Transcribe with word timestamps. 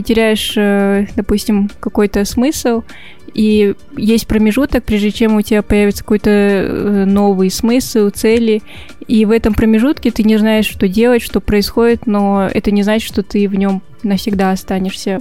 ты 0.00 0.14
теряешь, 0.14 0.54
э, 0.56 1.06
допустим, 1.14 1.70
какой-то 1.78 2.24
смысл, 2.24 2.82
и 3.34 3.74
есть 3.96 4.26
промежуток, 4.26 4.82
прежде 4.84 5.10
чем 5.10 5.36
у 5.36 5.42
тебя 5.42 5.62
появится 5.62 6.02
какой-то 6.02 6.30
э, 6.30 7.04
новый 7.04 7.50
смысл, 7.50 8.08
цели, 8.08 8.62
и 9.06 9.24
в 9.26 9.30
этом 9.30 9.52
промежутке 9.52 10.10
ты 10.10 10.22
не 10.22 10.38
знаешь, 10.38 10.66
что 10.66 10.88
делать, 10.88 11.22
что 11.22 11.40
происходит, 11.40 12.06
но 12.06 12.48
это 12.52 12.70
не 12.70 12.82
значит, 12.82 13.06
что 13.06 13.22
ты 13.22 13.46
в 13.46 13.54
нем 13.54 13.82
навсегда 14.02 14.52
останешься. 14.52 15.20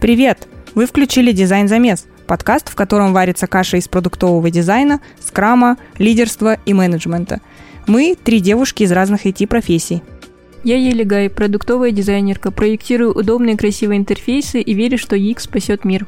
Привет! 0.00 0.48
Вы 0.74 0.86
включили 0.86 1.32
«Дизайн 1.32 1.68
замес»– 1.68 2.06
подкаст, 2.26 2.68
в 2.68 2.74
котором 2.74 3.12
варится 3.12 3.46
каша 3.46 3.78
из 3.78 3.88
продуктового 3.88 4.50
дизайна, 4.50 5.00
скрама, 5.18 5.76
лидерства 5.98 6.58
и 6.66 6.74
менеджмента. 6.74 7.40
Мы– 7.86 8.16
три 8.22 8.40
девушки 8.40 8.82
из 8.82 8.92
разных 8.92 9.24
IT-профессий. 9.24 10.02
Я 10.64 10.76
Елигай, 10.76 11.30
продуктовая 11.30 11.90
дизайнерка, 11.90 12.50
проектирую 12.50 13.12
удобные 13.12 13.56
красивые 13.56 13.98
интерфейсы 13.98 14.60
и 14.60 14.74
верю, 14.74 14.98
что 14.98 15.16
UX 15.16 15.40
спасет 15.40 15.84
мир. 15.84 16.06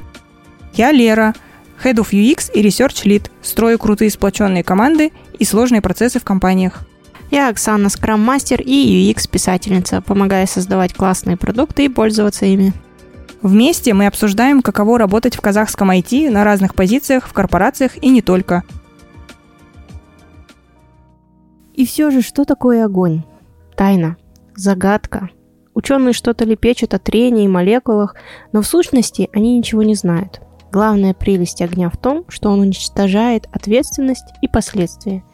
Я 0.75 0.93
Лера, 0.93 1.35
Head 1.83 1.97
of 1.97 2.11
UX 2.11 2.53
и 2.53 2.63
Research 2.63 3.05
Lead, 3.07 3.31
строю 3.43 3.79
крутые 3.79 4.11
сплоченные 4.11 4.63
команды 4.63 5.13
и 5.39 5.45
сложные 5.45 5.81
процессы 5.81 6.21
в 6.21 6.25
компаниях. 6.25 6.83
Я 7.31 7.49
Оксана, 7.49 7.89
скрам-мастер 7.89 8.61
и 8.61 9.11
UX-писательница, 9.11 10.03
помогая 10.03 10.47
создавать 10.47 10.95
классные 10.95 11.37
продукты 11.37 11.85
и 11.85 11.89
пользоваться 11.89 12.45
ими. 12.45 12.75
Вместе 13.43 13.95
мы 13.95 14.07
обсуждаем, 14.07 14.61
каково 14.61 14.99
работать 14.99 15.35
в 15.35 15.41
казахском 15.41 15.91
IT 15.91 16.31
на 16.31 16.45
разных 16.45 16.75
позициях, 16.75 17.27
в 17.27 17.33
корпорациях 17.33 17.97
и 18.03 18.11
не 18.11 18.21
только. 18.21 18.65
И 21.73 21.87
все 21.87 22.11
же, 22.11 22.21
что 22.21 22.45
такое 22.45 22.85
огонь? 22.85 23.23
Тайна, 23.77 24.19
загадка. 24.55 25.31
Ученые 25.73 26.13
что-то 26.13 26.45
лепечут 26.45 26.93
о 26.93 26.99
трении 26.99 27.45
и 27.45 27.49
молекулах, 27.49 28.15
но 28.53 28.61
в 28.61 28.67
сущности 28.67 29.31
они 29.33 29.57
ничего 29.57 29.83
не 29.83 29.95
знают. 29.95 30.43
Главная 30.71 31.15
прелесть 31.15 31.63
огня 31.63 31.89
в 31.89 31.97
том, 31.97 32.27
что 32.29 32.51
он 32.51 32.61
уничтожает 32.61 33.47
ответственность 33.53 34.35
и 34.43 34.49
последствия. 34.49 35.25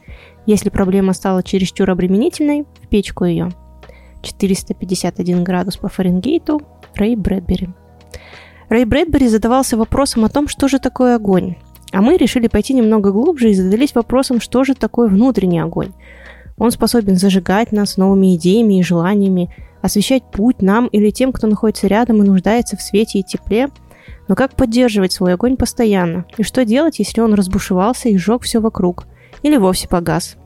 Если 0.47 0.71
проблема 0.71 1.13
стала 1.13 1.43
чересчур 1.43 1.91
обременительной, 1.91 2.67
в 2.83 2.89
печку 2.89 3.25
ее. 3.25 3.51
451 4.23 5.43
градус 5.43 5.77
по 5.77 5.89
Фаренгейту, 5.89 6.63
Рэй 6.95 7.17
Брэдбери. 7.17 7.71
Рэй 8.69 8.85
Брэдбери 8.85 9.29
задавался 9.29 9.77
вопросом 9.77 10.25
о 10.25 10.29
том, 10.29 10.49
что 10.49 10.67
же 10.67 10.79
такое 10.79 11.17
огонь. 11.17 11.57
А 11.93 12.03
мы 12.03 12.17
решили 12.17 12.49
пойти 12.49 12.75
немного 12.75 13.13
глубже 13.13 13.51
и 13.51 13.55
задались 13.55 13.95
вопросом, 13.95 14.41
что 14.41 14.65
же 14.65 14.75
такое 14.75 15.09
внутренний 15.09 15.61
огонь. 15.61 15.93
Он 16.59 16.71
способен 16.71 17.17
зажигать 17.17 17.71
нас 17.71 17.97
новыми 17.97 18.35
идеями 18.35 18.79
и 18.79 18.83
желаниями, 18.83 19.55
освещать 19.83 20.25
путь 20.33 20.63
нам 20.63 20.87
или 20.89 21.11
тем, 21.11 21.33
кто 21.33 21.47
находится 21.47 21.87
рядом 21.87 22.23
и 22.23 22.27
нуждается 22.27 22.77
в 22.77 22.83
свете 22.83 23.21
и 23.21 23.23
тепле. 23.23 23.69
Но 24.27 24.35
как 24.35 24.57
поддерживать 24.57 25.13
свой 25.13 25.35
огонь 25.35 25.57
постоянно? 25.57 26.25
И 26.37 26.43
что 26.43 26.65
делать, 26.65 26.99
если 26.99 27.21
он 27.21 27.35
разбушевался 27.35 28.09
и 28.09 28.17
сжег 28.17 28.43
все 28.43 28.61
вокруг? 28.61 29.07
Или 29.43 29.59
вовсе 29.59 29.87
погас? 29.87 30.37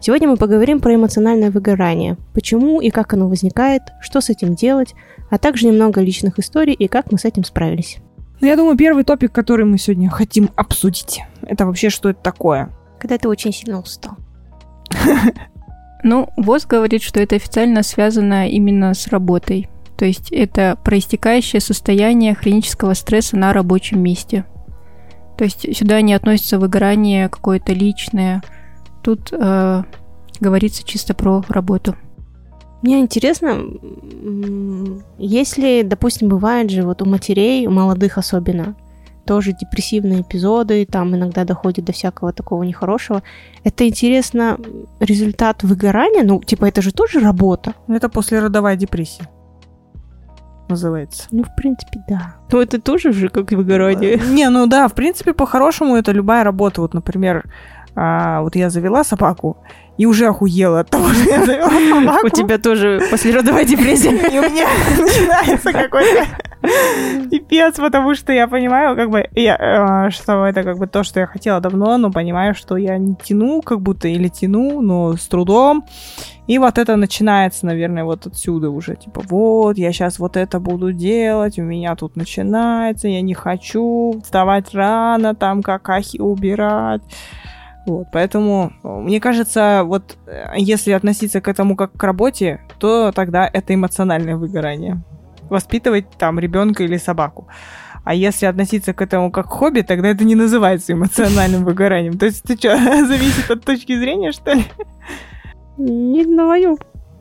Сегодня 0.00 0.28
мы 0.28 0.36
поговорим 0.36 0.80
про 0.80 0.94
эмоциональное 0.94 1.50
выгорание. 1.50 2.16
Почему 2.34 2.80
и 2.80 2.90
как 2.90 3.14
оно 3.14 3.28
возникает, 3.28 3.82
что 4.00 4.20
с 4.20 4.30
этим 4.30 4.54
делать, 4.54 4.94
а 5.30 5.38
также 5.38 5.66
немного 5.66 6.00
личных 6.00 6.38
историй 6.38 6.74
и 6.74 6.88
как 6.88 7.10
мы 7.10 7.18
с 7.18 7.24
этим 7.24 7.44
справились. 7.44 7.98
Ну, 8.40 8.46
я 8.46 8.56
думаю, 8.56 8.76
первый 8.76 9.04
топик, 9.04 9.32
который 9.32 9.64
мы 9.64 9.78
сегодня 9.78 10.10
хотим 10.10 10.50
обсудить, 10.56 11.22
это 11.42 11.64
вообще 11.64 11.88
что 11.88 12.10
это 12.10 12.20
такое? 12.22 12.70
Когда 13.00 13.18
ты 13.18 13.28
очень 13.28 13.52
сильно 13.52 13.80
устал. 13.80 14.16
Ну, 16.02 16.28
ВОЗ 16.36 16.66
говорит, 16.66 17.02
что 17.02 17.18
это 17.20 17.34
официально 17.34 17.82
связано 17.82 18.48
именно 18.48 18.94
с 18.94 19.08
работой. 19.08 19.68
То 19.96 20.04
есть 20.04 20.30
это 20.30 20.78
проистекающее 20.84 21.60
состояние 21.60 22.34
хронического 22.34 22.94
стресса 22.94 23.36
на 23.36 23.52
рабочем 23.52 24.00
месте. 24.00 24.44
То 25.36 25.44
есть 25.44 25.76
сюда 25.76 26.00
не 26.02 26.14
относится 26.14 26.60
выгорание 26.60 27.28
какое-то 27.28 27.72
личное. 27.72 28.42
Тут 29.06 29.28
э, 29.30 29.82
говорится 30.40 30.82
чисто 30.82 31.14
про 31.14 31.40
работу. 31.48 31.94
Мне 32.82 32.98
интересно, 32.98 33.56
если, 35.16 35.82
допустим, 35.82 36.28
бывает 36.28 36.70
же 36.70 36.82
вот 36.82 37.02
у 37.02 37.04
матерей, 37.04 37.68
у 37.68 37.70
молодых 37.70 38.18
особенно, 38.18 38.74
тоже 39.24 39.52
депрессивные 39.52 40.22
эпизоды, 40.22 40.84
там 40.86 41.14
иногда 41.14 41.44
доходит 41.44 41.84
до 41.84 41.92
всякого 41.92 42.32
такого 42.32 42.64
нехорошего. 42.64 43.22
Это, 43.62 43.86
интересно, 43.86 44.58
результат 44.98 45.62
выгорания? 45.62 46.24
Ну, 46.24 46.42
типа, 46.42 46.64
это 46.64 46.82
же 46.82 46.92
тоже 46.92 47.20
работа. 47.20 47.74
Ну, 47.86 47.94
это 47.94 48.08
послеродовая 48.08 48.74
депрессия 48.74 49.28
называется. 50.68 51.28
Ну, 51.30 51.44
в 51.44 51.54
принципе, 51.54 52.00
да. 52.08 52.36
Ну, 52.50 52.60
это 52.60 52.80
тоже 52.80 53.12
же 53.12 53.28
как 53.28 53.52
выгорание. 53.52 54.18
Не, 54.18 54.50
ну 54.50 54.66
да, 54.66 54.88
в 54.88 54.94
принципе, 54.94 55.32
по-хорошему 55.32 55.96
это 55.96 56.12
любая 56.12 56.44
работа. 56.44 56.80
Вот, 56.80 56.94
например, 56.94 57.44
а, 57.96 58.42
вот 58.42 58.54
я 58.56 58.68
завела 58.68 59.04
собаку, 59.04 59.56
и 59.96 60.04
уже 60.04 60.26
охуела 60.26 60.80
от 60.80 60.90
того, 60.90 61.08
что 61.12 61.30
я 61.30 61.44
завела 61.44 61.70
собаку. 61.70 62.26
У 62.26 62.28
тебя 62.30 62.58
тоже 62.58 63.00
послеродовая 63.10 63.64
депрессия. 63.64 64.10
И 64.32 64.38
у 64.38 64.42
меня 64.42 64.68
начинается 64.98 65.72
какой-то 65.72 66.26
пипец, 67.30 67.76
потому 67.76 68.14
что 68.14 68.32
я 68.32 68.48
понимаю, 68.48 68.96
как 68.96 69.10
бы, 69.10 69.26
я, 69.34 70.06
э, 70.06 70.10
что 70.10 70.44
это 70.44 70.62
как 70.62 70.78
бы 70.78 70.86
то, 70.86 71.04
что 71.04 71.20
я 71.20 71.26
хотела 71.26 71.60
давно, 71.60 71.96
но 71.96 72.10
понимаю, 72.10 72.54
что 72.54 72.76
я 72.76 72.98
не 72.98 73.14
тяну, 73.14 73.62
как 73.62 73.80
будто, 73.80 74.08
или 74.08 74.28
тяну, 74.28 74.80
но 74.80 75.16
с 75.16 75.26
трудом. 75.28 75.84
И 76.46 76.58
вот 76.58 76.78
это 76.78 76.96
начинается, 76.96 77.66
наверное, 77.66 78.04
вот 78.04 78.26
отсюда 78.26 78.70
уже. 78.70 78.96
Типа, 78.96 79.22
вот, 79.28 79.78
я 79.78 79.92
сейчас 79.92 80.18
вот 80.18 80.36
это 80.36 80.60
буду 80.60 80.92
делать, 80.92 81.58
у 81.58 81.62
меня 81.62 81.96
тут 81.96 82.16
начинается, 82.16 83.08
я 83.08 83.20
не 83.20 83.34
хочу 83.34 84.20
вставать 84.22 84.74
рано, 84.74 85.34
там 85.34 85.62
какахи 85.62 86.18
убирать. 86.18 87.02
Вот, 87.86 88.08
поэтому, 88.12 88.72
мне 88.82 89.20
кажется, 89.20 89.82
вот 89.84 90.16
э, 90.26 90.54
если 90.56 90.90
относиться 90.90 91.40
к 91.40 91.46
этому 91.46 91.76
как 91.76 91.92
к 91.92 92.02
работе, 92.02 92.60
то 92.78 93.12
тогда 93.12 93.48
это 93.50 93.74
эмоциональное 93.74 94.36
выгорание. 94.36 95.02
Воспитывать 95.48 96.10
там 96.18 96.40
ребенка 96.40 96.82
или 96.82 96.96
собаку. 96.96 97.46
А 98.04 98.14
если 98.14 98.46
относиться 98.46 98.92
к 98.92 99.02
этому 99.02 99.30
как 99.30 99.46
к 99.46 99.50
хобби, 99.50 99.82
тогда 99.82 100.08
это 100.08 100.24
не 100.24 100.34
называется 100.34 100.92
эмоциональным 100.92 101.64
выгоранием. 101.64 102.18
То 102.18 102.26
есть 102.26 102.42
ты 102.42 102.56
что, 102.56 102.76
зависит 103.06 103.50
от 103.50 103.64
точки 103.64 103.96
зрения, 103.98 104.32
что 104.32 104.52
ли? 104.52 104.64
Не 105.76 106.24
знаю. 106.24 106.78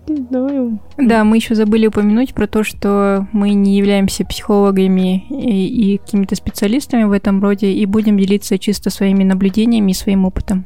Давай. 0.08 0.80
Да, 0.98 1.24
мы 1.24 1.38
еще 1.38 1.56
забыли 1.56 1.88
упомянуть 1.88 2.34
про 2.34 2.48
то, 2.48 2.64
что 2.64 3.28
мы 3.32 3.52
не 3.54 3.78
являемся 3.78 4.24
психологами 4.24 5.26
и, 5.30 5.94
и 5.94 5.98
какими-то 5.98 6.36
специалистами 6.36 7.04
в 7.04 7.12
этом 7.12 7.42
роде, 7.42 7.72
и 7.72 7.86
будем 7.86 8.18
делиться 8.18 8.60
чисто 8.60 8.90
своими 8.90 9.24
наблюдениями 9.24 9.92
и 9.92 9.96
своим 9.96 10.26
опытом. 10.26 10.66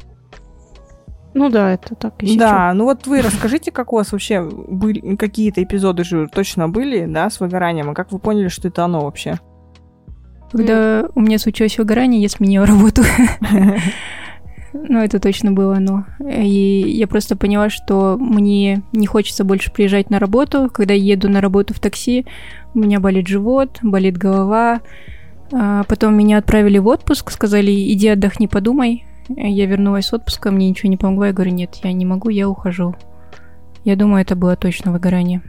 Ну 1.33 1.49
да, 1.49 1.73
это 1.73 1.95
так. 1.95 2.15
И 2.21 2.37
да, 2.37 2.73
ну 2.73 2.85
вот 2.85 3.07
вы 3.07 3.21
расскажите, 3.21 3.71
как 3.71 3.93
у 3.93 3.97
вас 3.97 4.11
вообще 4.11 4.41
были 4.41 5.15
какие-то 5.15 5.63
эпизоды 5.63 6.03
же 6.03 6.27
точно 6.27 6.67
были, 6.67 7.05
да, 7.05 7.29
с 7.29 7.39
выгоранием, 7.39 7.91
и 7.91 7.95
как 7.95 8.11
вы 8.11 8.19
поняли, 8.19 8.47
что 8.49 8.67
это 8.67 8.83
оно 8.83 9.01
вообще? 9.01 9.39
Когда 10.51 11.07
у 11.13 11.21
меня 11.21 11.37
случилось 11.37 11.77
выгорание, 11.77 12.21
я 12.21 12.29
сменила 12.29 12.65
работу. 12.65 13.03
Ну, 14.87 14.99
это 14.99 15.19
точно 15.19 15.51
было 15.51 15.75
оно. 15.75 16.05
И 16.19 16.83
я 16.87 17.07
просто 17.07 17.35
поняла, 17.35 17.69
что 17.69 18.17
мне 18.17 18.81
не 18.93 19.07
хочется 19.07 19.43
больше 19.43 19.71
приезжать 19.71 20.09
на 20.09 20.19
работу. 20.19 20.69
Когда 20.71 20.93
еду 20.93 21.29
на 21.29 21.41
работу 21.41 21.73
в 21.73 21.79
такси, 21.79 22.25
у 22.73 22.79
меня 22.79 22.99
болит 22.99 23.27
живот, 23.27 23.79
болит 23.81 24.17
голова. 24.17 24.81
А 25.51 25.83
потом 25.83 26.15
меня 26.15 26.37
отправили 26.37 26.77
в 26.77 26.87
отпуск, 26.87 27.31
сказали, 27.31 27.71
иди 27.93 28.07
отдохни, 28.07 28.47
подумай. 28.47 29.05
Я 29.27 29.65
вернулась 29.65 30.07
с 30.07 30.13
отпуска, 30.13 30.49
мне 30.51 30.69
ничего 30.69 30.89
не 30.89 30.97
помогло. 30.97 31.25
Я 31.25 31.33
говорю, 31.33 31.51
нет, 31.51 31.75
я 31.83 31.91
не 31.91 32.05
могу, 32.05 32.29
я 32.29 32.47
ухожу. 32.47 32.95
Я 33.83 33.95
думаю, 33.95 34.21
это 34.21 34.35
было 34.35 34.55
точно 34.55 34.91
выгорание. 34.91 35.41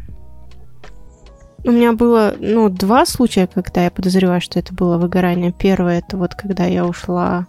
У 1.65 1.71
меня 1.71 1.93
было, 1.93 2.35
ну, 2.39 2.69
два 2.69 3.05
случая, 3.05 3.47
когда 3.47 3.85
я 3.85 3.91
подозреваю, 3.91 4.41
что 4.41 4.59
это 4.59 4.75
было 4.75 4.97
выгорание. 4.97 5.53
Первое, 5.53 5.99
это 5.99 6.17
вот 6.17 6.35
когда 6.35 6.65
я 6.65 6.87
ушла 6.87 7.47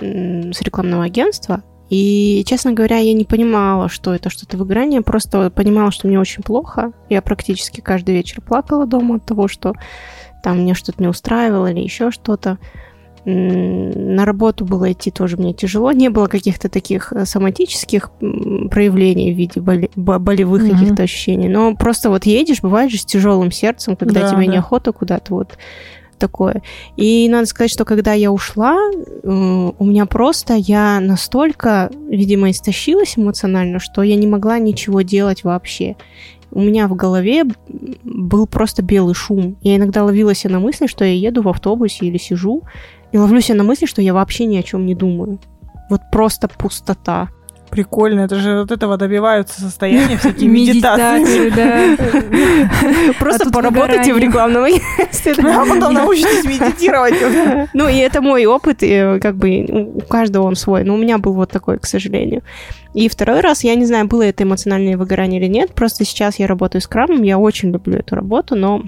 с 0.00 0.62
рекламного 0.62 1.04
агентства. 1.04 1.62
И, 1.88 2.42
честно 2.46 2.72
говоря, 2.72 2.98
я 2.98 3.12
не 3.12 3.24
понимала, 3.24 3.88
что 3.88 4.12
это 4.12 4.28
что-то 4.28 4.56
выгорание, 4.56 5.02
просто 5.02 5.50
понимала, 5.50 5.92
что 5.92 6.08
мне 6.08 6.18
очень 6.18 6.42
плохо. 6.42 6.92
Я 7.08 7.22
практически 7.22 7.80
каждый 7.80 8.16
вечер 8.16 8.40
плакала 8.40 8.86
дома 8.86 9.16
от 9.16 9.26
того, 9.26 9.46
что 9.46 9.74
там 10.42 10.62
мне 10.62 10.74
что-то 10.74 11.00
не 11.00 11.08
устраивало 11.08 11.70
или 11.70 11.80
еще 11.80 12.10
что-то. 12.10 12.58
На 13.24 14.24
работу 14.24 14.64
было 14.64 14.92
идти 14.92 15.10
тоже 15.10 15.36
мне 15.36 15.52
тяжело. 15.52 15.90
Не 15.90 16.10
было 16.10 16.26
каких-то 16.28 16.68
таких 16.68 17.12
э, 17.12 17.24
соматических 17.26 18.12
проявлений 18.70 19.32
в 19.32 19.36
виде 19.36 19.60
боли, 19.60 19.90
болевых 19.96 20.62
mm-hmm. 20.62 20.70
каких-то 20.70 21.02
ощущений. 21.02 21.48
Но 21.48 21.74
просто 21.74 22.08
вот 22.08 22.24
едешь, 22.24 22.62
бывает 22.62 22.92
же 22.92 22.98
с 22.98 23.04
тяжелым 23.04 23.50
сердцем, 23.50 23.96
когда 23.96 24.20
да, 24.20 24.30
тебе 24.30 24.46
да. 24.46 24.52
неохота 24.52 24.92
куда-то 24.92 25.34
вот 25.34 25.58
такое. 26.18 26.62
И 26.96 27.28
надо 27.28 27.46
сказать, 27.46 27.70
что 27.70 27.84
когда 27.84 28.12
я 28.12 28.32
ушла, 28.32 28.76
у 29.22 29.84
меня 29.84 30.06
просто 30.06 30.54
я 30.54 31.00
настолько, 31.00 31.90
видимо, 32.08 32.50
истощилась 32.50 33.14
эмоционально, 33.16 33.78
что 33.78 34.02
я 34.02 34.16
не 34.16 34.26
могла 34.26 34.58
ничего 34.58 35.02
делать 35.02 35.44
вообще. 35.44 35.96
У 36.50 36.60
меня 36.60 36.88
в 36.88 36.94
голове 36.94 37.44
был 38.04 38.46
просто 38.46 38.82
белый 38.82 39.14
шум. 39.14 39.56
Я 39.62 39.76
иногда 39.76 40.04
ловила 40.04 40.34
себя 40.34 40.52
на 40.52 40.60
мысли, 40.60 40.86
что 40.86 41.04
я 41.04 41.12
еду 41.12 41.42
в 41.42 41.48
автобусе 41.48 42.06
или 42.06 42.18
сижу, 42.18 42.62
и 43.12 43.18
ловлю 43.18 43.40
себя 43.40 43.58
на 43.58 43.64
мысли, 43.64 43.86
что 43.86 44.00
я 44.00 44.14
вообще 44.14 44.46
ни 44.46 44.56
о 44.56 44.62
чем 44.62 44.86
не 44.86 44.94
думаю. 44.94 45.38
Вот 45.90 46.00
просто 46.10 46.48
пустота. 46.48 47.28
Прикольно, 47.70 48.20
это 48.20 48.36
же 48.36 48.60
от 48.60 48.70
этого 48.70 48.96
добиваются 48.96 49.60
состояния 49.60 50.16
всякие 50.16 50.48
медитации. 50.48 51.52
Просто 53.18 53.50
поработайте 53.50 54.14
в 54.14 54.18
рекламном 54.18 54.64
агентстве. 54.64 55.34
А 55.56 55.64
потом 55.64 55.94
научитесь 55.94 56.44
медитировать. 56.44 57.14
Ну, 57.74 57.88
и 57.88 57.96
это 57.96 58.20
мой 58.20 58.46
опыт, 58.46 58.78
и 58.82 59.18
как 59.20 59.36
бы 59.36 59.64
у 59.94 60.00
каждого 60.00 60.44
он 60.44 60.54
свой. 60.54 60.84
Но 60.84 60.94
у 60.94 60.96
меня 60.96 61.18
был 61.18 61.32
вот 61.32 61.50
такой, 61.50 61.78
к 61.78 61.86
сожалению. 61.86 62.42
И 62.94 63.08
второй 63.08 63.40
раз, 63.40 63.64
я 63.64 63.74
не 63.74 63.84
знаю, 63.84 64.06
было 64.06 64.22
это 64.22 64.44
эмоциональное 64.44 64.96
выгорание 64.96 65.40
или 65.40 65.48
нет, 65.48 65.74
просто 65.74 66.04
сейчас 66.04 66.38
я 66.38 66.46
работаю 66.46 66.80
с 66.80 66.86
крамом, 66.86 67.22
я 67.22 67.38
очень 67.38 67.70
люблю 67.70 67.98
эту 67.98 68.14
работу, 68.14 68.54
но 68.56 68.84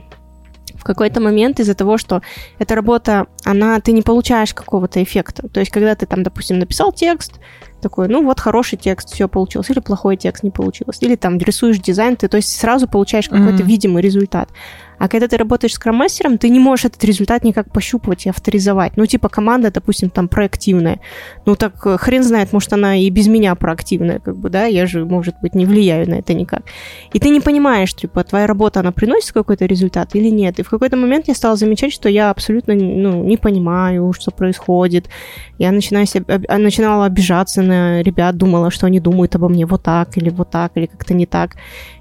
в 0.75 0.84
какой-то 0.84 1.20
момент 1.20 1.60
из-за 1.60 1.75
того, 1.75 1.98
что 1.98 2.22
эта 2.58 2.75
работа, 2.75 3.26
она, 3.44 3.80
ты 3.80 3.92
не 3.92 4.02
получаешь 4.02 4.54
какого-то 4.54 5.02
эффекта. 5.02 5.48
То 5.48 5.60
есть, 5.60 5.72
когда 5.72 5.94
ты 5.94 6.06
там, 6.06 6.22
допустим, 6.22 6.58
написал 6.58 6.92
текст, 6.92 7.40
такой, 7.80 8.08
ну 8.08 8.25
вот 8.25 8.40
хороший 8.40 8.76
текст, 8.76 9.10
все 9.12 9.28
получилось, 9.28 9.70
или 9.70 9.80
плохой 9.80 10.16
текст 10.16 10.42
не 10.42 10.50
получилось, 10.50 10.98
или 11.00 11.16
там 11.16 11.38
рисуешь 11.38 11.78
дизайн, 11.78 12.16
ты 12.16 12.28
то 12.28 12.36
есть 12.36 12.58
сразу 12.58 12.88
получаешь 12.88 13.28
какой-то 13.28 13.62
mm-hmm. 13.62 13.66
видимый 13.66 14.02
результат. 14.02 14.50
А 14.99 15.09
когда 15.09 15.29
ты 15.29 15.37
работаешь 15.37 15.75
с 15.75 15.79
крам-мастером, 15.79 16.39
ты 16.39 16.49
не 16.49 16.59
можешь 16.59 16.87
этот 16.87 17.05
результат 17.05 17.45
никак 17.45 17.73
пощупывать 17.73 18.27
и 18.27 18.31
авторизовать. 18.31 18.97
Ну, 18.97 19.06
типа 19.06 19.29
команда, 19.29 19.71
допустим, 19.71 20.11
там 20.11 20.29
проактивная. 20.29 21.00
Ну, 21.47 21.56
так 21.56 21.87
э, 21.87 21.97
хрен 21.99 22.23
знает, 22.23 22.53
может, 22.53 22.73
она 22.73 22.97
и 22.97 23.09
без 23.11 23.29
меня 23.29 23.55
проактивная, 23.55 24.19
как 24.19 24.37
бы, 24.37 24.50
да, 24.50 24.65
я 24.65 24.87
же, 24.87 25.05
может 25.05 25.37
быть, 25.41 25.55
не 25.55 25.67
влияю 25.67 26.09
на 26.09 26.15
это 26.15 26.35
никак. 26.35 26.62
И 27.12 27.19
ты 27.19 27.29
не 27.29 27.41
понимаешь, 27.41 27.95
типа, 27.95 28.25
твоя 28.25 28.47
работа, 28.47 28.81
она 28.81 28.93
приносит 28.93 29.33
какой-то 29.33 29.67
результат 29.67 30.15
или 30.15 30.29
нет. 30.29 30.59
И 30.59 30.62
в 30.62 30.71
какой-то 30.71 30.97
момент 30.97 31.29
я 31.29 31.35
стала 31.35 31.56
замечать, 31.56 31.93
что 31.93 32.09
я 32.09 32.31
абсолютно, 32.31 32.75
ну, 32.75 33.25
не 33.25 33.37
понимаю, 33.37 34.12
что 34.12 34.31
происходит. 34.31 35.09
Я 35.59 35.73
начинаю 35.73 36.06
себя, 36.06 36.41
а, 36.49 36.59
начинала 36.59 37.06
обижаться 37.06 37.62
на 37.62 38.03
ребят, 38.03 38.37
думала, 38.37 38.71
что 38.71 38.87
они 38.87 39.00
думают 39.00 39.35
обо 39.35 39.49
мне 39.49 39.67
вот 39.67 39.83
так 39.83 40.17
или 40.17 40.31
вот 40.31 40.50
так, 40.50 40.73
или 40.77 40.87
как-то 40.87 41.15
не 41.15 41.27
так. 41.27 41.56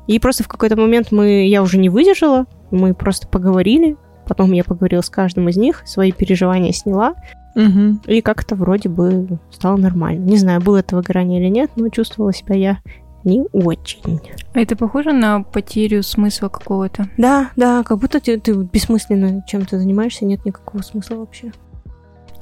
И 0.08 0.20
просто 0.20 0.44
в 0.44 0.48
какой-то 0.48 0.78
момент 0.78 1.12
мы, 1.12 1.48
я 1.48 1.62
уже 1.62 1.78
не 1.78 1.90
выдержала, 1.90 2.46
мы 2.72 2.94
просто 2.94 3.28
поговорили, 3.28 3.98
потом 4.28 4.52
я 4.52 4.64
поговорила 4.64 5.02
с 5.02 5.10
каждым 5.10 5.50
из 5.50 5.58
них, 5.58 5.84
свои 5.86 6.12
переживания 6.12 6.72
сняла, 6.72 7.16
угу. 7.56 8.00
и 8.06 8.22
как-то 8.22 8.56
вроде 8.56 8.90
бы 8.90 9.40
стало 9.52 9.78
нормально. 9.78 10.26
Не 10.26 10.38
знаю, 10.38 10.62
было 10.62 10.78
это 10.78 10.96
выгорание 10.96 11.42
или 11.42 11.50
нет, 11.50 11.72
но 11.76 11.90
чувствовала 11.90 12.34
себя 12.34 12.56
я 12.56 12.80
не 13.24 13.46
очень. 13.52 14.22
А 14.54 14.60
это 14.60 14.76
похоже 14.76 15.12
на 15.12 15.42
потерю 15.42 16.02
смысла 16.04 16.50
какого-то? 16.50 17.10
Да, 17.18 17.52
да, 17.56 17.84
как 17.84 18.00
будто 18.00 18.20
ты, 18.20 18.40
ты 18.40 18.54
бессмысленно 18.54 19.44
чем-то 19.48 19.80
занимаешься, 19.80 20.26
нет 20.26 20.46
никакого 20.46 20.82
смысла 20.82 21.16
вообще. 21.16 21.52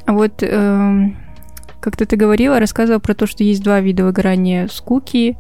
А 0.05 0.13
вот 0.13 0.43
э, 0.43 1.09
как-то 1.79 2.05
ты 2.05 2.15
говорила, 2.15 2.59
рассказывала 2.59 2.99
про 2.99 3.15
то, 3.15 3.25
что 3.25 3.43
есть 3.43 3.63
два 3.63 3.79
вида 3.79 4.05
выгорания 4.05 4.67
скуки 4.67 5.37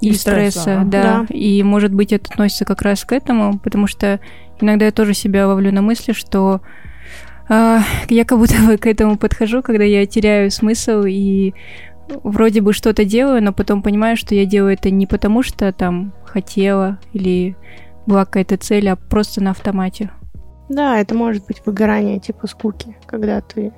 и, 0.00 0.10
и 0.10 0.12
стресса, 0.12 0.60
стресса 0.60 0.82
да. 0.84 1.02
да. 1.02 1.26
И, 1.34 1.62
может 1.62 1.92
быть, 1.92 2.12
это 2.12 2.30
относится 2.30 2.64
как 2.64 2.82
раз 2.82 3.04
к 3.04 3.12
этому, 3.12 3.58
потому 3.58 3.86
что 3.86 4.20
иногда 4.60 4.86
я 4.86 4.92
тоже 4.92 5.14
себя 5.14 5.46
ловлю 5.46 5.72
на 5.72 5.82
мысли, 5.82 6.12
что 6.12 6.60
э, 7.48 7.78
я 8.08 8.24
как 8.24 8.38
будто 8.38 8.56
бы 8.66 8.76
к 8.78 8.86
этому 8.86 9.16
подхожу, 9.16 9.62
когда 9.62 9.84
я 9.84 10.06
теряю 10.06 10.50
смысл 10.50 11.04
и 11.06 11.54
вроде 12.22 12.60
бы 12.60 12.72
что-то 12.72 13.04
делаю, 13.04 13.42
но 13.42 13.52
потом 13.52 13.82
понимаю, 13.82 14.16
что 14.16 14.34
я 14.34 14.44
делаю 14.44 14.74
это 14.74 14.90
не 14.90 15.06
потому, 15.06 15.42
что 15.42 15.72
там 15.72 16.12
хотела 16.24 16.98
или 17.12 17.56
была 18.06 18.24
какая-то 18.24 18.56
цель, 18.56 18.88
а 18.88 18.96
просто 18.96 19.42
на 19.42 19.50
автомате. 19.50 20.10
Да, 20.68 20.98
это 20.98 21.14
может 21.14 21.46
быть 21.46 21.62
выгорание 21.64 22.18
типа 22.18 22.46
скуки, 22.46 22.96
когда 23.06 23.40
ты 23.40 23.72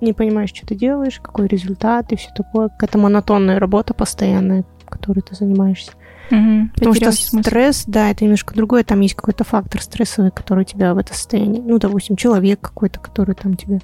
не 0.00 0.12
понимаешь, 0.12 0.50
что 0.54 0.66
ты 0.66 0.74
делаешь, 0.74 1.20
какой 1.20 1.46
результат 1.46 2.12
и 2.12 2.16
все 2.16 2.30
такое. 2.34 2.68
Какая-то 2.68 2.98
монотонная 2.98 3.58
работа 3.58 3.94
постоянная, 3.94 4.64
которой 4.90 5.20
ты 5.20 5.34
занимаешься. 5.34 5.92
Угу, 6.30 6.70
Потому 6.74 6.94
что 6.94 7.12
стресс, 7.12 7.76
смысл. 7.78 7.90
да, 7.90 8.10
это 8.10 8.24
немножко 8.24 8.54
другое. 8.54 8.82
Там 8.82 9.00
есть 9.00 9.14
какой-то 9.14 9.44
фактор 9.44 9.82
стрессовый, 9.82 10.30
который 10.30 10.64
тебя 10.64 10.94
в 10.94 10.98
это 10.98 11.14
состояние. 11.14 11.62
Ну, 11.62 11.78
допустим, 11.78 12.16
человек 12.16 12.60
какой-то, 12.60 12.98
который 12.98 13.34
там 13.34 13.54
тебя 13.56 13.80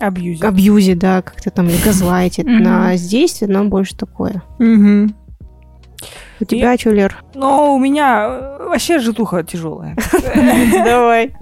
абьюзит. 0.00 0.44
Абьюзит, 0.44 0.98
да, 0.98 1.22
как-то 1.22 1.50
там 1.50 1.68
газлайтит. 1.84 2.46
А 2.66 2.96
здесь 2.96 3.40
нам 3.42 3.68
больше 3.68 3.96
такое. 3.96 4.42
У 6.40 6.44
тебя 6.44 6.76
что, 6.76 6.90
Лер? 6.90 7.22
Ну, 7.34 7.74
у 7.74 7.78
меня 7.78 8.26
э, 8.28 8.66
вообще 8.68 8.98
житуха 8.98 9.44
тяжелая. 9.44 9.96
Давай. 10.72 11.36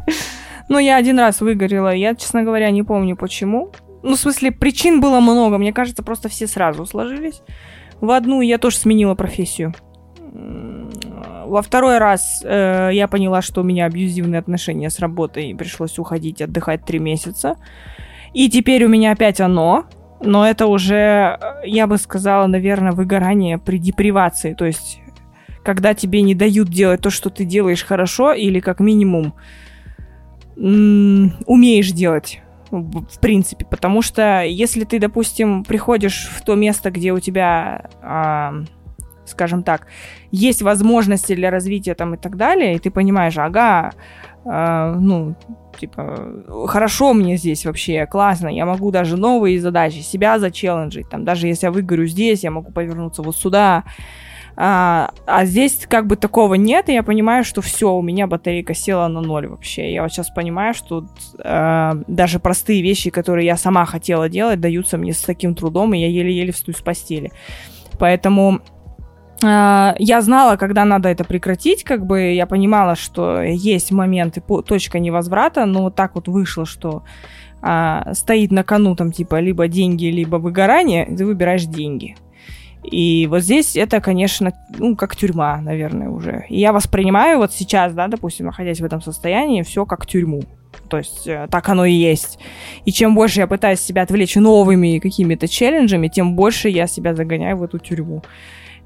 Ну, 0.68 0.78
я 0.78 0.96
один 0.96 1.18
раз 1.18 1.40
выгорела. 1.40 1.94
Я, 1.94 2.14
честно 2.14 2.42
говоря, 2.42 2.70
не 2.70 2.82
помню 2.82 3.16
почему. 3.16 3.72
Ну, 4.02 4.16
в 4.16 4.20
смысле, 4.20 4.52
причин 4.52 5.00
было 5.00 5.20
много. 5.20 5.56
Мне 5.56 5.72
кажется, 5.72 6.02
просто 6.02 6.28
все 6.28 6.46
сразу 6.46 6.84
сложились. 6.84 7.40
В 8.00 8.10
одну 8.10 8.40
я 8.40 8.58
тоже 8.58 8.76
сменила 8.76 9.14
профессию. 9.14 9.74
Во 11.46 11.62
второй 11.62 11.98
раз 11.98 12.42
э, 12.44 12.90
я 12.92 13.08
поняла, 13.08 13.42
что 13.42 13.62
у 13.62 13.64
меня 13.64 13.86
абьюзивные 13.86 14.38
отношения 14.38 14.88
с 14.88 15.00
работой, 15.00 15.50
и 15.50 15.54
пришлось 15.54 15.98
уходить, 15.98 16.40
отдыхать 16.40 16.84
три 16.84 16.98
месяца. 16.98 17.56
И 18.32 18.48
теперь 18.48 18.84
у 18.84 18.88
меня 18.88 19.10
опять 19.12 19.40
оно, 19.40 19.86
но 20.20 20.46
это 20.46 20.66
уже, 20.66 21.38
я 21.64 21.86
бы 21.88 21.98
сказала, 21.98 22.46
наверное, 22.46 22.92
выгорание 22.92 23.58
при 23.58 23.78
депривации, 23.78 24.54
то 24.54 24.64
есть 24.64 25.00
когда 25.64 25.94
тебе 25.94 26.22
не 26.22 26.34
дают 26.34 26.68
делать 26.68 27.00
то, 27.00 27.10
что 27.10 27.28
ты 27.30 27.44
делаешь 27.44 27.84
хорошо, 27.84 28.32
или 28.32 28.60
как 28.60 28.80
минимум 28.80 29.34
умеешь 30.56 31.90
делать 31.92 32.40
в 32.70 33.20
принципе, 33.20 33.64
потому 33.64 34.02
что 34.02 34.42
если 34.42 34.84
ты, 34.84 34.98
допустим, 34.98 35.64
приходишь 35.64 36.28
в 36.32 36.42
то 36.42 36.54
место, 36.54 36.90
где 36.90 37.12
у 37.12 37.20
тебя, 37.20 37.90
э, 38.02 38.64
скажем 39.26 39.62
так, 39.62 39.86
есть 40.30 40.62
возможности 40.62 41.34
для 41.34 41.50
развития 41.50 41.94
там 41.94 42.14
и 42.14 42.16
так 42.16 42.36
далее, 42.36 42.74
и 42.74 42.78
ты 42.78 42.90
понимаешь, 42.90 43.38
ага, 43.38 43.92
э, 44.44 44.96
ну, 44.98 45.34
типа, 45.78 46.66
хорошо 46.68 47.12
мне 47.12 47.36
здесь 47.36 47.66
вообще, 47.66 48.06
классно, 48.06 48.48
я 48.48 48.66
могу 48.66 48.90
даже 48.90 49.16
новые 49.16 49.60
задачи, 49.60 49.98
себя 49.98 50.38
зачелленджить, 50.38 51.08
там, 51.08 51.24
даже 51.24 51.48
если 51.48 51.66
я 51.66 51.72
выгорю 51.72 52.06
здесь, 52.06 52.44
я 52.44 52.50
могу 52.50 52.70
повернуться 52.70 53.22
вот 53.22 53.36
сюда, 53.36 53.84
а, 54.62 55.14
а 55.24 55.46
здесь 55.46 55.86
как 55.88 56.06
бы 56.06 56.16
такого 56.16 56.52
нет, 56.52 56.90
и 56.90 56.92
я 56.92 57.02
понимаю, 57.02 57.44
что 57.44 57.62
все, 57.62 57.94
у 57.94 58.02
меня 58.02 58.26
батарейка 58.26 58.74
села 58.74 59.08
на 59.08 59.22
ноль 59.22 59.48
вообще. 59.48 59.90
Я 59.90 60.02
вот 60.02 60.12
сейчас 60.12 60.28
понимаю, 60.28 60.74
что 60.74 61.06
а, 61.42 61.94
даже 62.06 62.40
простые 62.40 62.82
вещи, 62.82 63.08
которые 63.08 63.46
я 63.46 63.56
сама 63.56 63.86
хотела 63.86 64.28
делать, 64.28 64.60
даются 64.60 64.98
мне 64.98 65.14
с 65.14 65.22
таким 65.22 65.54
трудом, 65.54 65.94
и 65.94 65.98
я 65.98 66.08
еле-еле 66.08 66.52
встаю 66.52 66.76
с 66.76 66.82
постели. 66.82 67.32
Поэтому 67.98 68.60
а, 69.42 69.94
я 69.98 70.20
знала, 70.20 70.56
когда 70.56 70.84
надо 70.84 71.08
это 71.08 71.24
прекратить, 71.24 71.82
как 71.82 72.04
бы 72.04 72.20
я 72.34 72.44
понимала, 72.44 72.96
что 72.96 73.40
есть 73.40 73.90
моменты, 73.92 74.42
точка 74.66 74.98
невозврата, 74.98 75.64
но 75.64 75.84
вот 75.84 75.94
так 75.94 76.14
вот 76.16 76.28
вышло, 76.28 76.66
что 76.66 77.02
а, 77.62 78.12
стоит 78.12 78.50
на 78.50 78.62
кону 78.62 78.94
там 78.94 79.10
типа 79.10 79.40
либо 79.40 79.68
деньги, 79.68 80.04
либо 80.04 80.36
выгорание, 80.36 81.06
ты 81.06 81.24
выбираешь 81.24 81.64
деньги. 81.64 82.16
И 82.82 83.26
вот 83.30 83.42
здесь 83.42 83.76
это, 83.76 84.00
конечно, 84.00 84.52
ну, 84.78 84.96
как 84.96 85.14
тюрьма, 85.16 85.60
наверное, 85.60 86.08
уже. 86.08 86.46
И 86.48 86.58
я 86.58 86.72
воспринимаю 86.72 87.38
вот 87.38 87.52
сейчас, 87.52 87.92
да, 87.92 88.08
допустим, 88.08 88.46
находясь 88.46 88.80
в 88.80 88.84
этом 88.84 89.02
состоянии, 89.02 89.62
все 89.62 89.84
как 89.84 90.06
тюрьму. 90.06 90.42
То 90.88 90.98
есть 90.98 91.26
э, 91.26 91.46
так 91.50 91.68
оно 91.68 91.84
и 91.84 91.92
есть. 91.92 92.38
И 92.84 92.92
чем 92.92 93.14
больше 93.14 93.40
я 93.40 93.46
пытаюсь 93.46 93.80
себя 93.80 94.02
отвлечь 94.02 94.36
новыми 94.36 94.98
какими-то 94.98 95.46
челленджами, 95.46 96.08
тем 96.08 96.34
больше 96.34 96.68
я 96.68 96.86
себя 96.86 97.14
загоняю 97.14 97.56
в 97.56 97.62
эту 97.62 97.78
тюрьму. 97.78 98.22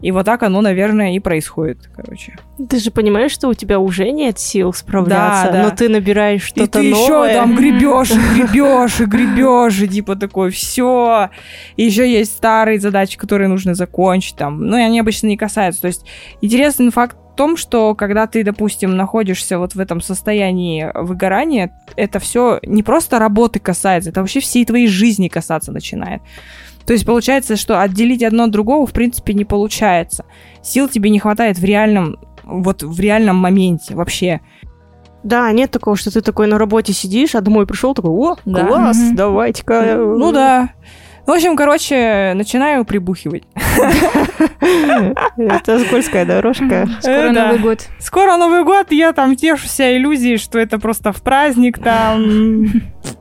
И 0.00 0.10
вот 0.10 0.26
так 0.26 0.42
оно, 0.42 0.60
наверное, 0.60 1.14
и 1.14 1.18
происходит, 1.18 1.90
короче. 1.94 2.36
Ты 2.68 2.78
же 2.78 2.90
понимаешь, 2.90 3.32
что 3.32 3.48
у 3.48 3.54
тебя 3.54 3.78
уже 3.78 4.10
нет 4.10 4.38
сил 4.38 4.72
справляться, 4.72 5.50
да, 5.50 5.52
да. 5.52 5.62
но 5.64 5.70
ты 5.70 5.88
набираешь 5.88 6.42
что-то 6.42 6.82
новое. 6.82 6.90
И 6.90 6.92
ты 6.92 7.10
новое. 7.10 7.28
еще 7.28 7.38
там 7.40 7.56
гребешь, 7.56 8.10
и 8.10 8.14
гребешь, 8.34 9.00
и 9.00 9.04
гребешь, 9.04 9.80
и 9.80 9.88
типа 9.88 10.16
такой, 10.16 10.50
все. 10.50 11.30
И 11.76 11.84
еще 11.84 12.10
есть 12.10 12.36
старые 12.36 12.80
задачи, 12.80 13.16
которые 13.16 13.48
нужно 13.48 13.74
закончить 13.74 14.36
там. 14.36 14.60
Ну, 14.66 14.76
и 14.76 14.82
они 14.82 15.00
обычно 15.00 15.28
не 15.28 15.36
касаются. 15.36 15.82
То 15.82 15.88
есть 15.88 16.04
интересный 16.40 16.90
факт 16.90 17.16
в 17.34 17.36
том, 17.36 17.56
что 17.56 17.96
когда 17.96 18.28
ты, 18.28 18.44
допустим, 18.44 18.96
находишься 18.96 19.58
вот 19.58 19.74
в 19.74 19.80
этом 19.80 20.00
состоянии 20.00 20.88
выгорания, 20.94 21.72
это 21.96 22.20
все 22.20 22.60
не 22.62 22.84
просто 22.84 23.18
работы 23.18 23.58
касается, 23.58 24.10
это 24.10 24.20
вообще 24.20 24.38
всей 24.38 24.64
твоей 24.64 24.86
жизни 24.86 25.26
касаться 25.26 25.72
начинает. 25.72 26.22
То 26.86 26.92
есть 26.92 27.06
получается, 27.06 27.56
что 27.56 27.80
отделить 27.80 28.22
одно 28.22 28.44
от 28.44 28.50
другого 28.50 28.86
в 28.86 28.92
принципе 28.92 29.32
не 29.34 29.44
получается. 29.44 30.24
Сил 30.62 30.88
тебе 30.88 31.10
не 31.10 31.18
хватает 31.18 31.58
в 31.58 31.64
реальном, 31.64 32.18
вот 32.42 32.82
в 32.82 33.00
реальном 33.00 33.36
моменте 33.36 33.94
вообще. 33.94 34.40
Да, 35.22 35.50
нет 35.52 35.70
такого, 35.70 35.96
что 35.96 36.10
ты 36.12 36.20
такой 36.20 36.46
на 36.46 36.58
работе 36.58 36.92
сидишь, 36.92 37.34
а 37.34 37.40
домой 37.40 37.66
пришел 37.66 37.94
такой, 37.94 38.10
о, 38.10 38.36
Да. 38.44 38.64
класс, 38.66 38.98
Мгм. 38.98 39.16
давайте-ка. 39.16 39.96
Ну 39.96 40.32
да. 40.32 40.70
В 41.26 41.30
общем, 41.30 41.56
короче, 41.56 42.32
начинаю 42.34 42.84
прибухивать. 42.84 43.44
Это 45.36 45.78
скользкая 45.80 46.26
дорожка. 46.26 46.86
Скоро 47.00 47.14
Э, 47.30 47.32
да. 47.32 47.46
Новый 47.46 47.58
год. 47.60 47.88
Скоро 47.98 48.36
Новый 48.36 48.64
год, 48.64 48.92
я 48.92 49.12
там 49.12 49.34
тешу 49.36 49.66
себя 49.66 49.96
иллюзией, 49.96 50.36
что 50.36 50.58
это 50.58 50.78
просто 50.78 51.12
в 51.12 51.22
праздник, 51.22 51.78
там 51.78 52.66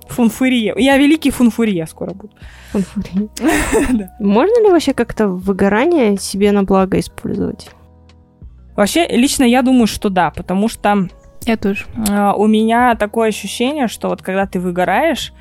фунфурия. 0.10 0.76
Я 0.78 0.98
великий 0.98 1.32
фунфурия 1.32 1.86
скоро 1.86 2.14
буду. 2.14 2.34
Да. 2.74 4.16
Можно 4.20 4.64
ли 4.64 4.72
вообще 4.72 4.94
как-то 4.94 5.28
выгорание 5.28 6.18
себе 6.18 6.52
на 6.52 6.64
благо 6.64 7.00
использовать? 7.00 7.70
Вообще, 8.76 9.08
лично 9.08 9.44
я 9.44 9.62
думаю, 9.62 9.88
что 9.88 10.10
да, 10.10 10.32
потому 10.32 10.68
что 10.68 11.08
Я 11.46 11.58
тоже. 11.58 11.86
А, 12.10 12.34
у 12.34 12.48
меня 12.48 12.96
такое 12.96 13.30
ощущение, 13.30 13.88
что 13.88 14.10
вот 14.10 14.22
когда 14.22 14.46
ты 14.46 14.60
выгораешь, 14.60 15.34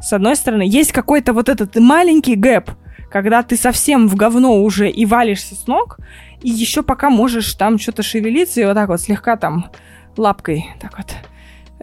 с 0.00 0.12
одной 0.12 0.36
стороны, 0.36 0.62
есть 0.62 0.92
какой-то 0.92 1.32
вот 1.32 1.48
этот 1.48 1.76
маленький 1.76 2.36
гэп, 2.36 2.70
когда 3.10 3.42
ты 3.42 3.56
совсем 3.56 4.08
в 4.08 4.14
говно 4.14 4.62
уже 4.62 4.88
и 4.88 5.04
валишься 5.04 5.54
с 5.54 5.66
ног, 5.66 5.98
и 6.42 6.48
еще 6.48 6.82
пока 6.82 7.10
можешь 7.10 7.52
там 7.54 7.78
что-то 7.78 8.02
шевелиться 8.02 8.60
и 8.60 8.64
вот 8.64 8.74
так 8.74 8.88
вот 8.88 9.00
слегка 9.00 9.36
там 9.36 9.70
лапкой 10.16 10.66
так 10.80 10.96
вот 10.96 11.06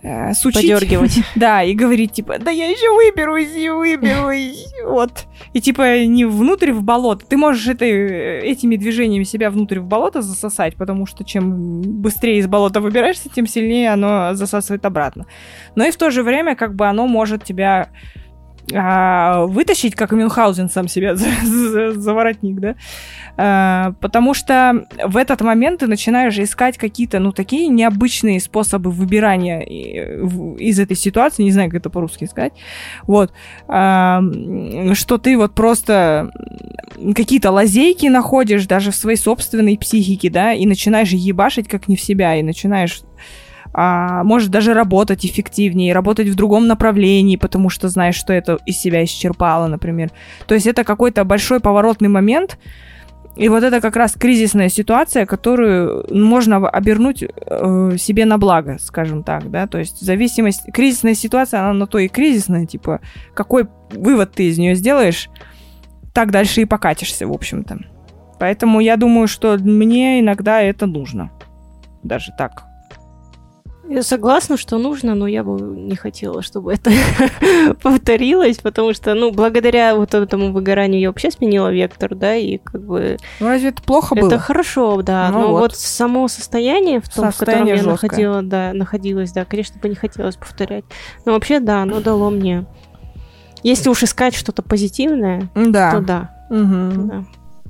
э, 0.01 0.33
сучить. 0.33 0.61
Подергивать. 0.61 1.19
Да, 1.35 1.63
и 1.63 1.73
говорить, 1.73 2.13
типа, 2.13 2.39
да 2.39 2.51
я 2.51 2.69
еще 2.69 2.93
выберусь 2.93 3.55
и 3.55 3.69
выберусь, 3.69 4.65
вот. 4.85 5.25
И 5.53 5.61
типа 5.61 6.05
не 6.05 6.25
внутрь 6.25 6.71
в 6.71 6.83
болото. 6.83 7.25
Ты 7.25 7.37
можешь 7.37 7.67
этой, 7.67 8.39
этими 8.41 8.75
движениями 8.75 9.23
себя 9.23 9.49
внутрь 9.49 9.79
в 9.79 9.85
болото 9.85 10.21
засосать, 10.21 10.75
потому 10.75 11.05
что 11.05 11.23
чем 11.23 11.81
быстрее 11.81 12.39
из 12.39 12.47
болота 12.47 12.79
выбираешься, 12.79 13.29
тем 13.29 13.47
сильнее 13.47 13.91
оно 13.91 14.33
засасывает 14.33 14.85
обратно. 14.85 15.25
Но 15.75 15.85
и 15.85 15.91
в 15.91 15.97
то 15.97 16.09
же 16.09 16.23
время, 16.23 16.55
как 16.55 16.75
бы 16.75 16.87
оно 16.87 17.07
может 17.07 17.43
тебя 17.43 17.89
а, 18.73 19.45
вытащить, 19.45 19.95
как 19.95 20.11
Мюнхгаузен 20.11 20.69
сам 20.69 20.87
себя 20.87 21.15
за, 21.15 21.25
за- 21.43 21.91
за 21.93 22.13
воротник, 22.13 22.59
да? 22.59 22.75
А, 23.37 23.93
потому 24.01 24.33
что 24.33 24.85
в 25.05 25.15
этот 25.17 25.41
момент 25.41 25.79
ты 25.79 25.87
начинаешь 25.87 26.37
искать 26.37 26.77
какие-то, 26.77 27.19
ну, 27.19 27.31
такие 27.31 27.67
необычные 27.67 28.39
способы 28.39 28.91
выбирания 28.91 29.61
из 29.61 30.79
этой 30.79 30.97
ситуации, 30.97 31.43
не 31.43 31.51
знаю, 31.51 31.69
как 31.69 31.79
это 31.81 31.89
по-русски 31.89 32.25
сказать, 32.25 32.53
вот, 33.03 33.31
А, 33.67 34.21
что 34.93 35.17
ты 35.17 35.37
вот 35.37 35.53
просто 35.55 36.31
какие-то 37.15 37.51
лазейки 37.51 38.07
находишь 38.07 38.65
даже 38.65 38.91
в 38.91 38.95
своей 38.95 39.17
собственной 39.17 39.77
психике, 39.77 40.29
да, 40.29 40.53
и 40.53 40.65
начинаешь 40.65 41.09
ебашить 41.11 41.67
как 41.67 41.87
не 41.87 41.95
в 41.95 42.01
себя, 42.01 42.35
и 42.35 42.43
начинаешь 42.43 43.01
а, 43.73 44.23
может 44.23 44.49
даже 44.49 44.73
работать 44.73 45.25
эффективнее, 45.25 45.93
работать 45.93 46.27
в 46.29 46.35
другом 46.35 46.67
направлении, 46.67 47.35
потому 47.35 47.69
что 47.69 47.89
знаешь, 47.89 48.15
что 48.15 48.33
это 48.33 48.59
из 48.65 48.77
себя 48.77 49.03
исчерпало, 49.03 49.67
например. 49.67 50.11
То 50.47 50.55
есть 50.55 50.67
это 50.67 50.83
какой-то 50.83 51.23
большой 51.23 51.59
поворотный 51.59 52.09
момент, 52.09 52.57
и 53.37 53.49
вот 53.49 53.63
это 53.63 53.81
как 53.81 53.95
раз 53.95 54.13
кризисная 54.13 54.67
ситуация, 54.67 55.27
которую 55.27 56.05
можно 56.09 56.67
обернуть 56.67 57.23
э, 57.23 57.95
себе 57.97 58.25
на 58.25 58.39
благо, 58.39 58.77
скажем 58.79 59.21
так, 59.21 59.51
да, 59.51 59.67
то 59.67 59.77
есть 59.77 60.01
зависимость, 60.01 60.63
кризисная 60.73 61.13
ситуация, 61.13 61.59
она 61.59 61.73
на 61.73 61.85
то 61.85 61.99
и 61.99 62.07
кризисная, 62.07 62.65
типа, 62.65 62.99
какой 63.35 63.67
вывод 63.91 64.31
ты 64.31 64.47
из 64.47 64.57
нее 64.57 64.73
сделаешь, 64.73 65.29
так 66.13 66.31
дальше 66.31 66.61
и 66.61 66.65
покатишься, 66.65 67.27
в 67.27 67.31
общем-то. 67.31 67.77
Поэтому 68.39 68.79
я 68.79 68.97
думаю, 68.97 69.27
что 69.27 69.57
мне 69.59 70.19
иногда 70.19 70.61
это 70.61 70.87
нужно. 70.87 71.31
Даже 72.01 72.31
так. 72.37 72.66
Я 73.89 74.03
согласна, 74.03 74.57
что 74.57 74.77
нужно, 74.77 75.15
но 75.15 75.27
я 75.27 75.43
бы 75.43 75.59
не 75.61 75.95
хотела, 75.95 76.41
чтобы 76.41 76.73
это 76.73 76.91
повторилось, 77.81 78.57
потому 78.57 78.93
что, 78.93 79.13
ну, 79.13 79.31
благодаря 79.31 79.95
вот 79.95 80.13
этому 80.13 80.51
выгоранию 80.51 80.99
я 81.01 81.09
вообще 81.09 81.31
сменила 81.31 81.71
вектор, 81.71 82.13
да, 82.15 82.35
и 82.35 82.57
как 82.57 82.81
бы 82.83 83.17
Ну 83.39 83.47
разве 83.47 83.69
это 83.69 83.81
плохо 83.81 84.13
было? 84.15 84.27
это 84.27 84.39
хорошо, 84.39 85.01
да, 85.01 85.29
Ну 85.31 85.39
но 85.39 85.47
вот. 85.49 85.59
вот. 85.59 85.75
само 85.75 86.27
состояние 86.27 86.99
в 86.99 87.07
том, 87.07 87.31
в 87.31 87.37
котором 87.37 87.59
Состояние 87.59 87.75
я 87.77 87.83
находила, 87.83 88.41
да, 88.41 88.71
находилась, 88.73 89.31
да, 89.31 89.45
конечно, 89.45 89.79
бы 89.79 89.87
не 89.89 89.95
хотелось 89.95 90.35
повторять. 90.35 90.83
Но 91.25 91.33
вообще, 91.33 91.59
да, 91.59 91.83
оно 91.83 92.01
дало 92.01 92.29
мне. 92.29 92.65
Если 93.63 93.89
уж 93.89 94.03
искать 94.03 94.35
что-то 94.35 94.61
позитивное, 94.61 95.49
Да. 95.55 95.91
то 95.91 95.99
да. 96.01 96.45
Мгм. 96.49 97.07
да. 97.07 97.23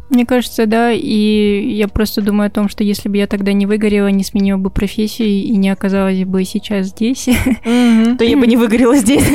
Мне 0.09 0.25
кажется, 0.25 0.65
да, 0.67 0.91
и 0.91 1.73
я 1.73 1.87
просто 1.89 2.21
думаю 2.21 2.47
о 2.47 2.49
том, 2.49 2.69
что 2.69 2.83
если 2.83 3.09
бы 3.09 3.17
я 3.17 3.27
тогда 3.27 3.51
не 3.51 3.65
выгорела, 3.65 4.07
не 4.07 4.23
сменила 4.23 4.57
бы 4.57 4.69
профессию 4.69 5.27
и 5.27 5.55
не 5.57 5.69
оказалась 5.69 6.23
бы 6.23 6.45
сейчас 6.45 6.87
здесь. 6.87 7.27
То 7.63 8.23
я 8.23 8.37
бы 8.37 8.47
не 8.47 8.55
выгорела 8.57 8.95
здесь. 8.95 9.27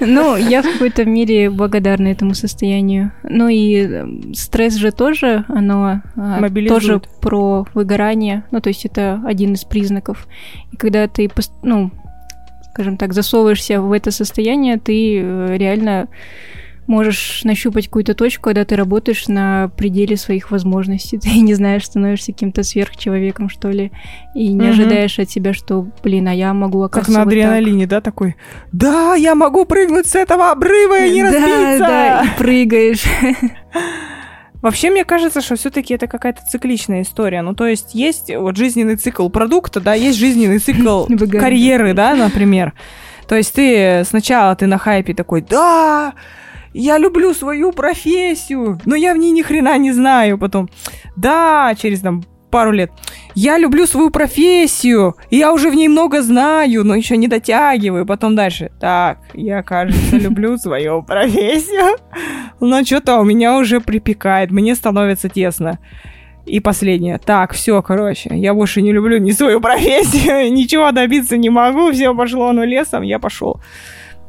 ну, 0.00 0.36
я 0.36 0.62
в 0.62 0.72
какой-то 0.72 1.04
мере 1.04 1.50
благодарна 1.50 2.08
этому 2.08 2.34
состоянию. 2.34 3.12
Ну 3.24 3.48
и 3.48 3.88
э, 3.88 4.06
стресс 4.34 4.74
же 4.74 4.92
тоже, 4.92 5.44
оно 5.48 6.02
а, 6.16 6.48
тоже 6.68 7.00
про 7.20 7.66
выгорание, 7.74 8.44
ну, 8.52 8.60
то 8.60 8.68
есть 8.68 8.84
это 8.84 9.20
один 9.24 9.54
из 9.54 9.64
признаков. 9.64 10.28
И 10.72 10.76
когда 10.76 11.08
ты, 11.08 11.28
ну, 11.62 11.90
скажем 12.72 12.98
так, 12.98 13.14
засовываешься 13.14 13.80
в 13.80 13.90
это 13.90 14.10
состояние, 14.10 14.78
ты 14.78 15.18
э, 15.18 15.56
реально 15.56 16.08
можешь 16.86 17.42
нащупать 17.44 17.86
какую-то 17.86 18.14
точку, 18.14 18.44
когда 18.44 18.64
ты 18.64 18.76
работаешь 18.76 19.28
на 19.28 19.68
пределе 19.76 20.16
своих 20.16 20.50
возможностей. 20.50 21.18
Ты 21.22 21.40
не 21.40 21.54
знаешь, 21.54 21.84
становишься 21.84 22.32
каким-то 22.32 22.62
сверхчеловеком, 22.62 23.48
что 23.48 23.68
ли, 23.70 23.90
и 24.34 24.48
не 24.48 24.60
Мгм. 24.60 24.70
ожидаешь 24.70 25.18
от 25.18 25.30
себя, 25.30 25.52
что, 25.52 25.86
блин, 26.02 26.28
а 26.28 26.34
я 26.34 26.54
могу 26.54 26.82
Как 26.88 27.02
оказывается 27.02 27.18
на 27.18 27.24
вот 27.24 27.30
так. 27.30 27.38
адреналине, 27.38 27.86
да, 27.86 28.00
такой? 28.00 28.36
Да, 28.72 29.14
я 29.14 29.34
могу 29.34 29.64
прыгнуть 29.64 30.06
с 30.06 30.14
этого 30.14 30.50
обрыва 30.50 31.04
и 31.06 31.10
не 31.12 31.22
да, 31.22 31.30
разбиться! 31.32 31.78
да, 31.86 32.22
и 32.24 32.38
прыгаешь. 32.38 33.04
Вообще, 34.62 34.90
мне 34.90 35.04
кажется, 35.04 35.42
что 35.42 35.54
все-таки 35.56 35.94
это 35.94 36.06
какая-то 36.06 36.40
цикличная 36.48 37.02
история. 37.02 37.42
Ну, 37.42 37.54
то 37.54 37.66
есть, 37.66 37.94
есть 37.94 38.34
вот 38.34 38.56
жизненный 38.56 38.96
цикл 38.96 39.28
продукта, 39.28 39.80
да, 39.80 39.94
есть 39.94 40.18
жизненный 40.18 40.58
цикл 40.58 41.04
карьеры, 41.30 41.92
да, 41.92 42.14
например. 42.16 42.72
То 43.28 43.36
есть 43.36 43.52
ты 43.54 44.02
сначала 44.08 44.54
ты 44.56 44.66
на 44.66 44.78
хайпе 44.78 45.12
такой, 45.14 45.42
да, 45.42 46.14
я 46.78 46.98
люблю 46.98 47.34
свою 47.34 47.72
профессию, 47.72 48.78
но 48.84 48.94
я 48.96 49.14
в 49.14 49.18
ней 49.18 49.30
ни 49.32 49.42
хрена 49.42 49.78
не 49.78 49.92
знаю. 49.92 50.38
Потом, 50.38 50.68
да, 51.16 51.74
через 51.80 52.00
там 52.00 52.22
пару 52.50 52.70
лет, 52.72 52.90
я 53.34 53.58
люблю 53.58 53.86
свою 53.86 54.10
профессию, 54.10 55.14
и 55.30 55.36
я 55.36 55.52
уже 55.52 55.68
в 55.70 55.74
ней 55.74 55.88
много 55.88 56.22
знаю, 56.22 56.84
но 56.84 56.94
еще 56.94 57.16
не 57.16 57.28
дотягиваю. 57.28 58.06
Потом 58.06 58.34
дальше, 58.36 58.70
так, 58.80 59.18
я, 59.34 59.62
кажется, 59.62 60.16
люблю 60.16 60.56
свою 60.58 61.02
профессию, 61.02 61.96
но 62.60 62.82
что-то 62.84 63.18
у 63.20 63.24
меня 63.24 63.58
уже 63.58 63.80
припекает, 63.80 64.50
мне 64.50 64.74
становится 64.74 65.28
тесно. 65.28 65.78
И 66.46 66.60
последнее. 66.60 67.18
Так, 67.18 67.52
все, 67.54 67.82
короче, 67.82 68.30
я 68.32 68.54
больше 68.54 68.80
не 68.80 68.92
люблю 68.92 69.18
ни 69.18 69.32
свою 69.32 69.60
профессию, 69.60 70.52
ничего 70.54 70.92
добиться 70.92 71.36
не 71.36 71.50
могу, 71.50 71.90
все 71.90 72.14
пошло 72.14 72.46
оно 72.50 72.64
лесом, 72.64 73.02
я 73.02 73.18
пошел. 73.18 73.60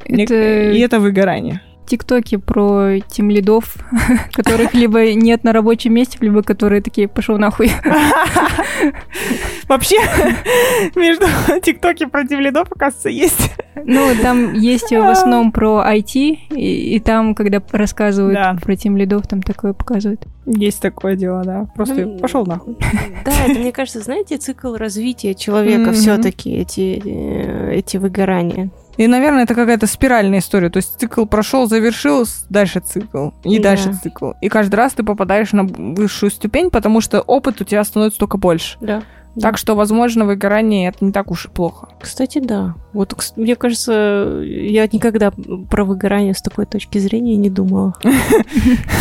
Это- 0.03 0.71
И 0.71 0.79
это 0.79 0.99
выгорание. 0.99 1.61
Тиктоки 1.87 2.37
про 2.37 2.99
тем 3.07 3.29
лидов, 3.31 3.75
которых 4.33 4.73
либо 4.73 5.13
нет 5.13 5.43
на 5.43 5.53
рабочем 5.53 5.93
месте, 5.93 6.17
либо 6.21 6.43
которые 6.43 6.81
такие, 6.81 7.07
пошел 7.07 7.37
нахуй. 7.37 7.71
Вообще, 9.67 9.97
между 10.95 11.25
тиктоки 11.61 12.05
против 12.05 12.39
лидов, 12.39 12.67
оказывается, 12.73 13.09
есть. 13.09 13.51
Ну, 13.85 14.09
там 14.21 14.53
есть 14.53 14.91
в 14.91 14.95
основном 15.09 15.51
про 15.51 15.83
IT, 15.87 16.13
и, 16.51 16.95
и 16.95 16.99
там, 16.99 17.35
когда 17.35 17.61
рассказывают 17.71 18.35
Да. 18.35 18.57
про 18.61 18.75
тем 18.75 18.97
лидов, 18.97 19.27
там 19.27 19.41
такое 19.41 19.73
показывают. 19.73 20.25
Есть 20.45 20.81
такое 20.81 21.15
дело, 21.15 21.43
да. 21.43 21.67
Просто 21.75 22.05
Ну, 22.05 22.17
пошел 22.19 22.45
нахуй. 22.45 22.77
Да, 23.25 23.31
это, 23.45 23.59
мне 23.59 23.71
кажется, 23.71 23.99
знаете, 23.99 24.37
цикл 24.37 24.75
развития 24.75 25.35
человека 25.35 25.89
Мгм. 25.91 25.93
все-таки 25.93 26.55
эти, 26.55 27.01
э, 27.03 27.73
эти 27.75 27.97
выгорания. 27.97 28.69
И, 28.97 29.07
наверное, 29.07 29.43
это 29.43 29.53
какая-то 29.55 29.87
спиральная 29.87 30.39
история. 30.39 30.69
То 30.69 30.77
есть 30.77 30.99
цикл 30.99 31.25
прошел, 31.25 31.67
завершился, 31.67 32.45
дальше 32.49 32.79
цикл. 32.79 33.29
И 33.43 33.57
Да. 33.57 33.69
дальше 33.69 33.93
цикл. 34.03 34.31
И 34.41 34.49
каждый 34.49 34.75
раз 34.75 34.93
ты 34.93 35.03
попадаешь 35.03 35.51
на 35.53 35.63
высшую 35.63 36.31
ступень, 36.31 36.69
потому 36.71 36.99
что 37.01 37.21
опыт 37.21 37.61
у 37.61 37.63
тебя 37.63 37.83
становится 37.83 38.19
только 38.19 38.37
больше. 38.37 38.77
Да. 38.81 39.03
Так 39.39 39.59
что, 39.59 39.75
возможно, 39.75 40.25
выгорание 40.25 40.89
это 40.89 41.05
не 41.05 41.11
так 41.11 41.29
уж 41.29 41.45
и 41.45 41.49
плохо. 41.49 41.89
Кстати, 42.01 42.39
да. 42.39 42.73
Вот, 42.91 43.15
мне 43.35 43.55
кажется, 43.55 44.41
я 44.43 44.87
никогда 44.91 45.31
про 45.69 45.83
выгорание 45.85 46.33
с 46.33 46.41
такой 46.41 46.65
точки 46.65 46.97
зрения 46.97 47.35
не 47.35 47.51
думала. 47.51 47.93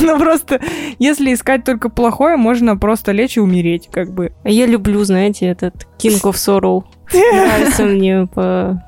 Ну 0.02 0.18
просто, 0.18 0.60
если 0.98 1.32
искать 1.32 1.64
только 1.64 1.88
плохое, 1.88 2.36
можно 2.36 2.76
просто 2.76 3.12
лечь 3.12 3.38
и 3.38 3.40
умереть, 3.40 3.88
как 3.90 4.12
бы. 4.12 4.32
А 4.44 4.50
я 4.50 4.66
люблю, 4.66 5.02
знаете, 5.04 5.46
этот 5.46 5.86
King 5.98 6.20
of 6.24 6.34
Sorrow. 6.34 6.84
Нравится 7.14 7.84
мне 7.84 8.26
по... 8.26 8.82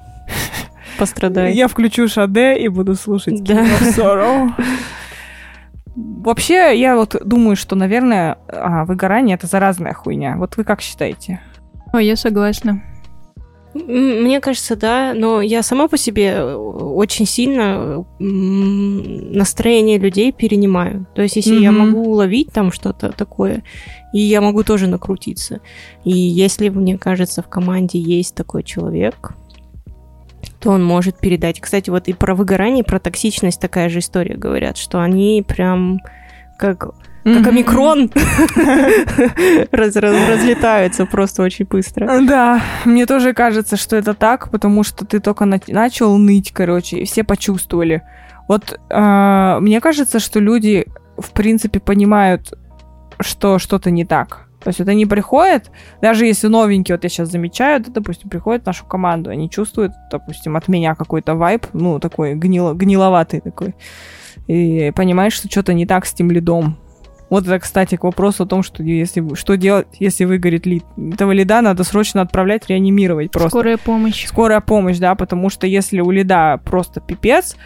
пострадать. 0.99 1.55
Я 1.55 1.69
включу 1.69 2.09
Шаде 2.09 2.59
и 2.59 2.69
буду 2.69 2.95
слушать 2.95 3.43
Да. 3.43 3.55
King 3.55 3.81
of 3.81 3.97
Sorrow. 3.97 4.50
Вообще, 5.97 6.78
я 6.78 6.95
вот 6.95 7.17
думаю, 7.25 7.57
что, 7.57 7.75
наверное, 7.75 8.38
а, 8.49 8.85
выгорание 8.85 9.35
это 9.35 9.47
заразная 9.47 9.95
хуйня. 9.95 10.37
Вот 10.37 10.57
вы 10.57 10.64
как 10.64 10.81
считаете? 10.81 11.40
О, 11.93 11.99
я 11.99 12.17
согласна. 12.17 12.83
Мне 13.75 14.40
кажется, 14.40 14.76
да, 14.76 15.12
но 15.14 15.40
я 15.40 15.62
сама 15.62 15.88
по 15.88 15.99
себе 15.99 16.43
очень 16.45 17.26
сильно 17.26 18.05
настроение 18.19 19.99
людей 19.99 20.33
перенимаю. 20.33 21.07
То 21.14 21.23
есть, 21.23 21.37
если 21.37 21.59
mm-hmm. 21.59 21.62
я 21.62 21.73
могу 21.73 22.02
уловить 22.02 22.50
там 22.52 22.73
что-то 22.73 23.12
такое, 23.12 23.62
и 24.12 24.21
я 24.21 24.40
могу 24.40 24.62
тоже 24.62 24.87
накрутиться. 24.87 25.61
И 26.05 26.11
если, 26.11 26.71
мне 26.71 26.97
кажется, 26.97 27.43
в 27.43 27.49
команде 27.49 27.99
есть 27.99 28.35
такой 28.35 28.62
человек, 28.62 29.35
то 30.61 30.71
он 30.71 30.85
может 30.85 31.19
передать. 31.19 31.61
Кстати, 31.61 31.91
вот 31.91 32.09
и 32.09 32.12
про 32.12 32.35
выгорание, 32.35 32.83
и 32.83 32.87
про 32.87 32.99
токсичность 32.99 33.61
такая 33.61 33.88
же 33.88 34.00
история 34.00 34.35
говорят, 34.37 34.77
что 34.77 35.00
они 35.00 35.45
прям 35.47 36.00
как 36.59 36.95
как 37.25 37.47
омикрон 37.47 38.11
раз, 39.71 39.97
раз, 39.97 40.29
разлетаются 40.29 41.05
просто 41.05 41.43
очень 41.43 41.67
быстро. 41.67 42.21
Да, 42.27 42.62
мне 42.87 43.05
тоже 43.07 43.35
кажется, 43.35 43.77
что 43.77 43.97
это 43.97 44.15
так, 44.15 44.50
потому 44.50 44.83
что 44.83 45.05
ты 45.05 45.21
только 45.21 45.45
на- 45.45 45.61
начал 45.67 46.17
ныть, 46.17 46.53
короче, 46.53 46.99
и 46.99 47.05
все 47.05 47.25
почувствовали. 47.25 48.03
Вот 48.47 48.81
э, 48.88 49.59
мне 49.61 49.81
кажется, 49.81 50.21
что 50.21 50.41
люди, 50.41 50.87
в 51.19 51.33
принципе, 51.33 51.81
понимают, 51.81 52.55
что 53.21 53.59
что-то 53.59 53.91
не 53.91 54.07
так. 54.07 54.48
То 54.61 54.69
есть 54.69 54.81
вот 54.81 54.88
они 54.88 55.07
приходят, 55.07 55.71
даже 56.03 56.27
если 56.27 56.49
новенькие, 56.49 56.97
вот 56.97 57.05
я 57.05 57.11
сейчас 57.11 57.31
замечаю, 57.31 57.81
это, 57.81 57.93
допустим, 57.93 58.29
приходят 58.29 58.65
в 58.65 58.67
нашу 58.67 58.85
команду, 58.87 59.31
они 59.31 59.49
чувствуют, 59.49 59.93
допустим, 60.11 60.57
от 60.57 60.67
меня 60.69 60.95
какой-то 60.95 61.37
вайб, 61.37 61.67
ну, 61.73 62.00
такой 62.00 62.35
гнило, 62.35 62.75
гниловатый 62.75 63.41
такой, 63.41 63.77
и 64.49 64.93
понимаешь, 64.97 65.35
что 65.35 65.49
что-то 65.49 65.75
не 65.75 65.87
так 65.87 66.07
с 66.07 66.12
тем 66.12 66.31
лидом. 66.31 66.77
Вот 67.31 67.45
это, 67.45 67.59
кстати, 67.59 67.97
к 67.97 68.05
вопросу 68.05 68.45
о 68.45 68.47
том, 68.47 68.62
что 68.62 68.83
если 68.83 69.35
что 69.35 69.59
делать, 69.59 69.87
если 70.00 70.25
выгорит 70.25 70.65
лид. 70.65 70.85
Этого 70.97 71.33
лида 71.33 71.61
надо 71.61 71.85
срочно 71.85 72.23
отправлять, 72.23 72.69
реанимировать 72.69 73.31
просто. 73.31 73.50
Скорая 73.50 73.77
помощь. 73.77 74.27
Скорая 74.27 74.61
помощь, 74.62 74.97
да, 74.97 75.15
потому 75.15 75.50
что 75.50 75.67
если 75.67 76.00
у 76.00 76.11
лида 76.11 76.59
просто 76.65 77.00
пипец, 77.00 77.57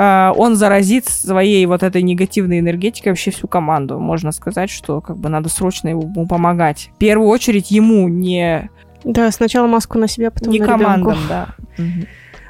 он 0.00 0.56
заразит 0.56 1.06
своей 1.06 1.66
вот 1.66 1.82
этой 1.82 2.02
негативной 2.02 2.60
энергетикой 2.60 3.12
вообще 3.12 3.30
всю 3.30 3.48
команду. 3.48 3.98
Можно 3.98 4.32
сказать, 4.32 4.70
что 4.70 5.00
как 5.00 5.18
бы 5.18 5.28
надо 5.28 5.48
срочно 5.48 5.88
ему 5.88 6.26
помогать. 6.26 6.90
В 6.94 6.98
первую 6.98 7.28
очередь 7.28 7.70
ему 7.70 8.08
не... 8.08 8.70
Да, 9.04 9.30
сначала 9.30 9.66
маску 9.66 9.98
на 9.98 10.08
себя, 10.08 10.30
потом 10.30 10.52
не 10.52 10.60
на 10.60 10.66
командам, 10.66 11.12
ребенку. 11.12 11.28
да. 11.28 11.54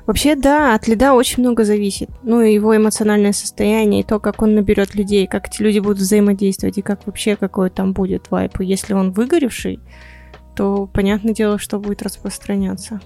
Вообще, 0.07 0.35
да, 0.35 0.75
от 0.75 0.89
лида 0.89 1.13
очень 1.13 1.43
много 1.43 1.65
зависит. 1.65 2.11
Ну, 2.23 2.41
и 2.41 2.55
его 2.55 2.77
эмоциональное 2.77 3.33
состояние, 3.33 4.01
и 4.01 4.05
то, 4.05 4.19
как 4.19 4.43
он 4.43 4.55
наберет 4.55 4.95
людей, 4.95 5.27
как 5.27 5.47
эти 5.47 5.63
люди 5.63 5.79
будут 5.79 5.99
взаимодействовать, 5.99 6.79
и 6.79 6.83
как 6.83 7.07
вообще 7.07 7.37
какой 7.37 7.71
там 7.71 7.93
будет 7.93 8.31
вайп. 8.31 8.61
И 8.61 8.65
если 8.65 8.93
он 8.95 9.13
выгоревший, 9.13 9.79
то 10.57 10.89
понятное 10.93 11.33
дело, 11.33 11.59
что 11.59 11.79
будет 11.79 12.03
распространяться. 12.03 13.01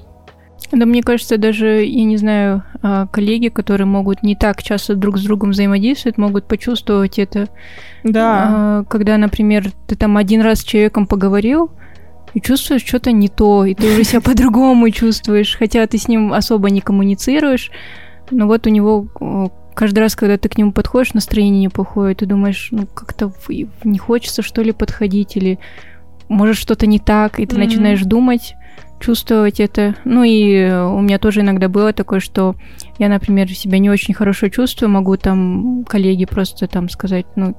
Да, 0.72 0.86
мне 0.86 1.02
кажется, 1.02 1.38
даже, 1.38 1.84
я 1.84 2.04
не 2.04 2.16
знаю, 2.16 2.62
а, 2.82 3.06
коллеги, 3.06 3.48
которые 3.48 3.86
могут 3.86 4.22
не 4.22 4.34
так 4.34 4.62
часто 4.62 4.94
друг 4.94 5.18
с 5.18 5.22
другом 5.22 5.50
взаимодействовать, 5.50 6.18
могут 6.18 6.46
почувствовать 6.46 7.18
это. 7.18 7.48
Да. 8.02 8.48
А, 8.48 8.84
когда, 8.84 9.16
например, 9.18 9.70
ты 9.86 9.96
там 9.96 10.16
один 10.16 10.40
раз 10.40 10.60
с 10.60 10.64
человеком 10.64 11.06
поговорил, 11.06 11.70
и 12.34 12.40
чувствуешь 12.40 12.84
что-то 12.84 13.12
не 13.12 13.28
то, 13.28 13.64
и 13.64 13.74
ты 13.74 13.86
уже 13.86 14.04
себя 14.04 14.20
по-другому 14.22 14.90
чувствуешь, 14.90 15.56
хотя 15.56 15.86
ты 15.86 15.98
с 15.98 16.08
ним 16.08 16.32
особо 16.32 16.68
не 16.68 16.80
коммуницируешь, 16.80 17.70
но 18.30 18.46
вот 18.46 18.66
у 18.66 18.70
него 18.70 19.06
каждый 19.74 20.00
раз, 20.00 20.16
когда 20.16 20.36
ты 20.36 20.48
к 20.48 20.58
нему 20.58 20.72
подходишь, 20.72 21.14
настроение 21.14 21.62
неплохое, 21.62 22.14
ты 22.14 22.26
думаешь, 22.26 22.68
ну 22.72 22.86
как-то 22.86 23.32
не 23.84 23.98
хочется 23.98 24.42
что 24.42 24.62
ли 24.62 24.72
подходить, 24.72 25.36
или 25.36 25.58
может 26.28 26.56
что-то 26.56 26.86
не 26.86 26.98
так, 26.98 27.38
и 27.38 27.46
ты 27.46 27.54
mm-hmm. 27.54 27.58
начинаешь 27.58 28.02
думать, 28.02 28.54
чувствовать 29.04 29.60
это. 29.60 29.96
Ну 30.04 30.24
и 30.24 30.70
у 30.70 31.00
меня 31.00 31.18
тоже 31.18 31.40
иногда 31.40 31.68
было 31.68 31.92
такое, 31.92 32.20
что 32.20 32.56
я, 32.98 33.08
например, 33.08 33.50
себя 33.52 33.78
не 33.78 33.90
очень 33.90 34.14
хорошо 34.14 34.48
чувствую, 34.48 34.88
могу 34.90 35.16
там 35.16 35.84
коллеге 35.84 36.26
просто 36.26 36.66
там 36.68 36.88
сказать, 36.88 37.26
ну, 37.36 37.54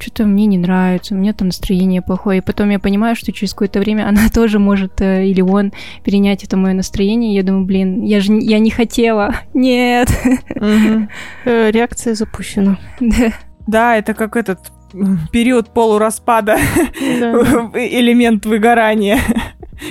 что-то 0.00 0.24
мне 0.24 0.46
не 0.46 0.58
нравится, 0.58 1.14
у 1.14 1.18
меня 1.18 1.32
там 1.32 1.48
настроение 1.48 2.02
плохое. 2.02 2.38
И 2.38 2.42
потом 2.42 2.70
я 2.70 2.80
понимаю, 2.80 3.14
что 3.14 3.32
через 3.32 3.52
какое-то 3.52 3.78
время 3.78 4.08
она 4.08 4.28
тоже 4.28 4.58
может, 4.58 5.00
э, 5.00 5.26
или 5.26 5.40
он, 5.40 5.72
перенять 6.02 6.42
это 6.42 6.56
мое 6.56 6.74
настроение. 6.74 7.36
Я 7.36 7.44
думаю, 7.44 7.66
блин, 7.66 8.02
я 8.02 8.20
же 8.20 8.32
я 8.32 8.58
не 8.58 8.70
хотела. 8.70 9.34
Нет. 9.54 10.08
Э, 11.44 11.70
реакция 11.70 12.14
запущена. 12.14 12.78
Да. 13.00 13.32
Да, 13.66 13.96
это 13.96 14.14
как 14.14 14.36
этот 14.36 14.58
период 15.32 15.72
полураспада, 15.72 16.56
элемент 17.74 18.46
выгорания. 18.46 19.18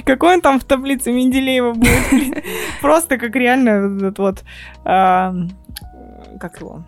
Какой 0.06 0.36
он 0.36 0.42
там 0.42 0.60
в 0.60 0.64
таблице 0.64 1.12
Менделеева 1.12 1.74
будет? 1.74 2.44
Просто 2.82 3.18
как 3.18 3.36
реально 3.36 3.70
этот 3.98 4.20
вот... 4.20 4.44
Как 4.84 6.60
его? 6.60 6.84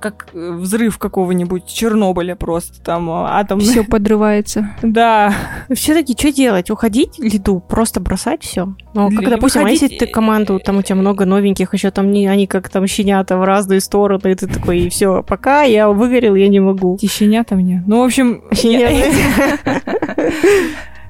как 0.00 0.28
э, 0.32 0.52
взрыв 0.52 0.98
какого-нибудь 0.98 1.66
Чернобыля 1.66 2.36
просто 2.36 2.82
там 2.82 3.10
а, 3.10 3.38
атомный. 3.38 3.66
Все 3.66 3.84
подрывается. 3.84 4.70
Да. 4.82 5.34
Все-таки 5.72 6.14
что 6.18 6.32
делать? 6.32 6.70
Уходить 6.70 7.18
лиду? 7.18 7.60
Просто 7.60 8.00
бросать 8.00 8.42
все? 8.42 8.74
Ну, 8.94 9.10
как, 9.10 9.28
допустим, 9.28 9.62
Выходить... 9.62 9.82
а 9.82 9.84
если 9.86 9.98
ты 9.98 10.06
команду, 10.06 10.58
там 10.58 10.78
у 10.78 10.82
тебя 10.82 10.96
много 10.96 11.24
новеньких, 11.24 11.74
еще 11.74 11.90
там 11.90 12.10
не, 12.12 12.26
они 12.26 12.46
как 12.46 12.68
там 12.68 12.86
щенята 12.86 13.36
в 13.36 13.44
разные 13.44 13.80
стороны, 13.80 14.32
и 14.32 14.34
ты 14.34 14.46
такой, 14.46 14.80
и 14.80 14.88
все, 14.88 15.22
пока 15.22 15.62
я 15.62 15.88
выгорел, 15.88 16.34
я 16.34 16.48
не 16.48 16.60
могу. 16.60 16.94
Эти 16.96 17.06
щенята 17.06 17.54
мне. 17.54 17.82
Ну, 17.86 18.00
в 18.00 18.04
общем... 18.04 18.42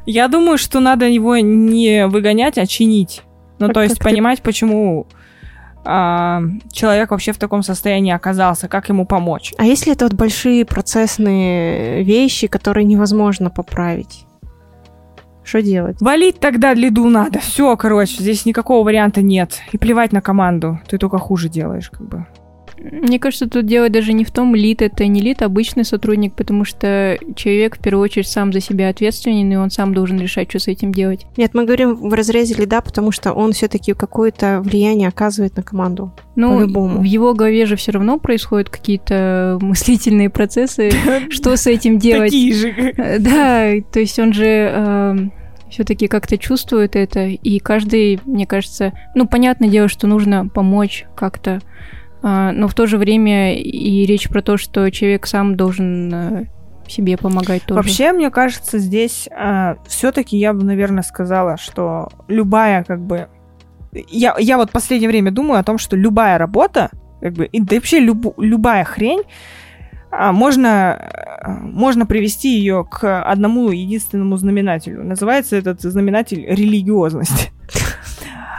Я 0.07 0.29
думаю, 0.29 0.59
что 0.59 0.81
надо 0.81 1.07
его 1.07 1.37
не 1.39 2.07
выгонять, 2.07 2.59
а 2.59 2.67
чинить. 2.67 3.23
Ну, 3.59 3.69
то 3.69 3.83
есть 3.83 3.99
понимать, 3.99 4.43
почему 4.43 5.07
а, 5.85 6.43
человек 6.73 7.11
вообще 7.11 7.33
в 7.33 7.39
таком 7.39 7.63
состоянии 7.63 8.13
оказался, 8.13 8.69
как 8.69 8.89
ему 8.89 9.07
помочь. 9.07 9.53
А 9.59 9.65
если 9.65 9.93
это 9.93 10.07
вот 10.07 10.15
большие 10.15 10.65
процессные 10.65 12.03
вещи, 12.03 12.47
которые 12.47 12.85
невозможно 12.85 13.51
поправить? 13.51 14.27
Что 15.45 15.61
делать? 15.61 16.01
Валить 16.01 16.41
тогда 16.41 16.73
лиду 16.73 17.09
надо. 17.09 17.39
Все, 17.41 17.77
короче, 17.77 18.17
здесь 18.19 18.47
никакого 18.47 18.85
варианта 18.85 19.21
нет. 19.21 19.61
И 19.73 19.79
плевать 19.79 20.13
на 20.13 20.23
команду. 20.23 20.81
Ты 20.89 20.97
только 20.97 21.19
хуже 21.19 21.51
делаешь, 21.51 21.91
как 21.91 22.09
бы. 22.09 22.27
Мне 22.91 23.19
кажется, 23.19 23.49
тут 23.49 23.67
дело 23.67 23.89
даже 23.89 24.13
не 24.13 24.25
в 24.25 24.31
том, 24.31 24.55
лид 24.55 24.83
это 24.83 25.07
не 25.07 25.21
лид, 25.21 25.41
а 25.41 25.47
обычный 25.47 25.85
сотрудник, 25.85 26.35
потому 26.35 26.65
что 26.65 27.19
человек 27.35 27.77
в 27.77 27.81
первую 27.81 28.05
очередь 28.05 28.27
сам 28.27 28.53
за 28.53 28.61
себя 28.61 28.91
ответственен, 28.91 29.51
и 29.51 29.57
он 29.57 29.71
сам 29.71 29.95
должен 29.95 30.21
решать, 30.21 30.51
что 30.51 30.59
с 30.59 30.69
этим 30.69 30.93
делать. 30.93 31.27
Нет, 31.37 31.55
мы 31.55 31.65
говорим 31.65 31.95
в 31.95 32.13
разрезе 32.13 32.55
лида, 32.55 32.83
потому 32.83 33.11
что 33.11 33.33
он 33.33 33.53
все-таки 33.53 33.95
какое-то 33.95 34.61
влияние 34.63 35.09
оказывает 35.09 35.57
на 35.57 35.63
команду. 35.63 36.13
Ну, 36.37 36.59
по-любому. 36.59 37.01
в 37.01 37.05
его 37.05 37.33
голове 37.33 37.65
же 37.65 37.77
все 37.77 37.93
равно 37.93 38.19
происходят 38.19 38.69
какие-то 38.69 39.59
мыслительные 39.63 40.29
процессы, 40.29 40.91
что 41.31 41.57
с 41.57 41.67
этим 41.67 41.99
делать. 41.99 42.31
Такие 42.31 42.55
же. 42.55 42.69
Э, 42.69 43.19
да, 43.19 43.73
то 43.93 44.01
есть 44.01 44.19
он 44.19 44.33
же 44.33 44.45
эм, 44.45 45.33
все-таки 45.71 46.07
как-то 46.07 46.37
чувствует 46.39 46.97
это, 46.97 47.27
и 47.27 47.59
каждый, 47.59 48.21
мне 48.25 48.47
кажется, 48.47 48.93
ну, 49.15 49.27
понятное 49.27 49.69
дело, 49.69 49.89
что 49.89 50.07
нужно 50.07 50.47
помочь 50.49 51.07
как-то 51.17 51.61
но 52.25 52.69
в 52.69 52.75
то 52.75 52.87
же 52.87 52.97
время 52.97 53.55
и 53.55 54.07
речь 54.07 54.31
про 54.31 54.41
то, 54.41 54.57
что 54.57 54.91
человек 54.91 55.27
сам 55.27 55.57
должен 55.57 56.15
э, 56.15 56.45
себе 56.89 57.19
помогать 57.19 57.65
тоже. 57.65 57.77
Вообще, 57.77 58.13
мне 58.13 58.31
кажется, 58.31 58.79
здесь 58.79 59.29
э, 59.31 59.75
все-таки 59.87 60.39
я 60.39 60.55
бы, 60.55 60.65
наверное, 60.65 61.03
сказала, 61.03 61.59
что 61.59 62.09
любая, 62.29 62.83
как 62.85 63.01
бы, 63.01 63.29
я, 64.09 64.35
я 64.39 64.57
вот 64.57 64.71
в 64.71 64.73
последнее 64.73 65.09
время 65.09 65.33
думаю 65.33 65.61
о 65.61 65.65
том, 65.65 65.77
что 65.77 65.97
любая 65.97 66.39
работа, 66.39 66.91
как 67.21 67.35
бы, 67.35 67.45
и 67.45 67.61
да 67.61 67.77
вообще 67.77 68.01
люб, 68.01 68.35
любая 68.39 68.85
хрень, 68.85 69.23
а, 70.11 70.33
можно, 70.33 71.11
э, 71.43 71.51
можно 71.51 72.07
привести 72.07 72.57
ее 72.57 72.87
к 72.91 73.23
одному 73.23 73.71
единственному 73.71 74.37
знаменателю. 74.37 75.05
Называется 75.05 75.57
этот 75.57 75.83
знаменатель 75.83 76.45
религиозность. 76.47 77.53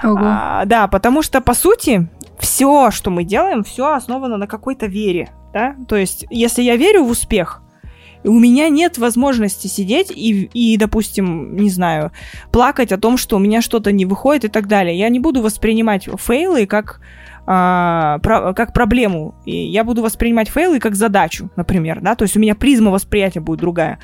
А, 0.04 0.66
да, 0.66 0.88
потому 0.88 1.24
что, 1.24 1.42
по 1.42 1.56
сути, 1.56 2.08
все, 2.40 2.92
что 2.92 3.12
мы 3.12 3.24
делаем, 3.24 3.64
все 3.64 3.94
основано 3.94 4.38
на 4.38 4.48
какой-то 4.48 4.88
вере, 4.88 5.32
да? 5.54 5.76
То 5.88 5.96
есть, 5.96 6.26
если 6.30 6.62
я 6.62 6.76
верю 6.76 7.04
в 7.04 7.10
успех, 7.10 7.62
у 8.24 8.40
меня 8.40 8.70
нет 8.70 8.98
возможности 8.98 9.68
сидеть 9.68 10.12
и, 10.12 10.50
и, 10.54 10.78
допустим, 10.78 11.56
не 11.56 11.70
знаю, 11.70 12.12
плакать 12.52 12.92
о 12.92 12.98
том, 12.98 13.18
что 13.18 13.36
у 13.36 13.40
меня 13.40 13.62
что-то 13.62 13.92
не 13.92 14.06
выходит 14.06 14.46
и 14.46 14.48
так 14.48 14.68
далее. 14.68 14.98
Я 14.98 15.10
не 15.10 15.20
буду 15.20 15.42
воспринимать 15.42 16.08
фейлы 16.18 16.66
как, 16.66 17.02
а, 17.46 18.18
про, 18.20 18.54
как 18.54 18.74
проблему. 18.74 19.36
И 19.46 19.56
я 19.56 19.84
буду 19.84 20.02
воспринимать 20.02 20.50
фейлы 20.50 20.80
как 20.80 20.96
задачу, 20.96 21.50
например, 21.56 22.02
да, 22.02 22.16
то 22.16 22.24
есть 22.24 22.36
у 22.36 22.40
меня 22.40 22.56
призма 22.56 22.92
восприятия 22.92 23.40
будет 23.40 23.60
другая. 23.60 24.00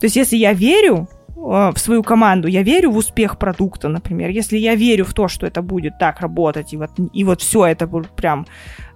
То 0.00 0.06
есть 0.06 0.16
если 0.16 0.36
я 0.36 0.52
верю, 0.52 1.08
в 1.40 1.78
свою 1.78 2.02
команду, 2.02 2.48
я 2.48 2.62
верю 2.62 2.90
в 2.90 2.96
успех 2.98 3.38
продукта, 3.38 3.88
например, 3.88 4.28
если 4.28 4.58
я 4.58 4.74
верю 4.74 5.04
в 5.04 5.14
то, 5.14 5.26
что 5.26 5.46
это 5.46 5.62
будет 5.62 5.98
так 5.98 6.20
работать, 6.20 6.74
и 6.74 6.76
вот, 6.76 6.90
и 7.14 7.24
вот 7.24 7.40
все 7.40 7.66
это 7.66 7.86
прям 7.86 8.46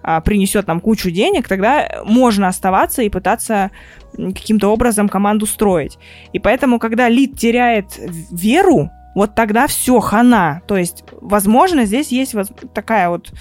а, 0.03 0.21
принесет 0.21 0.67
нам 0.67 0.81
кучу 0.81 1.11
денег, 1.11 1.49
тогда 1.49 2.03
можно 2.05 2.49
оставаться 2.49 3.03
и 3.03 3.09
пытаться 3.09 3.71
каким-то 4.13 4.69
образом 4.69 5.09
команду 5.09 5.47
строить. 5.47 5.99
И 6.35 6.39
поэтому, 6.39 6.79
когда 6.79 7.09
лид 7.09 7.39
теряет 7.39 7.99
веру, 8.31 8.91
вот 9.15 9.35
тогда 9.35 9.67
все, 9.67 10.01
хана. 10.01 10.61
То 10.67 10.77
есть, 10.77 11.05
возможно, 11.13 11.87
здесь 11.87 12.13
есть 12.13 12.35
вот 12.35 12.49
такая 12.75 13.09
вот 13.09 13.33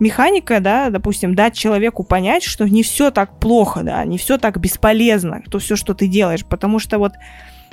механика, 0.00 0.58
да, 0.58 0.90
допустим, 0.90 1.36
дать 1.36 1.56
человеку 1.56 2.02
понять, 2.02 2.42
что 2.42 2.68
не 2.68 2.82
все 2.82 3.12
так 3.12 3.38
плохо, 3.38 3.82
да, 3.84 4.04
не 4.04 4.18
все 4.18 4.36
так 4.38 4.58
бесполезно, 4.58 5.42
то 5.48 5.60
все, 5.60 5.76
что 5.76 5.94
ты 5.94 6.08
делаешь, 6.08 6.44
потому 6.44 6.80
что 6.80 6.98
вот 6.98 7.12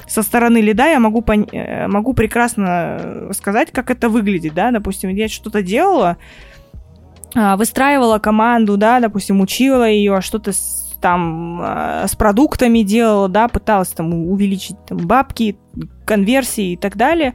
со 0.08 0.22
стороны 0.24 0.60
лида 0.60 0.88
я 0.88 1.00
могу, 1.00 1.22
пон- 1.22 1.50
э, 1.52 1.88
могу 1.88 2.14
прекрасно 2.14 3.30
сказать, 3.32 3.72
как 3.72 3.90
это 3.90 4.10
выглядит, 4.10 4.54
да, 4.54 4.72
допустим, 4.72 5.10
я 5.10 5.28
что-то 5.28 5.62
делала, 5.62 6.18
а, 7.36 7.58
выстраивала 7.58 8.20
команду, 8.20 8.78
да, 8.78 9.00
допустим, 9.00 9.42
учила 9.42 9.88
ее, 9.88 10.22
что-то 10.22 10.54
с, 10.54 10.98
там 11.02 11.60
а, 11.62 12.08
с 12.08 12.16
продуктами 12.16 12.80
делала, 12.80 13.28
да, 13.28 13.48
пыталась 13.48 13.90
там 13.90 14.14
увеличить 14.14 14.78
там, 14.86 15.00
бабки, 15.00 15.58
конверсии 16.06 16.74
и 16.74 16.78
так 16.78 16.96
далее, 16.96 17.34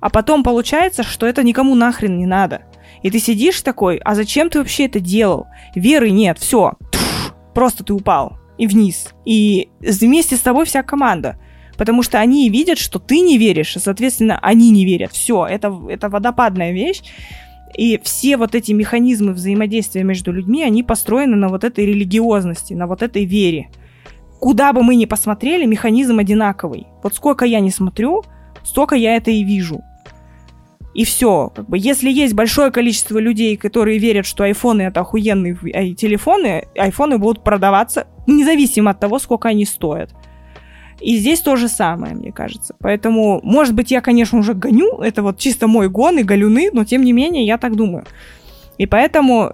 а 0.00 0.10
потом 0.10 0.42
получается, 0.42 1.02
что 1.02 1.26
это 1.26 1.42
никому 1.42 1.74
нахрен 1.74 2.18
не 2.18 2.26
надо. 2.26 2.62
И 3.02 3.10
ты 3.10 3.18
сидишь 3.18 3.60
такой, 3.62 3.96
а 3.98 4.14
зачем 4.14 4.48
ты 4.48 4.58
вообще 4.58 4.86
это 4.86 5.00
делал? 5.00 5.46
Веры 5.74 6.10
нет, 6.10 6.38
все, 6.38 6.74
просто 7.52 7.82
ты 7.82 7.92
упал 7.92 8.38
и 8.58 8.66
вниз. 8.68 9.08
И 9.24 9.70
вместе 9.80 10.36
с 10.36 10.40
тобой 10.40 10.66
вся 10.66 10.84
команда 10.84 11.36
потому 11.82 12.04
что 12.04 12.20
они 12.20 12.48
видят, 12.48 12.78
что 12.78 13.00
ты 13.00 13.18
не 13.18 13.38
веришь, 13.38 13.74
и, 13.74 13.80
соответственно, 13.80 14.38
они 14.40 14.70
не 14.70 14.84
верят. 14.84 15.10
Все, 15.10 15.44
это, 15.44 15.76
это 15.88 16.08
водопадная 16.08 16.70
вещь. 16.70 17.02
И 17.76 17.98
все 18.04 18.36
вот 18.36 18.54
эти 18.54 18.70
механизмы 18.70 19.32
взаимодействия 19.32 20.04
между 20.04 20.30
людьми, 20.30 20.62
они 20.62 20.84
построены 20.84 21.34
на 21.34 21.48
вот 21.48 21.64
этой 21.64 21.84
религиозности, 21.84 22.72
на 22.74 22.86
вот 22.86 23.02
этой 23.02 23.24
вере. 23.24 23.68
Куда 24.38 24.72
бы 24.72 24.84
мы 24.84 24.94
ни 24.94 25.06
посмотрели, 25.06 25.66
механизм 25.66 26.20
одинаковый. 26.20 26.86
Вот 27.02 27.16
сколько 27.16 27.44
я 27.44 27.58
не 27.58 27.72
смотрю, 27.72 28.22
столько 28.62 28.94
я 28.94 29.16
это 29.16 29.32
и 29.32 29.42
вижу. 29.42 29.82
И 30.94 31.04
все. 31.04 31.50
Как 31.52 31.68
бы, 31.68 31.78
если 31.78 32.12
есть 32.12 32.34
большое 32.34 32.70
количество 32.70 33.18
людей, 33.18 33.56
которые 33.56 33.98
верят, 33.98 34.24
что 34.24 34.44
айфоны 34.44 34.82
это 34.82 35.00
охуенные 35.00 35.56
телефоны, 35.96 36.68
айфоны 36.78 37.18
будут 37.18 37.42
продаваться 37.42 38.06
независимо 38.28 38.92
от 38.92 39.00
того, 39.00 39.18
сколько 39.18 39.48
они 39.48 39.64
стоят. 39.64 40.14
И 41.00 41.16
здесь 41.16 41.40
то 41.40 41.56
же 41.56 41.68
самое, 41.68 42.14
мне 42.14 42.32
кажется. 42.32 42.74
Поэтому, 42.78 43.40
может 43.42 43.74
быть, 43.74 43.90
я, 43.90 44.00
конечно, 44.00 44.38
уже 44.38 44.54
гоню, 44.54 45.00
это 45.00 45.22
вот 45.22 45.38
чисто 45.38 45.66
мой 45.66 45.88
гон 45.88 46.18
и 46.18 46.22
галюны, 46.22 46.70
но 46.72 46.84
тем 46.84 47.02
не 47.02 47.12
менее 47.12 47.44
я 47.44 47.58
так 47.58 47.76
думаю. 47.76 48.04
И 48.78 48.86
поэтому 48.86 49.52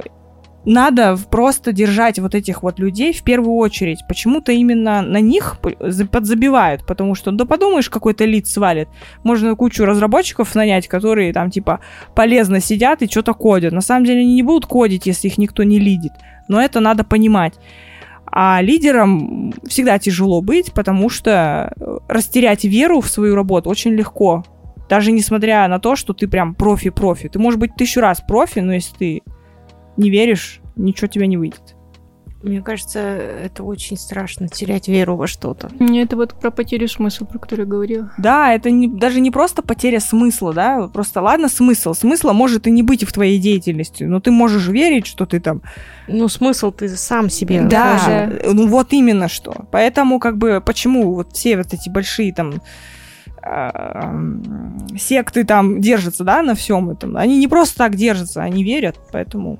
надо 0.64 1.16
просто 1.30 1.72
держать 1.72 2.18
вот 2.18 2.34
этих 2.34 2.62
вот 2.62 2.78
людей 2.78 3.12
в 3.12 3.22
первую 3.22 3.56
очередь. 3.56 4.00
Почему-то 4.06 4.52
именно 4.52 5.00
на 5.02 5.20
них 5.20 5.56
подзабивают, 5.60 6.86
потому 6.86 7.14
что, 7.14 7.30
да 7.30 7.46
подумаешь, 7.46 7.88
какой-то 7.88 8.26
лид 8.26 8.46
свалит. 8.46 8.88
Можно 9.22 9.54
кучу 9.54 9.84
разработчиков 9.84 10.54
нанять, 10.54 10.86
которые 10.86 11.32
там 11.32 11.50
типа 11.50 11.80
полезно 12.14 12.60
сидят 12.60 13.02
и 13.02 13.08
что-то 13.08 13.32
кодят. 13.32 13.72
На 13.72 13.80
самом 13.80 14.04
деле 14.04 14.20
они 14.20 14.34
не 14.34 14.42
будут 14.42 14.66
кодить, 14.66 15.06
если 15.06 15.28
их 15.28 15.38
никто 15.38 15.62
не 15.62 15.78
лидит. 15.78 16.12
Но 16.48 16.60
это 16.60 16.80
надо 16.80 17.02
понимать. 17.02 17.54
А 18.30 18.60
лидерам 18.60 19.52
всегда 19.66 19.98
тяжело 19.98 20.42
быть, 20.42 20.72
потому 20.72 21.08
что 21.08 21.72
э, 21.76 21.98
растерять 22.08 22.64
веру 22.64 23.00
в 23.00 23.08
свою 23.08 23.34
работу 23.34 23.70
очень 23.70 23.92
легко. 23.92 24.44
Даже 24.88 25.12
несмотря 25.12 25.66
на 25.68 25.78
то, 25.78 25.96
что 25.96 26.12
ты 26.12 26.28
прям 26.28 26.54
профи-профи. 26.54 27.28
Ты 27.28 27.38
можешь 27.38 27.58
быть 27.58 27.74
тысячу 27.76 28.00
раз 28.00 28.20
профи, 28.20 28.60
но 28.60 28.74
если 28.74 28.96
ты 28.96 29.22
не 29.96 30.10
веришь, 30.10 30.60
ничего 30.76 31.08
тебе 31.08 31.26
не 31.26 31.36
выйдет. 31.36 31.77
Мне 32.42 32.62
кажется, 32.62 33.00
это 33.00 33.64
очень 33.64 33.96
страшно, 33.96 34.48
терять 34.48 34.86
веру 34.86 35.16
во 35.16 35.26
что-то. 35.26 35.70
Это 35.80 36.16
вот 36.16 36.34
про 36.34 36.52
потерю 36.52 36.86
смысла, 36.86 37.24
про 37.24 37.38
которую 37.38 37.66
я 37.66 37.70
говорила. 37.70 38.12
Да, 38.16 38.52
это 38.54 38.70
не, 38.70 38.86
даже 38.86 39.20
не 39.20 39.32
просто 39.32 39.62
потеря 39.62 39.98
смысла, 39.98 40.52
да, 40.52 40.88
просто 40.88 41.20
ладно 41.20 41.48
смысл. 41.48 41.94
Смысла 41.94 42.32
может 42.32 42.68
и 42.68 42.70
не 42.70 42.84
быть 42.84 43.02
в 43.02 43.12
твоей 43.12 43.40
деятельности, 43.40 44.04
но 44.04 44.20
ты 44.20 44.30
можешь 44.30 44.68
верить, 44.68 45.06
что 45.06 45.26
ты 45.26 45.40
там... 45.40 45.62
Ну, 46.06 46.28
смысл 46.28 46.70
ты 46.70 46.88
сам 46.88 47.28
себе. 47.28 47.62
Да, 47.62 47.98
даже... 48.06 48.54
ну 48.54 48.68
вот 48.68 48.92
именно 48.92 49.28
что. 49.28 49.66
Поэтому 49.72 50.20
как 50.20 50.38
бы 50.38 50.62
почему 50.64 51.14
вот 51.14 51.32
все 51.32 51.56
вот 51.56 51.74
эти 51.74 51.88
большие 51.88 52.32
там 52.32 52.62
а, 53.42 54.14
секты 54.96 55.44
там 55.44 55.80
держатся, 55.80 56.22
да, 56.22 56.42
на 56.42 56.54
всем 56.54 56.90
этом. 56.90 57.16
Они 57.16 57.36
не 57.36 57.48
просто 57.48 57.78
так 57.78 57.96
держатся, 57.96 58.42
они 58.42 58.62
верят, 58.62 58.96
поэтому 59.10 59.58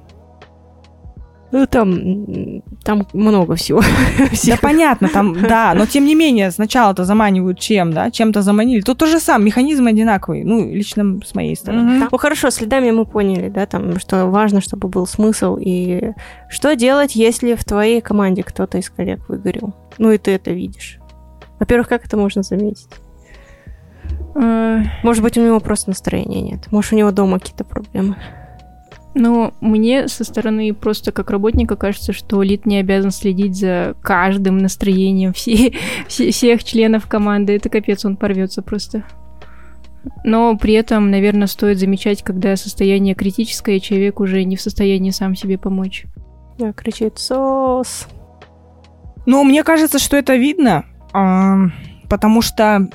ну, 1.50 1.66
там, 1.66 2.62
там 2.84 3.06
много 3.12 3.54
всего. 3.54 3.82
Да, 4.46 4.56
понятно, 4.60 5.08
там, 5.08 5.34
да, 5.40 5.74
но 5.74 5.86
тем 5.86 6.04
не 6.04 6.14
менее, 6.14 6.50
сначала-то 6.50 7.04
заманивают 7.04 7.58
чем, 7.58 7.92
да, 7.92 8.10
чем-то 8.10 8.42
заманили. 8.42 8.80
Тут 8.80 8.98
тоже 8.98 9.20
сам, 9.20 9.44
механизм 9.44 9.86
одинаковый, 9.86 10.44
ну, 10.44 10.70
лично 10.70 11.18
с 11.24 11.34
моей 11.34 11.56
стороны. 11.56 11.90
Mm-hmm. 11.90 12.08
Ну, 12.10 12.18
хорошо, 12.18 12.50
следами 12.50 12.90
мы 12.90 13.04
поняли, 13.04 13.48
да, 13.48 13.66
там, 13.66 13.98
что 13.98 14.26
важно, 14.26 14.60
чтобы 14.60 14.88
был 14.88 15.06
смысл, 15.06 15.58
и 15.60 16.12
что 16.48 16.74
делать, 16.76 17.16
если 17.16 17.54
в 17.54 17.64
твоей 17.64 18.00
команде 18.00 18.42
кто-то 18.42 18.78
из 18.78 18.90
коллег 18.90 19.28
выгорел? 19.28 19.74
Ну, 19.98 20.12
и 20.12 20.18
ты 20.18 20.32
это 20.32 20.50
видишь. 20.50 20.98
Во-первых, 21.58 21.88
как 21.88 22.04
это 22.04 22.16
можно 22.16 22.42
заметить? 22.42 22.88
Э, 24.34 24.82
Может 25.02 25.22
быть, 25.22 25.36
у 25.36 25.44
него 25.44 25.60
просто 25.60 25.90
настроения 25.90 26.40
нет. 26.40 26.70
Может, 26.70 26.92
у 26.92 26.96
него 26.96 27.10
дома 27.10 27.38
какие-то 27.38 27.64
проблемы. 27.64 28.16
Ну, 29.20 29.52
мне 29.60 30.06
со 30.06 30.22
стороны 30.22 30.72
просто 30.72 31.10
как 31.10 31.30
работника 31.30 31.74
кажется, 31.74 32.12
что 32.12 32.40
лид 32.40 32.66
не 32.66 32.76
обязан 32.78 33.10
следить 33.10 33.56
за 33.56 33.96
каждым 34.00 34.58
настроением 34.58 35.32
все, 35.32 35.72
все, 36.06 36.30
всех 36.30 36.62
членов 36.62 37.08
команды. 37.08 37.56
Это 37.56 37.68
капец, 37.68 38.04
он 38.04 38.16
порвется 38.16 38.62
просто. 38.62 39.02
Но 40.22 40.56
при 40.56 40.74
этом, 40.74 41.10
наверное, 41.10 41.48
стоит 41.48 41.80
замечать, 41.80 42.22
когда 42.22 42.54
состояние 42.54 43.16
критическое, 43.16 43.78
и 43.78 43.80
человек 43.80 44.20
уже 44.20 44.44
не 44.44 44.54
в 44.54 44.60
состоянии 44.60 45.10
сам 45.10 45.34
себе 45.34 45.58
помочь. 45.58 46.04
Да, 46.56 46.72
кричит 46.72 47.18
«Сос!». 47.18 48.06
Ну, 49.26 49.42
мне 49.42 49.64
кажется, 49.64 49.98
что 49.98 50.16
это 50.16 50.36
видно, 50.36 50.84
потому 52.08 52.40
что 52.40 52.88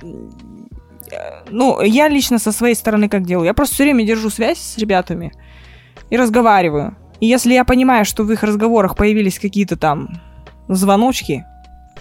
э, 1.12 1.16
ну, 1.52 1.82
я 1.82 2.08
лично 2.08 2.40
со 2.40 2.54
своей 2.54 2.76
стороны 2.76 3.10
как 3.10 3.26
делаю? 3.26 3.46
Я 3.46 3.54
просто 3.54 3.76
все 3.76 3.84
время 3.84 4.06
держу 4.06 4.30
связь 4.30 4.60
с 4.60 4.78
ребятами 4.78 5.34
и 6.10 6.18
разговариваю. 6.18 6.96
И 7.20 7.28
если 7.28 7.54
я 7.54 7.64
понимаю, 7.64 8.06
что 8.06 8.24
в 8.24 8.32
их 8.32 8.44
разговорах 8.44 8.96
появились 8.96 9.40
какие-то 9.40 9.78
там 9.78 10.10
звоночки, 10.68 11.46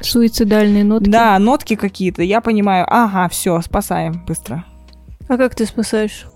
Суицидальные 0.00 0.84
нотки. 0.84 1.08
Да, 1.08 1.38
нотки 1.38 1.76
какие-то. 1.76 2.22
Я 2.22 2.40
понимаю, 2.40 2.86
ага, 2.88 3.28
все, 3.28 3.60
спасаем 3.60 4.24
быстро. 4.26 4.64
А 5.28 5.36
как 5.36 5.54
ты 5.54 5.66
спасаешь? 5.66 6.26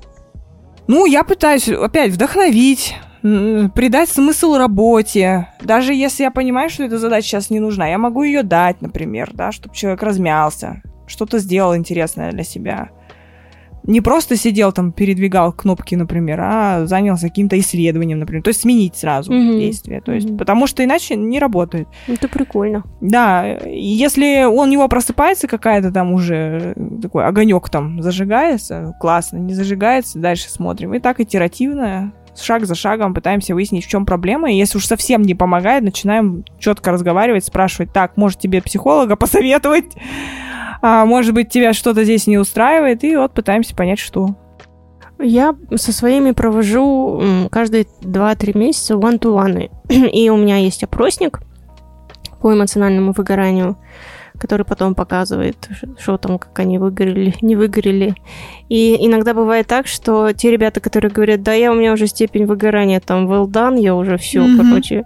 Ну, 0.87 1.07
я 1.07 1.25
пытаюсь 1.25 1.69
опять 1.69 2.13
вдохновить, 2.13 2.95
придать 3.23 4.09
смысл 4.09 4.55
работе. 4.55 5.49
Даже 5.61 5.95
если 5.95 6.23
я 6.23 6.31
понимаю, 6.31 6.71
что 6.71 6.85
эта 6.85 6.99
задача 6.99 7.27
сейчас 7.27 7.51
не 7.51 7.59
нужна, 7.59 7.89
я 7.89 7.99
могу 7.99 8.23
ее 8.23 8.43
дать, 8.43 8.81
например, 8.83 9.31
да, 9.35 9.51
чтобы 9.51 9.75
человек 9.75 10.03
размялся, 10.03 10.83
что-то 11.09 11.39
сделал 11.39 11.75
интересное 11.75 12.31
для 12.31 12.45
себя 12.45 12.91
не 13.87 14.01
просто 14.01 14.37
сидел 14.37 14.73
там, 14.73 14.93
передвигал 14.93 15.53
кнопки, 15.53 15.95
например, 15.95 16.41
а 16.43 16.87
занялся 16.87 17.29
каким-то 17.29 17.59
исследованием, 17.59 18.19
например. 18.19 18.43
То 18.43 18.49
есть 18.49 18.61
сменить 18.61 18.97
сразу 18.97 19.33
mm-hmm. 19.33 19.59
действие. 19.59 20.01
То 20.01 20.13
есть, 20.13 20.29
mm-hmm. 20.29 20.39
потому 20.39 20.67
что 20.67 20.85
иначе 20.85 21.17
не 21.17 21.39
работает. 21.39 21.89
Это 22.07 22.29
прикольно. 22.29 22.85
Да, 23.01 23.59
если 23.67 24.45
у 24.45 24.65
него 24.67 24.89
просыпается 24.89 25.47
какая-то 25.47 25.93
там 25.93 26.13
уже 26.13 26.75
такой 27.01 27.25
огонек 27.25 27.69
там 27.69 28.03
зажигается, 28.03 28.95
классно, 29.01 29.39
не 29.39 29.55
зажигается, 29.55 30.19
дальше 30.19 30.51
смотрим. 30.51 30.95
И 30.95 30.99
так 30.99 31.21
итеративно, 31.21 32.13
шаг 32.43 32.67
за 32.67 32.75
шагом 32.75 33.15
пытаемся 33.15 33.55
выяснить, 33.55 33.85
в 33.85 33.89
чем 33.89 34.07
проблема. 34.07 34.51
И 34.51 34.57
если 34.57 34.79
уж 34.79 34.87
совсем 34.87 35.23
не 35.23 35.35
помогает, 35.35 35.83
начинаем 35.83 36.45
четко 36.59 36.93
разговаривать, 36.93 37.45
спрашивать, 37.45 37.93
так, 37.93 38.17
может 38.17 38.39
тебе 38.41 38.63
психолога 38.63 39.17
посоветовать? 39.17 39.87
а, 40.83 41.05
может 41.05 41.35
быть, 41.35 41.51
тебя 41.51 41.73
что-то 41.73 42.05
здесь 42.05 42.27
не 42.27 42.39
устраивает, 42.39 43.05
и 43.05 43.17
вот 43.17 43.33
пытаемся 43.33 43.75
понять, 43.75 43.99
что. 43.99 44.37
Я 45.19 45.57
со 45.75 45.93
своими 45.93 46.33
провожу 46.33 47.49
каждые 47.51 47.87
2-3 48.03 48.59
месяца 48.59 48.95
one-to-one. 48.95 49.71
И 49.89 50.29
у 50.29 50.37
меня 50.37 50.57
есть 50.57 50.85
опросник 50.85 51.41
по 52.43 52.53
эмоциональному 52.53 53.13
выгоранию 53.13 53.79
который 54.39 54.65
потом 54.65 54.95
показывает, 54.95 55.69
что 55.99 56.17
там, 56.19 56.39
как 56.39 56.59
они 56.59 56.79
выгорели, 56.79 57.35
не 57.41 57.57
выгорели. 57.57 58.15
И 58.69 58.97
иногда 59.07 59.35
бывает 59.35 59.67
так, 59.67 59.87
что 59.87 60.33
те 60.33 60.51
ребята, 60.51 60.81
которые 60.81 61.11
говорят, 61.11 61.43
да, 61.43 61.53
я 61.53 61.73
у 61.73 61.75
меня 61.75 61.93
уже 61.93 62.07
степень 62.07 62.47
выгорания 62.47 63.01
там 63.01 63.31
well 63.31 63.47
done, 63.47 63.81
я 63.81 63.95
уже 63.95 64.17
все, 64.17 64.41
mm-hmm. 64.41 64.57
короче, 64.57 65.05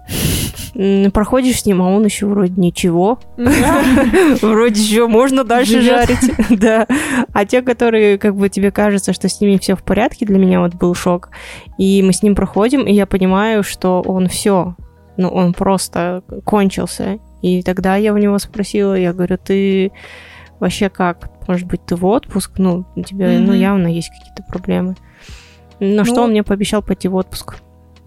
проходишь 1.12 1.60
с 1.60 1.66
ним, 1.66 1.82
а 1.82 1.88
он 1.88 2.04
еще 2.04 2.26
вроде 2.26 2.54
ничего. 2.56 3.18
Вроде 4.42 4.80
еще 4.80 5.06
можно 5.06 5.44
дальше 5.44 5.80
жарить. 5.80 6.18
Да. 6.60 6.86
А 7.32 7.44
те, 7.44 7.62
которые, 7.62 8.18
как 8.18 8.36
бы 8.36 8.48
тебе 8.48 8.70
кажется, 8.70 9.12
что 9.12 9.28
с 9.28 9.40
ними 9.40 9.56
все 9.58 9.76
в 9.76 9.82
порядке, 9.82 10.26
для 10.26 10.38
меня 10.38 10.60
вот 10.60 10.74
был 10.74 10.94
шок. 10.94 11.30
И 11.78 12.02
мы 12.02 12.12
с 12.12 12.22
ним 12.22 12.34
проходим, 12.34 12.82
и 12.82 12.92
я 12.92 13.06
понимаю, 13.06 13.62
что 13.62 14.02
он 14.02 14.28
все, 14.28 14.76
ну, 15.16 15.28
он 15.28 15.52
просто 15.52 16.22
кончился. 16.44 17.18
И 17.42 17.62
тогда 17.62 17.96
я 17.96 18.12
у 18.12 18.18
него 18.18 18.38
спросила, 18.38 18.94
я 18.94 19.12
говорю, 19.12 19.38
ты 19.38 19.92
вообще 20.58 20.88
как? 20.90 21.30
Может 21.48 21.66
быть, 21.66 21.84
ты 21.84 21.96
в 21.96 22.04
отпуск? 22.04 22.52
Ну, 22.58 22.84
у 22.94 23.02
тебя, 23.02 23.28
ну, 23.38 23.52
Мгм. 23.52 23.54
явно 23.54 23.86
есть 23.88 24.10
какие-то 24.10 24.42
проблемы. 24.42 24.94
Но 25.80 26.04
что 26.04 26.16
Ну, 26.16 26.22
он 26.24 26.30
мне 26.30 26.42
пообещал 26.42 26.82
пойти 26.82 27.08
в 27.08 27.14
отпуск? 27.14 27.56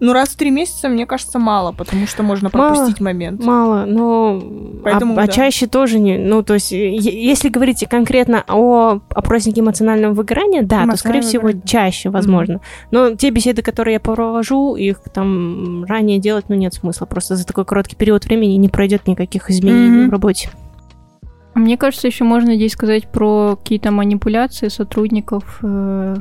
Ну, 0.04 0.12
раз 0.12 0.28
в 0.30 0.36
три 0.36 0.50
месяца, 0.50 0.90
мне 0.90 1.06
кажется, 1.06 1.38
мало, 1.38 1.72
потому 1.72 2.06
что 2.06 2.22
можно 2.22 2.50
Мало. 2.52 2.74
пропустить 2.74 3.00
момент. 3.00 3.42
Мало, 3.42 3.86
но 3.86 4.38
Поэтому 4.82 5.16
а, 5.18 5.22
а 5.22 5.26
да. 5.26 5.32
чаще 5.32 5.66
тоже 5.66 5.98
не. 5.98 6.18
Ну, 6.18 6.42
то 6.42 6.52
есть, 6.54 6.72
если 6.72 7.48
говорить 7.48 7.82
конкретно 7.88 8.44
о 8.48 9.00
опроснике 9.08 9.62
эмоционального 9.62 10.12
выгорания, 10.12 10.60
да, 10.62 10.84
то, 10.84 10.96
скорее 10.98 11.20
Эмоциональное 11.20 11.22
всего, 11.22 11.42
выгорание. 11.44 11.66
чаще, 11.66 12.10
возможно. 12.10 12.60
Но 12.90 13.14
те 13.14 13.30
беседы, 13.30 13.62
которые 13.62 13.94
я 13.94 14.00
провожу, 14.00 14.76
их 14.76 14.98
там 15.14 15.84
ранее 15.86 16.18
делать, 16.18 16.44
ну, 16.48 16.54
нет 16.54 16.74
смысла. 16.74 17.06
Просто 17.06 17.36
за 17.36 17.46
такой 17.46 17.64
короткий 17.64 17.96
период 17.96 18.26
времени 18.26 18.56
не 18.56 18.68
пройдет 18.68 19.06
никаких 19.06 19.48
изменений 19.50 20.00
Мгм. 20.00 20.08
в 20.08 20.12
работе. 20.12 20.50
Мне 21.54 21.78
кажется, 21.78 22.06
еще 22.08 22.24
можно 22.24 22.56
здесь 22.56 22.72
сказать 22.72 23.08
про 23.08 23.56
какие-то 23.56 23.90
манипуляции 23.90 24.68
сотрудников. 24.68 25.60
э, 25.62 26.16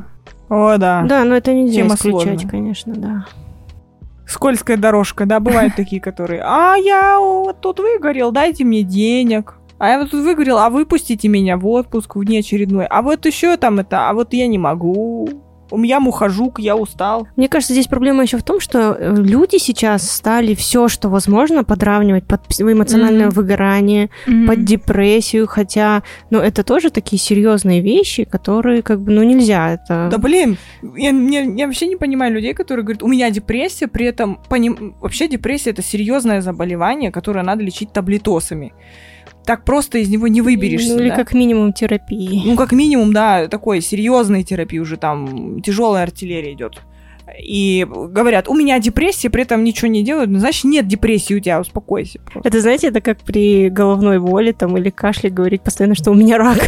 О, 0.49 0.77
да. 0.77 1.03
Да, 1.05 1.23
но 1.25 1.35
это 1.35 1.53
нельзя 1.53 1.81
Тема 1.81 1.95
исключать, 1.95 2.21
сложная. 2.39 2.49
конечно, 2.49 2.93
да. 2.95 3.25
Скользкая 4.27 4.77
дорожка, 4.77 5.25
да, 5.25 5.39
бывают 5.39 5.75
такие, 5.75 6.01
которые, 6.01 6.41
а 6.43 6.75
я 6.75 7.19
вот 7.19 7.61
тут 7.61 7.79
выгорел, 7.79 8.31
дайте 8.31 8.63
мне 8.63 8.83
денег. 8.83 9.55
А 9.79 9.89
я 9.89 9.99
вот 9.99 10.11
тут 10.11 10.23
выгорел, 10.23 10.59
а 10.59 10.69
выпустите 10.69 11.27
меня 11.27 11.57
в 11.57 11.67
отпуск 11.67 12.15
внеочередной. 12.15 12.85
А 12.85 13.01
вот 13.01 13.25
еще 13.25 13.57
там 13.57 13.79
это, 13.79 14.09
а 14.09 14.13
вот 14.13 14.33
я 14.33 14.47
не 14.47 14.57
могу. 14.57 15.27
У 15.71 15.77
меня 15.77 15.99
мухожук, 15.99 16.59
я 16.59 16.75
устал. 16.75 17.27
Мне 17.35 17.47
кажется, 17.47 17.73
здесь 17.73 17.87
проблема 17.87 18.23
еще 18.23 18.37
в 18.37 18.43
том, 18.43 18.59
что 18.59 18.95
э, 18.99 19.15
люди 19.17 19.57
сейчас 19.57 20.09
стали 20.09 20.53
все, 20.55 20.87
что 20.87 21.09
возможно, 21.09 21.63
подравнивать 21.63 22.25
под 22.27 22.41
эмоциональное 22.59 23.27
Мгм. 23.27 23.35
выгорание, 23.35 24.09
м, 24.27 24.45
под 24.47 24.65
депрессию, 24.65 25.47
хотя, 25.47 26.03
ну, 26.29 26.39
это 26.39 26.63
тоже 26.63 26.89
такие 26.91 27.19
серьезные 27.19 27.81
вещи, 27.81 28.23
которые, 28.23 28.81
как 28.83 29.01
бы, 29.01 29.11
ну, 29.11 29.23
нельзя 29.23 29.71
это... 29.73 30.09
Да 30.11 30.17
блин, 30.17 30.57
я, 30.95 31.11
мне- 31.11 31.53
я 31.57 31.65
вообще 31.65 31.87
не 31.87 31.95
понимаю 31.95 32.33
людей, 32.33 32.53
которые 32.53 32.83
говорят, 32.85 33.01
у 33.03 33.07
меня 33.07 33.31
депрессия, 33.31 33.87
при 33.87 34.05
этом 34.05 34.39
поним- 34.49 34.93
вообще 35.01 35.27
депрессия 35.27 35.71
это 35.71 35.81
серьезное 35.81 36.41
заболевание, 36.41 37.11
которое 37.11 37.43
надо 37.43 37.63
лечить 37.63 37.91
таблетосами. 37.93 38.73
Так 39.45 39.65
просто 39.65 39.97
из 39.97 40.09
него 40.09 40.27
не 40.27 40.41
выберешься. 40.41 40.93
Ну, 40.95 40.99
или 41.01 41.09
да? 41.09 41.15
как 41.15 41.33
минимум 41.33 41.73
терапии. 41.73 42.43
Ну, 42.45 42.55
как 42.55 42.71
минимум, 42.71 43.13
да, 43.13 43.47
такой 43.47 43.81
серьезной 43.81 44.43
терапии 44.43 44.79
уже 44.79 44.97
там 44.97 45.61
тяжелая 45.61 46.03
артиллерия 46.03 46.53
идет. 46.53 46.81
И 47.41 47.85
говорят, 47.89 48.47
у 48.47 48.53
меня 48.55 48.79
депрессия, 48.79 49.29
при 49.29 49.43
этом 49.43 49.63
ничего 49.63 49.87
не 49.87 50.03
делают, 50.03 50.29
ну, 50.29 50.39
значит, 50.39 50.65
нет 50.65 50.87
депрессии 50.87 51.33
у 51.33 51.39
тебя, 51.39 51.59
успокойся. 51.59 52.19
просто. 52.19 52.47
Это, 52.47 52.61
знаете, 52.61 52.87
это 52.87 53.01
как 53.01 53.19
при 53.21 53.69
головной 53.69 54.19
боли 54.19 54.51
там 54.51 54.77
или 54.77 54.89
кашле 54.89 55.29
говорить 55.29 55.61
постоянно, 55.63 55.95
что 55.95 56.11
у 56.11 56.13
меня 56.13 56.37
рак. 56.37 56.59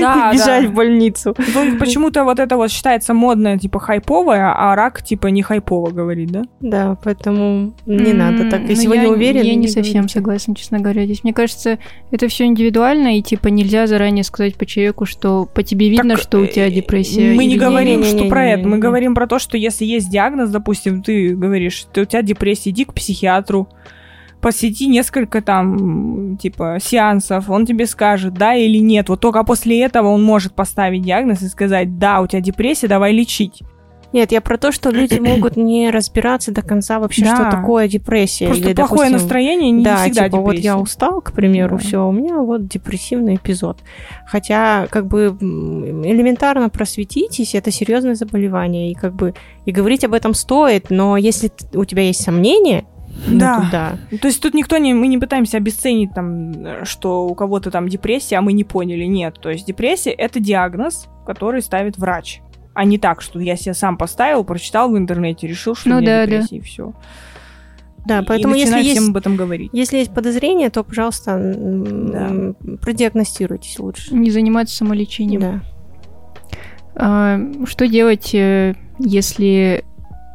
Да, 0.00 0.30
И 0.32 0.36
бежать 0.36 0.64
да. 0.64 0.68
в 0.68 0.74
больницу. 0.74 1.34
Ну, 1.54 1.78
Почему-то 1.78 2.24
вот 2.24 2.38
это 2.38 2.56
вот 2.56 2.70
считается 2.70 3.12
модное, 3.14 3.58
типа, 3.58 3.80
хайповое, 3.80 4.52
а 4.54 4.74
рак, 4.74 5.02
типа, 5.02 5.26
не 5.28 5.42
хайпово 5.42 5.90
говорит, 5.90 6.30
да? 6.30 6.42
Да, 6.60 6.96
поэтому 7.04 7.74
не 7.86 8.10
м, 8.12 8.18
надо 8.18 8.50
так. 8.50 8.62
ну, 8.62 8.68
Если 8.68 8.86
вы 8.86 8.96
я- 8.96 9.02
не 9.02 9.08
уверены... 9.08 9.44
Я 9.44 9.54
не 9.56 9.68
совсем 9.68 9.92
говорите. 10.02 10.14
согласна, 10.14 10.54
честно 10.54 10.78
говоря. 10.80 11.04
Здесь, 11.04 11.22
мне 11.24 11.32
кажется, 11.34 11.78
это 12.10 12.28
все 12.28 12.44
индивидуально, 12.44 13.18
и 13.18 13.22
типа 13.22 13.48
нельзя 13.48 13.86
заранее 13.86 14.24
сказать 14.24 14.54
по 14.56 14.64
человеку, 14.66 15.04
что 15.04 15.44
по 15.52 15.62
тебе 15.62 15.88
видно, 15.90 16.14
Так, 16.14 16.22
что 16.22 16.38
у 16.38 16.46
тебя 16.46 16.68
э, 16.68 16.70
депрессия. 16.70 17.34
Мы 17.34 17.44
не 17.46 17.56
говорим, 17.58 18.04
что 18.04 18.24
про 18.28 18.46
это. 18.46 18.66
Мы 18.66 18.78
говорим 18.78 19.14
про 19.14 19.26
то, 19.26 19.38
что 19.38 19.56
если 19.56 19.81
есть 19.84 20.10
диагноз, 20.10 20.50
допустим, 20.50 21.02
ты 21.02 21.34
говоришь, 21.34 21.74
что 21.74 22.02
у 22.02 22.04
тебя 22.04 22.22
депрессия, 22.22 22.70
иди 22.70 22.84
к 22.84 22.94
психиатру, 22.94 23.68
посети 24.40 24.88
несколько 24.88 25.40
там, 25.40 26.36
типа, 26.36 26.78
сеансов, 26.80 27.48
он 27.48 27.64
тебе 27.64 27.86
скажет, 27.86 28.34
да 28.34 28.54
или 28.54 28.78
нет. 28.78 29.08
Вот 29.08 29.20
только 29.20 29.44
после 29.44 29.82
этого 29.82 30.08
он 30.08 30.22
может 30.22 30.54
поставить 30.54 31.02
диагноз 31.02 31.42
и 31.42 31.48
сказать, 31.48 31.98
да, 31.98 32.20
у 32.20 32.26
тебя 32.26 32.40
депрессия, 32.40 32.88
давай 32.88 33.12
лечить. 33.12 33.62
Нет, 34.12 34.32
я 34.32 34.40
про 34.40 34.58
то, 34.58 34.72
что 34.72 34.90
люди 34.90 35.18
могут 35.20 35.56
не 35.56 35.90
разбираться 35.90 36.52
до 36.52 36.62
конца 36.62 36.98
вообще, 36.98 37.24
Да. 37.24 37.36
что 37.36 37.50
такое 37.56 37.88
депрессия. 37.88 38.46
Просто 38.46 38.68
или, 38.68 38.74
плохое 38.74 39.08
допустим, 39.08 39.12
настроение 39.12 39.70
не 39.70 39.84
да, 39.84 39.96
всегда 40.04 40.24
типа 40.26 40.36
вот 40.38 40.50
депрессия. 40.50 40.64
я 40.66 40.78
устал, 40.78 41.20
к 41.20 41.32
примеру, 41.32 41.76
Да. 41.76 41.82
все, 41.82 42.06
у 42.08 42.12
меня 42.12 42.38
вот 42.38 42.66
депрессивный 42.68 43.36
эпизод. 43.36 43.78
Хотя, 44.26 44.86
как 44.90 45.06
бы 45.06 45.36
элементарно 45.40 46.68
просветитесь, 46.68 47.54
это 47.54 47.70
серьезное 47.70 48.14
заболевание, 48.14 48.90
и 48.90 48.94
как 48.94 49.14
бы 49.14 49.34
и 49.64 49.72
говорить 49.72 50.04
об 50.04 50.14
этом 50.14 50.34
стоит, 50.34 50.90
но 50.90 51.16
если 51.16 51.50
у 51.74 51.84
тебя 51.84 52.02
есть 52.02 52.22
сомнения, 52.22 52.84
ну, 53.26 53.38
да. 53.38 53.98
То 54.22 54.28
есть 54.28 54.40
тут 54.42 54.54
никто 54.54 54.78
не, 54.78 54.94
мы 54.94 55.06
не 55.06 55.18
пытаемся 55.18 55.58
обесценить 55.58 56.14
там, 56.14 56.84
что 56.84 57.26
у 57.26 57.34
кого-то 57.34 57.70
там 57.70 57.86
депрессия, 57.88 58.36
а 58.36 58.40
мы 58.40 58.54
не 58.54 58.64
поняли. 58.64 59.04
Нет, 59.04 59.38
то 59.40 59.50
есть 59.50 59.66
депрессия 59.66 60.10
это 60.10 60.40
диагноз, 60.40 61.08
который 61.26 61.60
ставит 61.60 61.98
врач. 61.98 62.40
А 62.74 62.84
не 62.84 62.98
так, 62.98 63.20
что 63.22 63.38
я 63.40 63.56
себе 63.56 63.74
сам 63.74 63.96
поставил, 63.98 64.44
прочитал 64.44 64.90
в 64.90 64.96
интернете, 64.96 65.46
решил, 65.46 65.74
что 65.74 65.90
Ну 65.90 65.96
у 65.96 66.00
меня 66.00 66.24
да, 66.24 66.26
да. 66.26 66.32
депрессия, 66.38 66.56
и 66.56 66.60
все. 66.60 66.92
Да, 68.06 68.22
поэтому 68.26 68.54
если 68.54 68.80
всем 68.80 68.82
есть, 68.96 69.08
об 69.10 69.16
этом 69.16 69.36
говорить. 69.36 69.70
если 69.72 69.98
есть 69.98 70.12
подозрение, 70.12 70.70
то, 70.70 70.82
пожалуйста, 70.82 71.32
м, 71.32 72.56
продиагностируйтесь 72.80 73.78
лучше. 73.78 74.14
Не 74.14 74.30
заниматься 74.30 74.74
самолечением. 74.74 75.40
Да. 75.40 75.60
А, 76.94 77.40
что 77.66 77.86
делать, 77.86 78.34
э, 78.34 78.74
если 78.98 79.84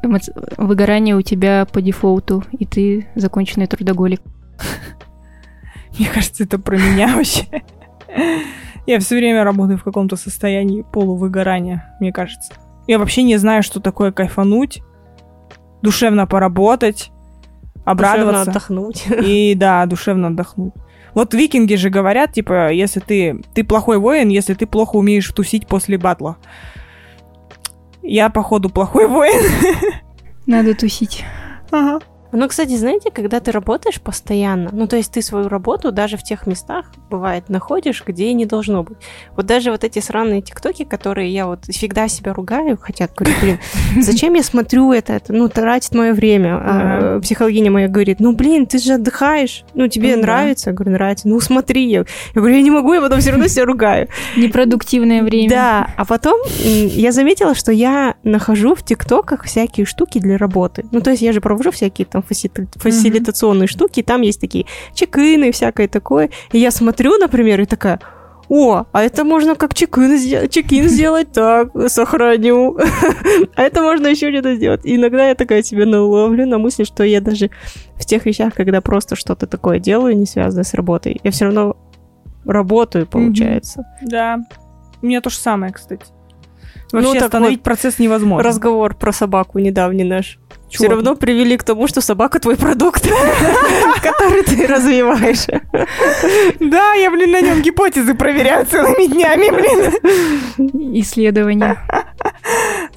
эмо- 0.04 0.56
выгорание 0.58 1.16
у 1.16 1.22
тебя 1.22 1.66
по 1.66 1.82
дефолту, 1.82 2.44
и 2.58 2.66
ты 2.66 3.08
законченный 3.16 3.68
трудоголик? 3.68 4.22
Мне 6.00 6.08
кажется, 6.14 6.44
это 6.46 6.60
про 6.60 6.78
меня 6.78 7.16
вообще. 7.16 7.48
Я 8.88 9.00
все 9.00 9.18
время 9.18 9.44
работаю 9.44 9.78
в 9.78 9.84
каком-то 9.84 10.16
состоянии 10.16 10.82
полувыгорания, 10.82 11.96
мне 12.00 12.12
кажется. 12.12 12.54
Я 12.88 13.00
вообще 13.00 13.22
не 13.24 13.36
знаю, 13.38 13.62
что 13.62 13.82
такое 13.82 14.14
кайфануть, 14.14 14.82
душевно 15.82 16.26
поработать, 16.26 17.12
обрадоваться. 17.84 18.46
Душевно 18.46 18.52
отдохнуть. 18.52 19.08
И 19.24 19.56
да, 19.56 19.86
душевно 19.86 20.30
отдохнуть. 20.30 20.74
Вот 21.14 21.34
викинги 21.34 21.76
же 21.76 21.90
говорят, 21.90 22.34
типа, 22.34 22.72
если 22.72 23.00
ты, 23.02 23.42
ты 23.54 23.64
плохой 23.64 23.98
воин, 23.98 24.30
если 24.30 24.54
ты 24.54 24.66
плохо 24.66 24.96
умеешь 24.96 25.30
тусить 25.32 25.68
после 25.68 25.98
батла. 25.98 26.38
Я, 28.02 28.30
походу, 28.30 28.70
плохой 28.70 29.08
воин. 29.08 29.52
Надо 30.46 30.74
тусить. 30.76 31.26
Ага. 31.72 32.00
Ну, 32.32 32.48
кстати, 32.48 32.76
знаете, 32.76 33.10
когда 33.12 33.40
ты 33.40 33.52
работаешь 33.52 34.02
постоянно, 34.02 34.70
ну, 34.74 34.88
то 34.88 34.96
есть 34.98 35.12
ты 35.14 35.22
свою 35.22 35.48
работу 35.48 35.92
даже 35.92 36.18
в 36.18 36.24
тех 36.24 36.46
местах, 36.48 36.86
бывает, 37.10 37.50
находишь, 37.50 38.04
где 38.06 38.34
не 38.34 38.46
должно 38.46 38.84
быть. 38.84 38.98
Вот 39.36 39.46
даже 39.46 39.72
вот 39.72 39.84
эти 39.84 40.00
сраные 40.00 40.42
тиктоки, 40.42 40.84
которые 40.84 41.32
я 41.32 41.48
вот 41.48 41.66
всегда 41.66 42.08
себя 42.08 42.34
ругаю, 42.34 42.78
хотя 42.82 43.08
говорю, 43.16 43.36
блин, 43.42 43.60
зачем 44.02 44.34
я 44.34 44.44
смотрю 44.44 44.92
это, 44.92 45.14
это, 45.14 45.34
ну, 45.34 45.48
тратит 45.50 45.94
мое 45.96 46.14
время. 46.14 46.58
А, 46.58 46.78
Ага. 46.98 47.22
психологиня 47.22 47.72
моя 47.72 47.88
говорит, 47.88 48.20
ну, 48.20 48.34
блин, 48.34 48.66
ты 48.66 48.78
же 48.78 48.94
отдыхаешь, 48.94 49.64
ну, 49.74 49.88
тебе 49.88 50.16
Ну 50.16 50.22
нравится? 50.24 50.70
Я 50.70 50.76
говорю, 50.76 50.92
нравится. 50.92 51.28
Ну, 51.28 51.40
смотри. 51.40 51.88
Я, 51.90 52.06
говорю, 52.34 52.56
я 52.56 52.62
не 52.62 52.72
могу, 52.72 52.94
я 52.94 53.02
потом 53.02 53.20
все 53.20 53.32
равно 53.32 53.48
себя 53.48 53.66
ругаю. 53.66 54.08
Непродуктивное 54.36 55.24
время. 55.24 55.50
Да, 55.50 55.88
а 55.98 56.06
потом 56.06 56.40
я 56.60 57.12
заметила, 57.12 57.56
что 57.56 57.72
я 57.72 58.16
нахожу 58.24 58.76
в 58.76 58.84
ТикТоках 58.84 59.44
всякие 59.44 59.86
штуки 59.86 60.20
для 60.20 60.38
работы. 60.38 60.86
Ну, 60.92 61.02
то 61.02 61.12
есть 61.12 61.22
я 61.22 61.32
же 61.34 61.42
провожу 61.42 61.72
всякие 61.72 62.06
там 62.06 62.17
фасили- 62.22 62.68
фасилитационные 62.76 63.68
штуки, 63.68 64.00
и 64.00 64.04
там 64.04 64.22
есть 64.22 64.40
такие 64.42 64.66
чекины, 64.94 65.52
всякое 65.52 65.88
такое. 65.88 66.30
И 66.52 66.60
я 66.60 66.72
смотрю, 66.72 67.18
например, 67.18 67.62
и 67.62 67.66
такая, 67.66 68.00
о, 68.50 68.86
а 68.92 69.04
это 69.04 69.26
можно 69.26 69.56
как 69.56 69.74
чекин, 69.74 70.50
чекин 70.50 70.88
сделать 70.88 71.32
так, 71.34 71.70
сохраню. 71.88 72.78
А 73.56 73.62
это 73.62 73.82
можно 73.82 74.08
еще 74.08 74.32
что-то 74.32 74.56
сделать. 74.56 74.86
И 74.86 74.96
иногда 74.96 75.28
я 75.28 75.36
такая 75.36 75.64
себе 75.64 75.86
наловлю 75.86 76.46
на 76.46 76.58
мысли, 76.58 76.86
что 76.86 77.04
я 77.04 77.20
даже 77.20 77.50
в 77.96 78.06
тех 78.06 78.26
вещах, 78.26 78.54
когда 78.54 78.80
просто 78.82 79.16
что-то 79.16 79.48
такое 79.48 79.80
делаю, 79.80 80.18
не 80.18 80.26
связанное 80.26 80.64
с 80.64 80.74
работой, 80.74 81.20
я 81.24 81.32
все 81.32 81.46
равно 81.46 81.76
работаю, 82.46 83.06
получается. 83.06 83.86
Да. 84.02 84.40
У 85.02 85.06
меня 85.06 85.22
то 85.22 85.30
же 85.30 85.38
самое, 85.38 85.74
кстати. 85.74 86.06
Ну, 86.94 87.02
Вообще 87.02 87.26
остановить 87.26 87.62
процесс 87.62 88.00
невозможно. 88.00 88.48
Разговор 88.48 88.96
про 88.96 89.12
собаку 89.12 89.60
недавний 89.60 90.06
наш. 90.06 90.40
Чего 90.70 90.84
Все 90.84 90.88
равно 90.90 91.16
привели 91.16 91.56
к 91.56 91.64
тому, 91.64 91.88
что 91.88 92.02
собака 92.02 92.40
твой 92.40 92.58
продукт, 92.58 93.02
который 94.02 94.44
ты 94.44 94.68
развиваешь. 94.68 95.46
Да, 96.60 96.94
я, 96.94 97.10
блин, 97.10 97.32
на 97.32 97.42
нем 97.42 97.62
гипотезы 97.62 98.14
проверяю 98.16 98.66
целыми 98.66 99.08
днями, 99.08 99.50
блин. 99.50 100.94
Исследования. 101.02 101.78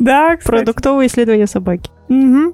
Да. 0.01 0.37
Продуктовые 0.45 1.07
исследования 1.07 1.47
собаки. 1.47 1.91
Мгм. 2.09 2.53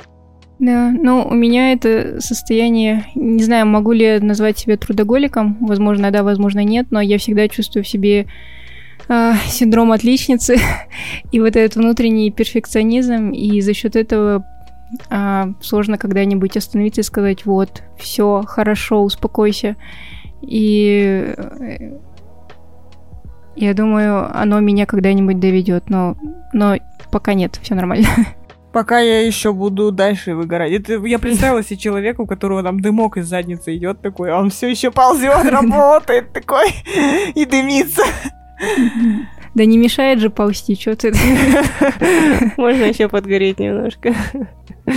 Да, 0.59 0.91
но 0.91 1.27
у 1.27 1.35
меня 1.35 1.73
это 1.73 2.21
состояние, 2.21 3.07
не 3.15 3.43
знаю, 3.43 3.67
могу 3.67 3.93
ли 3.93 4.05
я 4.05 4.21
назвать 4.21 4.59
себя 4.59 4.79
трудоголиком, 4.79 5.59
возможно, 5.61 6.11
да, 6.11 6.23
возможно, 6.23 6.65
нет, 6.65 6.87
но 6.91 7.01
я 7.03 7.19
всегда 7.19 7.47
чувствую 7.47 7.85
в 7.85 7.89
себе 7.89 8.27
а, 9.07 9.35
синдром 9.49 9.93
отличницы 9.93 10.59
и 11.31 11.41
вот 11.41 11.57
этот 11.57 11.77
внутренний 11.77 12.31
перфекционизм, 12.31 13.33
и 13.33 13.61
за 13.61 13.75
счет 13.75 13.97
этого 13.97 14.47
а, 15.11 15.49
сложно 15.61 15.99
когда-нибудь 15.99 16.57
остановиться 16.57 17.01
и 17.01 17.05
сказать, 17.05 17.45
вот, 17.45 17.83
все, 17.99 18.43
хорошо, 18.47 19.03
успокойся. 19.03 19.77
И 20.43 21.35
э, 21.37 21.99
Я 23.57 23.75
думаю, 23.75 24.31
оно 24.37 24.61
меня 24.61 24.87
когда-нибудь 24.87 25.41
доведет, 25.41 25.89
но, 25.89 26.17
но 26.53 26.77
пока 27.11 27.35
нет, 27.35 27.59
все 27.63 27.75
нормально. 27.75 28.07
Пока 28.73 28.99
я 29.01 29.23
еще 29.27 29.55
буду 29.55 29.91
дальше 29.91 30.35
выгорать. 30.35 30.71
Это, 30.71 31.03
я 31.07 31.19
представила 31.19 31.63
себе 31.63 31.79
человека, 31.79 32.21
у 32.21 32.27
которого 32.27 32.63
там 32.63 32.81
дымок 32.81 33.17
из 33.17 33.27
задницы 33.27 33.75
идет 33.75 34.03
такой, 34.03 34.31
а 34.31 34.39
он 34.39 34.51
все 34.51 34.69
еще 34.69 34.91
ползет, 34.91 35.45
работает 35.51 36.35
такой 36.35 36.69
и 37.35 37.47
дымится. 37.47 38.03
Да 39.55 39.65
не 39.65 39.79
мешает 39.79 40.21
же 40.21 40.29
ползти, 40.29 40.79
что 40.79 40.95
ты... 40.95 41.11
Можно 42.59 42.85
еще 42.85 43.09
подгореть 43.09 43.59
немножко. 43.59 44.15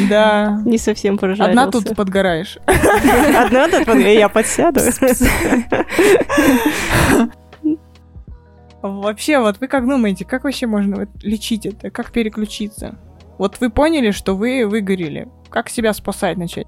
Да. 0.09 0.61
Не 0.65 0.77
совсем 0.77 1.17
прожарился. 1.17 1.49
Одна 1.49 1.71
тут 1.71 1.95
подгораешь. 1.95 2.57
Одна 2.65 3.67
тут 3.67 3.85
подгораешь, 3.85 4.19
я 4.19 4.29
подсяду. 4.29 4.79
Вообще, 8.81 9.39
вот 9.39 9.59
вы 9.59 9.67
как 9.67 9.87
думаете, 9.87 10.25
как 10.25 10.43
вообще 10.45 10.67
можно 10.67 11.07
лечить 11.21 11.65
это? 11.65 11.89
Как 11.89 12.11
переключиться? 12.11 12.97
Вот 13.37 13.59
вы 13.59 13.69
поняли, 13.69 14.11
что 14.11 14.35
вы 14.35 14.65
выгорели. 14.65 15.27
Как 15.49 15.69
себя 15.69 15.93
спасать 15.93 16.37
начать? 16.37 16.67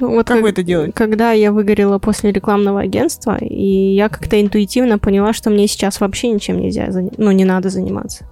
Ну, 0.00 0.10
вот 0.10 0.26
как, 0.26 0.36
как 0.36 0.42
вы 0.42 0.48
это 0.50 0.62
делаете? 0.62 0.92
Когда 0.92 1.32
я 1.32 1.52
выгорела 1.52 1.98
после 1.98 2.32
рекламного 2.32 2.80
агентства, 2.80 3.36
и 3.36 3.94
я 3.94 4.08
как-то 4.08 4.40
интуитивно 4.40 4.98
поняла, 4.98 5.32
что 5.32 5.50
мне 5.50 5.66
сейчас 5.66 6.00
вообще 6.00 6.28
ничем 6.28 6.60
нельзя, 6.60 6.88
ну, 7.18 7.30
не 7.30 7.44
надо 7.44 7.68
заниматься. 7.68 8.24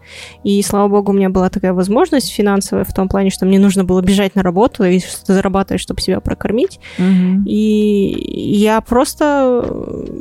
И, 0.43 0.63
слава 0.63 0.89
богу, 0.89 1.13
у 1.13 1.15
меня 1.15 1.29
была 1.29 1.51
такая 1.51 1.73
возможность 1.73 2.31
финансовая 2.31 2.85
в 2.85 2.95
том 2.95 3.09
плане, 3.09 3.31
что 3.31 3.47
мне 3.47 3.59
нужно 3.59 3.85
было 3.85 4.01
бежать 4.01 4.35
на 4.35 4.43
работу 4.43 4.85
и 4.85 5.01
что-то 5.01 5.35
зарабатывать, 5.35 5.81
чтобы 5.81 6.01
себя 6.01 6.21
прокормить. 6.21 6.81
Мгм. 6.99 7.45
И 7.47 8.57
я 8.57 8.81
просто 8.81 9.65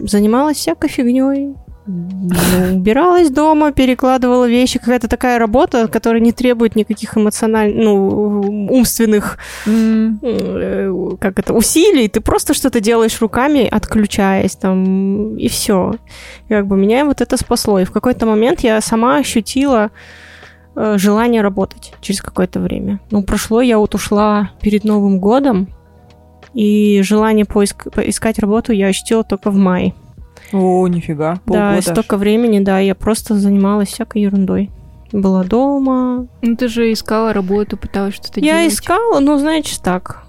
занималась 0.04 0.58
всякой 0.58 0.89
фигней. 0.89 1.56
Ну, 1.91 2.75
убиралась 2.75 3.32
дома, 3.32 3.71
перекладывала 3.71 4.47
вещи. 4.47 4.78
Какая-то 4.78 5.08
такая 5.08 5.39
работа, 5.39 5.88
которая 5.88 6.21
не 6.21 6.32
требует 6.32 6.75
никаких 6.75 7.17
эмоциональных, 7.17 7.84
ну, 7.84 8.67
умственных 8.69 9.39
э, 9.65 10.91
как 11.19 11.39
это, 11.39 11.54
усилий, 11.54 12.08
ты 12.08 12.21
просто 12.21 12.54
что-то 12.54 12.80
делаешь 12.80 13.19
руками, 13.21 13.67
отключаясь 13.67 14.56
там, 14.56 15.36
и 15.38 15.47
все. 15.47 15.95
Как 16.47 16.67
бы 16.67 16.78
меня 16.78 17.06
вот 17.06 17.21
это 17.21 17.38
спасло. 17.38 17.80
И 17.80 17.86
в 17.86 17.91
какой-то 17.91 18.28
момент 18.28 18.60
я 18.60 18.82
сама 18.82 19.17
ощутила 19.17 19.89
э, 20.75 20.97
желание 20.99 21.41
работать 21.41 21.93
через 22.02 22.21
какое-то 22.21 22.60
время. 22.60 22.99
Ну, 23.10 23.23
прошло, 23.23 23.62
я 23.62 23.80
вот 23.80 23.95
ушла 23.95 24.52
перед 24.62 24.84
Новым 24.84 25.19
годом, 25.19 25.69
и 26.54 27.02
желание 27.04 27.45
поиск, 27.45 27.91
поискать 27.91 28.39
работу 28.39 28.73
я 28.73 28.88
ощутила 28.88 29.23
только 29.23 29.49
в 29.52 29.56
мае. 29.56 29.93
О, 30.54 30.88
нифига. 30.88 31.34
Да, 31.36 31.41
Полгода 31.45 31.78
аж. 31.78 31.84
столько 31.86 32.17
времени, 32.17 32.60
да, 32.60 32.80
я 32.80 32.95
просто 32.95 33.36
занималась 33.36 33.89
всякой 33.89 34.23
ерундой. 34.23 34.69
Была 35.12 35.43
дома. 35.43 36.28
Ну 36.41 36.56
ты 36.56 36.67
же 36.67 36.91
искала 36.93 37.34
работу, 37.34 37.78
пыталась 37.78 38.13
что-то 38.15 38.39
я 38.39 38.60
делать. 38.60 38.73
искала, 38.73 39.19
ну, 39.19 39.38
знаете, 39.38 39.75
так. 39.84 40.23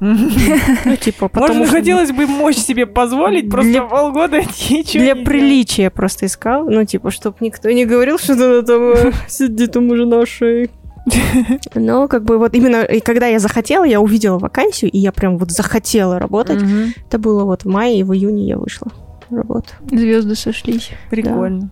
Ну, 0.00 0.94
типа, 1.00 1.26
потому 1.28 1.54
Может, 1.54 1.68
что- 1.70 1.76
хотелось 1.78 2.12
бы 2.12 2.26
мочь 2.28 2.56
себе 2.56 2.86
позволить 2.86 3.50
просто 3.50 3.72
Для- 3.72 3.82
полгода 3.82 4.38
ничего 4.70 5.02
Для 5.02 5.16
приличия 5.16 5.90
просто 5.90 6.26
искал. 6.26 6.70
Ну, 6.70 6.84
типа, 6.84 7.10
чтобы 7.10 7.36
никто 7.40 7.68
не 7.70 7.84
говорил, 7.84 8.16
что 8.18 8.34
она 8.34 8.62
там 8.62 9.12
сидит 9.28 9.76
у 9.76 9.80
мужа 9.80 10.04
на 10.06 10.24
шее. 10.24 10.70
Но, 11.74 12.08
как 12.08 12.24
бы, 12.24 12.38
вот 12.38 12.54
именно, 12.54 12.82
и 12.82 13.00
когда 13.00 13.26
я 13.26 13.38
захотела, 13.38 13.84
я 13.84 14.00
увидела 14.00 14.38
вакансию, 14.38 14.90
и 14.90 14.98
я 14.98 15.12
прям 15.12 15.38
вот 15.38 15.50
захотела 15.50 16.18
работать. 16.18 16.62
Мгм. 16.62 16.94
Это 17.06 17.18
было 17.18 17.44
вот 17.44 17.64
в 17.64 17.68
мае, 17.68 18.00
и 18.00 18.02
в 18.02 18.12
июне 18.14 18.46
я 18.46 18.58
вышла 18.58 18.88
на 19.30 19.38
работу. 19.38 19.70
Звезды 19.90 20.34
сошлись. 20.34 20.90
Прикольно. 21.10 21.70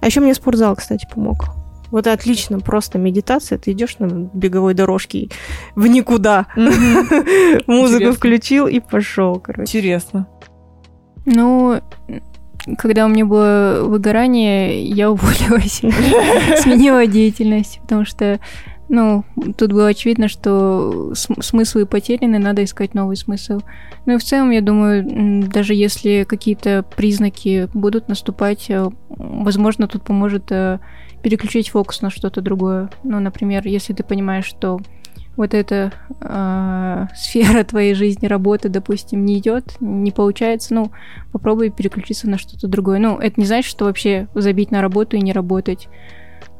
А 0.00 0.06
еще 0.06 0.20
мне 0.20 0.34
спортзал, 0.34 0.76
кстати, 0.76 1.06
помог. 1.12 1.46
Вот 1.90 2.06
отлично, 2.06 2.60
просто 2.60 2.98
медитация. 2.98 3.58
Ты 3.58 3.72
идешь 3.72 3.98
на 3.98 4.06
беговой 4.06 4.74
дорожке 4.74 5.30
в 5.74 5.86
никуда. 5.86 6.46
Музыку 7.66 8.12
включил 8.12 8.66
и 8.66 8.80
пошел, 8.80 9.40
короче. 9.40 9.62
Интересно. 9.62 10.28
Ну, 11.24 11.80
когда 12.76 13.06
у 13.06 13.08
меня 13.08 13.24
было 13.24 13.80
выгорание, 13.84 14.82
я 14.84 15.10
уволилась, 15.10 15.80
сменила 16.62 17.06
деятельность, 17.06 17.80
потому 17.82 18.04
что, 18.04 18.40
ну, 18.88 19.24
тут 19.56 19.72
было 19.72 19.88
очевидно, 19.88 20.28
что 20.28 21.12
см- 21.14 21.42
смыслы 21.42 21.86
потеряны, 21.86 22.38
надо 22.38 22.64
искать 22.64 22.94
новый 22.94 23.16
смысл. 23.16 23.60
Ну 24.06 24.14
и 24.14 24.18
в 24.18 24.24
целом, 24.24 24.50
я 24.50 24.60
думаю, 24.60 25.48
даже 25.48 25.74
если 25.74 26.24
какие-то 26.28 26.84
признаки 26.96 27.68
будут 27.74 28.08
наступать, 28.08 28.70
э, 28.70 28.88
возможно, 29.08 29.88
тут 29.88 30.02
поможет 30.02 30.50
э, 30.50 30.78
переключить 31.22 31.70
фокус 31.70 32.02
на 32.02 32.10
что-то 32.10 32.40
другое. 32.40 32.90
Ну, 33.02 33.20
например, 33.20 33.66
если 33.66 33.92
ты 33.92 34.02
понимаешь, 34.02 34.46
что 34.46 34.80
вот 35.38 35.54
эта 35.54 35.92
э, 36.20 37.06
сфера 37.14 37.62
твоей 37.64 37.94
жизни, 37.94 38.26
работы, 38.26 38.68
допустим, 38.68 39.24
не 39.24 39.38
идет, 39.38 39.76
не 39.80 40.10
получается, 40.10 40.74
ну, 40.74 40.90
попробуй 41.32 41.70
переключиться 41.70 42.28
на 42.28 42.38
что-то 42.38 42.66
другое. 42.66 42.98
Ну, 42.98 43.18
это 43.18 43.40
не 43.40 43.46
значит, 43.46 43.70
что 43.70 43.84
вообще 43.84 44.26
забить 44.34 44.72
на 44.72 44.82
работу 44.82 45.16
и 45.16 45.20
не 45.20 45.32
работать. 45.32 45.88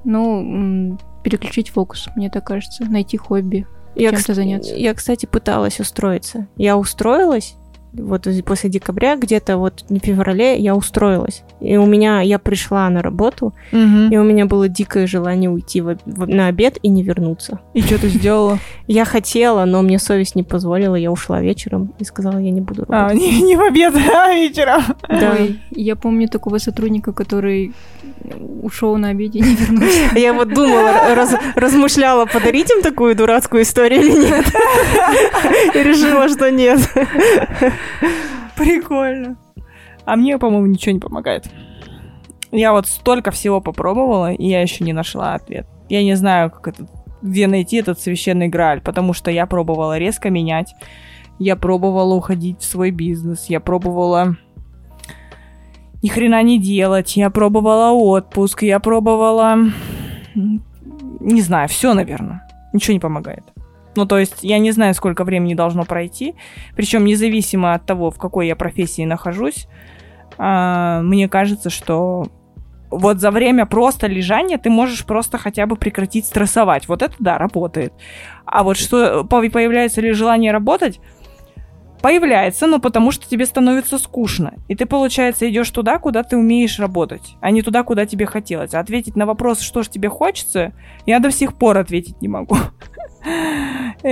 Ну, 0.04 0.96
переключить 1.24 1.70
фокус, 1.70 2.08
мне 2.14 2.30
так 2.30 2.46
кажется, 2.46 2.84
найти 2.84 3.16
хобби. 3.16 3.66
Я, 3.96 4.12
чем-то 4.12 4.34
заняться. 4.34 4.76
Я, 4.76 4.94
кстати, 4.94 5.26
пыталась 5.26 5.80
устроиться. 5.80 6.46
Я 6.56 6.78
устроилась, 6.78 7.56
вот 7.98 8.26
после 8.44 8.70
декабря, 8.70 9.16
где-то 9.16 9.56
вот 9.58 9.84
в 9.88 9.98
феврале 9.98 10.56
я 10.58 10.74
устроилась. 10.74 11.42
И 11.60 11.76
у 11.76 11.86
меня, 11.86 12.20
я 12.20 12.38
пришла 12.38 12.88
на 12.90 13.02
работу, 13.02 13.52
Мгм. 13.72 14.10
и 14.12 14.16
у 14.16 14.22
меня 14.24 14.46
было 14.46 14.68
дикое 14.68 15.06
желание 15.06 15.50
уйти 15.50 15.80
в- 15.80 15.98
в- 16.06 16.26
на 16.26 16.46
обед 16.48 16.78
и 16.82 16.88
не 16.88 17.02
вернуться. 17.02 17.58
И 17.74 17.82
что 17.82 17.98
ты 18.00 18.08
сделала? 18.08 18.58
Я 18.86 19.04
хотела, 19.04 19.64
но 19.66 19.82
мне 19.82 19.98
совесть 19.98 20.34
не 20.36 20.42
позволила, 20.42 20.94
я 20.94 21.10
ушла 21.12 21.40
вечером 21.42 21.92
и 21.98 22.04
сказала, 22.04 22.38
я 22.38 22.50
не 22.50 22.60
буду 22.62 22.84
А, 22.88 22.92
работать. 23.08 23.20
не, 23.20 23.42
не 23.42 23.56
в 23.56 23.60
обед, 23.60 23.94
а 24.14 24.32
вечером. 24.34 24.82
Да. 25.08 25.32
Ой, 25.38 25.58
я 25.72 25.94
помню 25.96 26.28
такого 26.28 26.58
сотрудника, 26.58 27.12
который 27.12 27.72
ушел 28.62 28.96
на 28.96 29.08
обеде 29.10 29.38
и 29.38 29.42
не 29.42 29.54
вернулся. 29.54 29.98
Я 30.18 30.32
вот 30.32 30.52
думала, 30.52 31.14
раз- 31.14 31.36
размышляла, 31.54 32.26
подарить 32.26 32.68
им 32.70 32.82
такую 32.82 33.14
дурацкую 33.14 33.62
историю 33.62 34.00
или 34.00 34.10
нет. 34.26 34.44
И 35.74 35.82
решила, 35.82 36.28
что 36.28 36.50
нет. 36.50 36.80
Прикольно. 38.56 39.36
А 40.04 40.16
мне, 40.16 40.38
по-моему, 40.38 40.66
ничего 40.66 40.92
не 40.92 41.00
помогает. 41.00 41.48
Я 42.50 42.72
вот 42.72 42.86
столько 42.86 43.30
всего 43.30 43.60
попробовала, 43.60 44.32
и 44.32 44.48
я 44.48 44.62
еще 44.62 44.84
не 44.84 44.92
нашла 44.92 45.34
ответ. 45.34 45.66
Я 45.88 46.02
не 46.02 46.14
знаю, 46.14 46.50
как 46.50 46.68
это, 46.68 46.88
где 47.20 47.46
найти 47.46 47.76
этот 47.76 48.00
священный 48.00 48.48
грааль, 48.48 48.80
потому 48.80 49.12
что 49.12 49.30
я 49.30 49.46
пробовала 49.46 49.98
резко 49.98 50.30
менять, 50.30 50.74
я 51.38 51.56
пробовала 51.56 52.14
уходить 52.14 52.60
в 52.60 52.64
свой 52.64 52.90
бизнес, 52.90 53.46
я 53.46 53.60
пробовала 53.60 54.36
ни 56.02 56.08
хрена 56.08 56.42
не 56.42 56.60
делать, 56.60 57.16
я 57.16 57.28
пробовала 57.28 57.92
отпуск, 57.92 58.62
я 58.62 58.78
пробовала... 58.78 59.56
Не 61.20 61.42
знаю, 61.42 61.68
все, 61.68 61.94
наверное. 61.94 62.46
Ничего 62.72 62.94
не 62.94 63.00
помогает. 63.00 63.42
Ну, 63.98 64.06
то 64.06 64.16
есть, 64.16 64.44
я 64.44 64.58
не 64.60 64.70
знаю, 64.70 64.94
сколько 64.94 65.24
времени 65.24 65.54
должно 65.54 65.84
пройти, 65.84 66.36
причем 66.76 67.04
независимо 67.04 67.74
от 67.74 67.84
того, 67.84 68.12
в 68.12 68.16
какой 68.16 68.46
я 68.46 68.54
профессии 68.54 69.04
нахожусь, 69.04 69.66
а, 70.38 71.00
мне 71.02 71.28
кажется, 71.28 71.68
что 71.68 72.28
вот 72.90 73.18
за 73.18 73.32
время 73.32 73.66
просто 73.66 74.06
лежания 74.06 74.56
ты 74.56 74.70
можешь 74.70 75.04
просто 75.04 75.36
хотя 75.36 75.66
бы 75.66 75.74
прекратить 75.74 76.26
стрессовать. 76.26 76.86
Вот 76.86 77.02
это 77.02 77.16
да, 77.18 77.38
работает. 77.38 77.92
А 78.44 78.62
вот 78.62 78.76
что 78.76 79.24
по- 79.24 79.50
появляется 79.50 80.00
ли 80.00 80.12
желание 80.12 80.52
работать? 80.52 81.00
Появляется, 82.02 82.66
но 82.66 82.78
потому 82.78 83.10
что 83.10 83.28
тебе 83.28 83.44
становится 83.46 83.98
скучно. 83.98 84.54
И 84.68 84.74
ты, 84.76 84.86
получается, 84.86 85.48
идешь 85.50 85.70
туда, 85.70 85.98
куда 85.98 86.22
ты 86.22 86.36
умеешь 86.36 86.78
работать, 86.78 87.34
а 87.40 87.50
не 87.50 87.62
туда, 87.62 87.82
куда 87.82 88.06
тебе 88.06 88.24
хотелось. 88.26 88.72
А 88.74 88.80
ответить 88.80 89.16
на 89.16 89.26
вопрос, 89.26 89.60
что 89.60 89.82
же 89.82 89.90
тебе 89.90 90.08
хочется, 90.08 90.72
я 91.06 91.18
до 91.18 91.30
сих 91.32 91.54
пор 91.54 91.76
ответить 91.78 92.20
не 92.22 92.28
могу. 92.28 92.56
Э, 94.02 94.08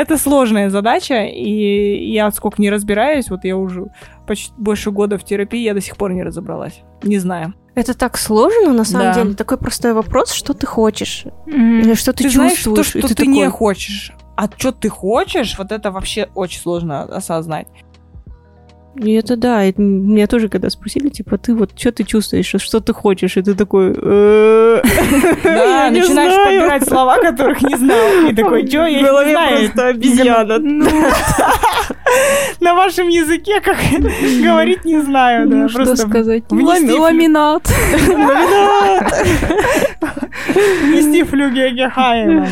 Это 0.00 0.16
сложная 0.16 0.70
задача, 0.70 1.24
и 1.24 2.10
я 2.12 2.30
сколько 2.30 2.62
не 2.62 2.70
разбираюсь, 2.70 3.30
вот 3.30 3.44
я 3.44 3.56
уже 3.56 3.86
почти 4.26 4.52
больше 4.56 4.90
года 4.90 5.18
в 5.18 5.24
терапии, 5.24 5.60
я 5.60 5.74
до 5.74 5.80
сих 5.80 5.96
пор 5.96 6.12
не 6.12 6.22
разобралась. 6.22 6.82
Не 7.02 7.18
знаю. 7.18 7.54
Это 7.74 7.94
так 7.96 8.16
сложно, 8.18 8.72
на 8.72 8.84
самом 8.84 9.06
Да. 9.12 9.14
деле. 9.22 9.34
Такой 9.34 9.58
простой 9.58 9.92
вопрос, 9.92 10.32
что 10.32 10.52
ты 10.54 10.66
хочешь? 10.66 11.24
М, 11.46 11.80
Или 11.80 11.94
что 11.94 12.12
ты, 12.12 12.24
Ты, 12.24 12.30
знаешь, 12.30 12.62
то, 12.62 12.76
чувствуешь? 12.76 13.04
что 13.06 13.14
ты, 13.14 13.26
не 13.26 13.44
такой, 13.44 13.50
хочешь. 13.56 14.12
А 14.38 14.48
что 14.56 14.70
ты 14.70 14.88
хочешь, 14.88 15.58
вот 15.58 15.72
это 15.72 15.90
вообще 15.90 16.28
очень 16.36 16.60
сложно 16.60 17.02
осознать. 17.02 17.66
И 18.94 19.12
это 19.14 19.36
да, 19.36 19.64
и 19.64 19.72
меня 19.76 20.28
тоже 20.28 20.48
когда 20.48 20.70
спросили, 20.70 21.08
типа, 21.08 21.38
ты 21.38 21.56
вот 21.56 21.70
что 21.76 21.90
ты 21.90 22.04
чувствуешь, 22.04 22.46
что, 22.46 22.60
что 22.60 22.80
ты 22.80 22.92
хочешь, 22.92 23.36
и 23.36 23.42
ты 23.42 23.54
такой... 23.54 23.92
«Э, 24.00 24.80
Да, 25.42 25.90
начинаешь 25.92 26.32
знаю». 26.34 26.60
подбирать 26.60 26.88
слова, 26.88 27.16
которых 27.18 27.62
не 27.62 27.76
знал. 27.76 28.28
И 28.30 28.34
такой, 28.34 28.64
что 28.68 28.86
я 28.86 29.00
не 29.02 29.30
знаю. 29.30 29.58
просто 29.58 29.86
обезьяна. 29.88 30.58
Ну, 30.58 30.88
на 32.60 32.74
вашем 32.74 33.08
языке, 33.08 33.60
как 33.60 33.76
говорить, 34.42 34.84
не 34.84 35.00
знаю. 35.00 35.48
Да, 35.48 35.56
Ну, 35.56 35.68
что 35.68 35.96
сказать? 35.96 36.44
Ламинат. 36.50 36.98
Ламинат! 37.00 37.68
Внести 40.84 41.24
флюги 41.24 41.70
Гехайма. 41.74 42.46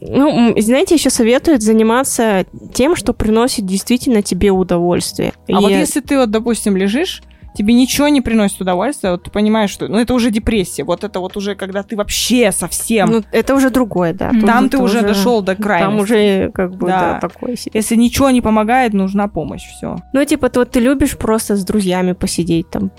Ну, 0.00 0.54
знаете, 0.58 0.94
еще 0.94 1.10
советуют 1.10 1.62
заниматься 1.62 2.44
тем, 2.74 2.96
что 2.96 3.12
приносит 3.12 3.64
действительно 3.66 4.22
тебе 4.22 4.50
удовольствие. 4.50 5.32
А 5.48 5.52
И- 5.52 5.54
вот 5.54 5.70
если 5.70 6.00
ты 6.00 6.18
вот, 6.18 6.30
допустим, 6.30 6.76
лежишь, 6.76 7.22
тебе 7.54 7.72
ничего 7.72 8.08
не 8.08 8.20
приносит 8.20 8.60
удовольствия, 8.60 9.12
вот 9.12 9.22
ты 9.22 9.30
понимаешь, 9.30 9.70
что 9.70 9.88
ну 9.88 9.98
это 9.98 10.12
уже 10.12 10.30
депрессия, 10.30 10.84
вот 10.84 11.04
это 11.04 11.20
вот 11.20 11.38
уже 11.38 11.54
когда 11.54 11.82
ты 11.82 11.96
вообще 11.96 12.52
совсем, 12.52 13.08
Ну, 13.10 13.22
это 13.32 13.54
уже 13.54 13.70
другое, 13.70 14.12
да. 14.12 14.28
Тут 14.30 14.44
там 14.44 14.68
ты 14.68 14.76
уже 14.76 15.00
дошел 15.00 15.40
до 15.40 15.56
крайности. 15.56 15.90
Там 15.90 16.00
уже 16.02 16.50
как 16.52 16.76
бы 16.76 16.88
Да. 16.88 17.12
да, 17.14 17.28
такой 17.28 17.56
себе. 17.56 17.70
Если 17.72 17.96
ничего 17.96 18.28
не 18.28 18.42
помогает, 18.42 18.92
нужна 18.92 19.28
помощь, 19.28 19.62
все. 19.78 19.96
Ну, 20.12 20.24
типа, 20.26 20.50
ты, 20.50 20.58
вот 20.58 20.70
ты 20.72 20.80
любишь 20.80 21.16
просто 21.16 21.56
с 21.56 21.64
друзьями 21.64 22.12
посидеть, 22.12 22.68
там, 22.68 22.90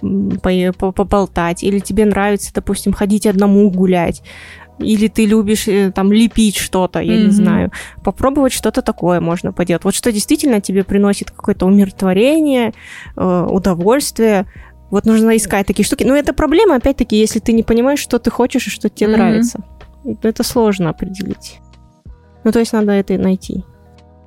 по- 0.42 0.92
поболтать, 0.92 1.64
или 1.64 1.78
тебе 1.78 2.06
нравится, 2.06 2.52
допустим, 2.52 2.94
ходить 2.94 3.28
одному 3.28 3.70
гулять, 3.70 4.24
или 4.80 5.08
ты 5.08 5.26
любишь 5.26 5.68
э, 5.68 5.92
там 5.92 6.12
лепить 6.12 6.58
что-то, 6.58 7.00
я 7.00 7.16
Мгм. 7.16 7.26
не 7.26 7.32
знаю. 7.32 7.72
Попробовать 8.04 8.54
что-то 8.54 8.82
такое 8.82 9.20
можно 9.20 9.52
поделать. 9.54 9.84
Вот 9.86 9.96
что 9.96 10.12
действительно 10.12 10.62
тебе 10.62 10.84
приносит 10.84 11.32
какое-то 11.32 11.66
умиротворение, 11.66 12.74
э, 13.16 13.48
удовольствие. 13.50 14.46
Вот 14.92 15.06
нужно 15.06 15.36
искать 15.36 15.68
такие 15.68 15.86
штуки. 15.86 16.04
Но 16.06 16.16
это 16.16 16.34
проблема, 16.34 16.76
опять-таки, 16.76 17.18
если 17.18 17.40
ты 17.40 17.54
не 17.54 17.64
понимаешь, 17.64 18.00
что 18.00 18.20
ты 18.20 18.30
хочешь 18.32 18.68
и 18.68 18.70
что 18.70 18.90
тебе 18.90 19.10
Мгм. 19.10 19.18
нравится. 19.18 19.60
Это 20.24 20.44
сложно 20.44 20.90
определить. 20.90 21.60
Ну, 22.44 22.52
то 22.52 22.60
есть 22.60 22.74
надо 22.74 22.92
это 22.94 23.18
найти. 23.18 23.64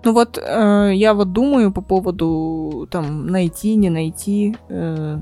Ну 0.04 0.12
вот 0.12 0.38
э, 0.38 0.90
я 0.94 1.12
вот 1.14 1.32
думаю 1.32 1.72
по 1.72 1.82
поводу 1.82 2.88
там 2.90 3.26
найти, 3.26 3.76
не 3.76 3.90
найти, 3.90 4.56
э, 4.70 5.18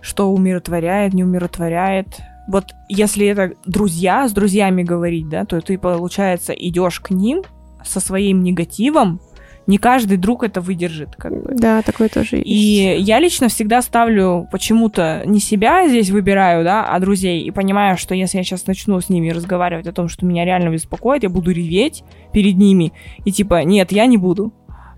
что 0.00 0.30
умиротворяет, 0.32 1.12
не 1.12 1.24
умиротворяет. 1.24 2.06
Вот 2.50 2.74
если 2.88 3.26
это 3.28 3.52
друзья, 3.64 4.26
с 4.28 4.32
друзьями 4.32 4.82
говорить, 4.82 5.28
да, 5.28 5.44
то 5.44 5.60
ты, 5.60 5.78
получается, 5.78 6.52
идешь 6.52 6.98
к 6.98 7.10
ним 7.10 7.42
со 7.84 8.00
своим 8.00 8.42
негативом, 8.42 9.20
не 9.68 9.78
каждый 9.78 10.16
друг 10.16 10.42
это 10.42 10.60
выдержит, 10.60 11.14
как 11.16 11.30
бы. 11.30 11.54
Да, 11.54 11.80
такое 11.82 12.08
тоже 12.08 12.38
есть. 12.38 12.48
И 12.48 12.96
я 12.98 13.20
лично 13.20 13.46
всегда 13.46 13.80
ставлю 13.82 14.48
почему-то 14.50 15.22
не 15.26 15.38
себя 15.38 15.86
здесь 15.88 16.10
выбираю, 16.10 16.64
да, 16.64 16.84
а 16.84 16.98
друзей. 16.98 17.44
И 17.44 17.52
понимаю, 17.52 17.96
что 17.96 18.16
если 18.16 18.38
я 18.38 18.42
сейчас 18.42 18.66
начну 18.66 19.00
с 19.00 19.08
ними 19.08 19.30
разговаривать 19.30 19.86
о 19.86 19.92
том, 19.92 20.08
что 20.08 20.26
меня 20.26 20.44
реально 20.44 20.70
беспокоит, 20.70 21.22
я 21.22 21.28
буду 21.28 21.52
реветь 21.52 22.02
перед 22.32 22.56
ними. 22.56 22.92
И 23.24 23.30
типа, 23.30 23.62
нет, 23.62 23.92
я 23.92 24.06
не 24.06 24.16
буду. 24.16 24.52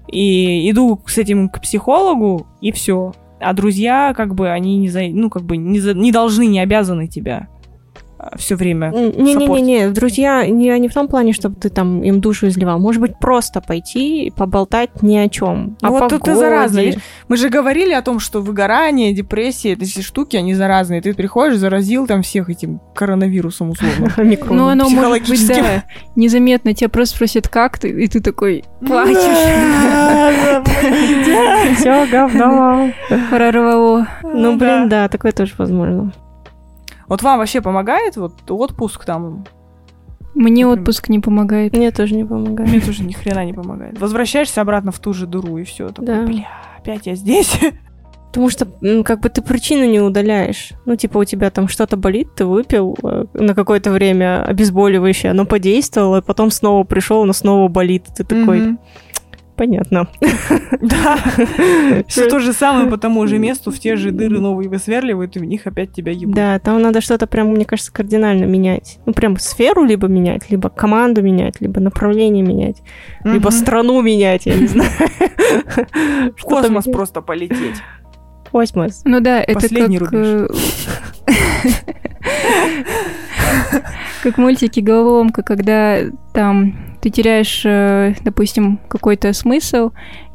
И 0.08 0.70
иду 0.70 0.98
с 1.06 1.18
этим 1.18 1.50
к 1.50 1.60
психологу, 1.60 2.46
и 2.62 2.72
все. 2.72 3.12
А 3.42 3.52
друзья, 3.52 4.14
как 4.16 4.34
бы, 4.34 4.50
они 4.50 4.76
не, 4.78 4.88
за, 4.88 5.02
ну, 5.02 5.30
как 5.30 5.42
бы 5.42 5.56
не, 5.56 5.80
за- 5.80 5.94
не 5.94 6.12
должны, 6.12 6.46
не 6.46 6.60
обязаны 6.60 7.08
тебя 7.08 7.48
все 8.36 8.56
время. 8.56 8.90
Не-не-не, 8.90 9.90
друзья, 9.90 10.46
не, 10.46 10.78
не 10.78 10.88
в 10.88 10.94
том 10.94 11.08
плане, 11.08 11.32
чтобы 11.32 11.56
ты 11.56 11.68
там 11.68 12.02
им 12.02 12.20
душу 12.20 12.48
изливал. 12.48 12.78
Может 12.78 13.00
быть, 13.00 13.18
просто 13.18 13.60
пойти 13.60 14.26
и 14.26 14.30
поболтать 14.30 15.02
ни 15.02 15.16
о 15.16 15.28
чем. 15.28 15.76
Ну 15.80 15.88
о 15.88 15.90
вот 15.90 16.08
тут 16.08 16.26
заразно, 16.26 16.80
видишь? 16.80 17.00
Мы 17.28 17.36
же 17.36 17.48
говорили 17.48 17.92
о 17.92 18.02
том, 18.02 18.20
что 18.20 18.40
выгорание, 18.40 19.12
депрессия, 19.12 19.72
эти 19.72 19.84
все 19.84 20.02
штуки, 20.02 20.36
они 20.36 20.54
заразные. 20.54 21.02
Ты 21.02 21.14
приходишь, 21.14 21.58
заразил 21.58 22.06
там 22.06 22.22
всех 22.22 22.48
этим 22.48 22.80
коровирусом 22.94 23.70
условно. 23.70 24.12
Ну, 24.52 24.68
оно 24.68 24.88
может 24.88 25.28
быть, 25.28 25.48
да, 25.48 25.84
незаметно. 26.16 26.74
Тебя 26.74 26.88
просто 26.88 27.16
спросят, 27.16 27.48
как 27.48 27.78
ты, 27.78 27.88
и 27.88 28.08
ты 28.08 28.20
такой 28.20 28.64
плачешь. 28.80 29.16
Все, 31.78 32.06
говно. 32.10 32.92
Прорвало. 33.30 34.08
Ну, 34.22 34.56
блин, 34.56 34.88
да, 34.88 35.08
такое 35.08 35.32
тоже 35.32 35.52
возможно. 35.58 36.12
Вот 37.12 37.22
вам 37.22 37.40
вообще 37.40 37.60
помогает 37.60 38.16
вот 38.16 38.50
отпуск 38.50 39.04
там? 39.04 39.44
Мне 40.34 40.64
Например. 40.64 40.80
отпуск 40.80 41.10
не 41.10 41.18
помогает. 41.18 41.76
Мне 41.76 41.90
тоже 41.90 42.14
не 42.14 42.24
помогает. 42.24 42.70
Мне 42.70 42.80
тоже 42.80 43.02
ни 43.02 43.12
хрена 43.12 43.44
не 43.44 43.52
помогает. 43.52 44.00
Возвращаешься 44.00 44.62
обратно 44.62 44.92
в 44.92 44.98
ту 44.98 45.12
же 45.12 45.26
дыру, 45.26 45.58
и 45.58 45.64
все. 45.64 45.90
Да. 45.90 46.22
Бля, 46.22 46.46
опять 46.78 47.04
я 47.06 47.14
здесь. 47.14 47.60
Потому 48.28 48.48
что, 48.48 48.66
как 49.04 49.20
бы, 49.20 49.28
ты 49.28 49.42
причину 49.42 49.84
не 49.84 50.00
удаляешь. 50.00 50.72
Ну, 50.86 50.96
типа, 50.96 51.18
у 51.18 51.24
тебя 51.24 51.50
там 51.50 51.68
что-то 51.68 51.98
болит, 51.98 52.34
ты 52.34 52.46
выпил 52.46 52.96
э, 53.02 53.26
на 53.34 53.54
какое-то 53.54 53.90
время 53.90 54.42
обезболивающее, 54.42 55.32
оно 55.32 55.44
подействовало, 55.44 56.20
и 56.20 56.22
потом 56.22 56.50
снова 56.50 56.84
пришел, 56.84 57.24
оно 57.24 57.34
снова 57.34 57.68
болит. 57.68 58.06
Ты 58.16 58.24
такой, 58.24 58.60
Мгм. 58.60 58.78
Понятно. 59.56 60.08
Да. 60.80 61.18
Все 62.08 62.28
то 62.28 62.38
же 62.40 62.52
самое 62.52 62.88
по 62.88 62.98
тому 62.98 63.26
же 63.26 63.38
месту, 63.38 63.70
в 63.70 63.78
те 63.78 63.96
же 63.96 64.10
дыры 64.10 64.40
новые 64.40 64.68
высверливают, 64.68 65.36
и 65.36 65.38
в 65.38 65.44
них 65.44 65.66
опять 65.66 65.92
тебя 65.92 66.12
ебут. 66.12 66.34
Да, 66.34 66.58
там 66.58 66.80
надо 66.82 67.00
что-то 67.00 67.26
прям, 67.26 67.48
мне 67.48 67.64
кажется, 67.64 67.92
кардинально 67.92 68.44
менять. 68.44 68.98
Ну, 69.06 69.12
прям 69.12 69.38
сферу 69.38 69.84
либо 69.84 70.08
менять, 70.08 70.50
либо 70.50 70.68
команду 70.68 71.22
менять, 71.22 71.60
либо 71.60 71.80
направление 71.80 72.42
менять, 72.44 72.82
либо 73.24 73.50
страну 73.50 74.00
менять, 74.02 74.46
я 74.46 74.54
не 74.54 74.66
знаю. 74.66 74.90
В 76.36 76.42
космос 76.42 76.84
просто 76.84 77.20
полететь. 77.20 77.76
Космос. 78.50 79.02
Ну 79.04 79.20
да, 79.20 79.40
это 79.40 79.54
Последний 79.54 79.98
как... 79.98 80.12
рубеж. 80.12 80.26
э, 80.26 80.48
Как 84.22 84.38
мультики 84.38 84.80
головоломка, 84.80 85.42
когда 85.42 86.00
там 86.32 86.91
ты 87.02 87.10
теряешь, 87.10 87.62
э, 87.64 88.14
допустим, 88.24 88.78
какой-то 88.88 89.32
смысл, 89.32 89.90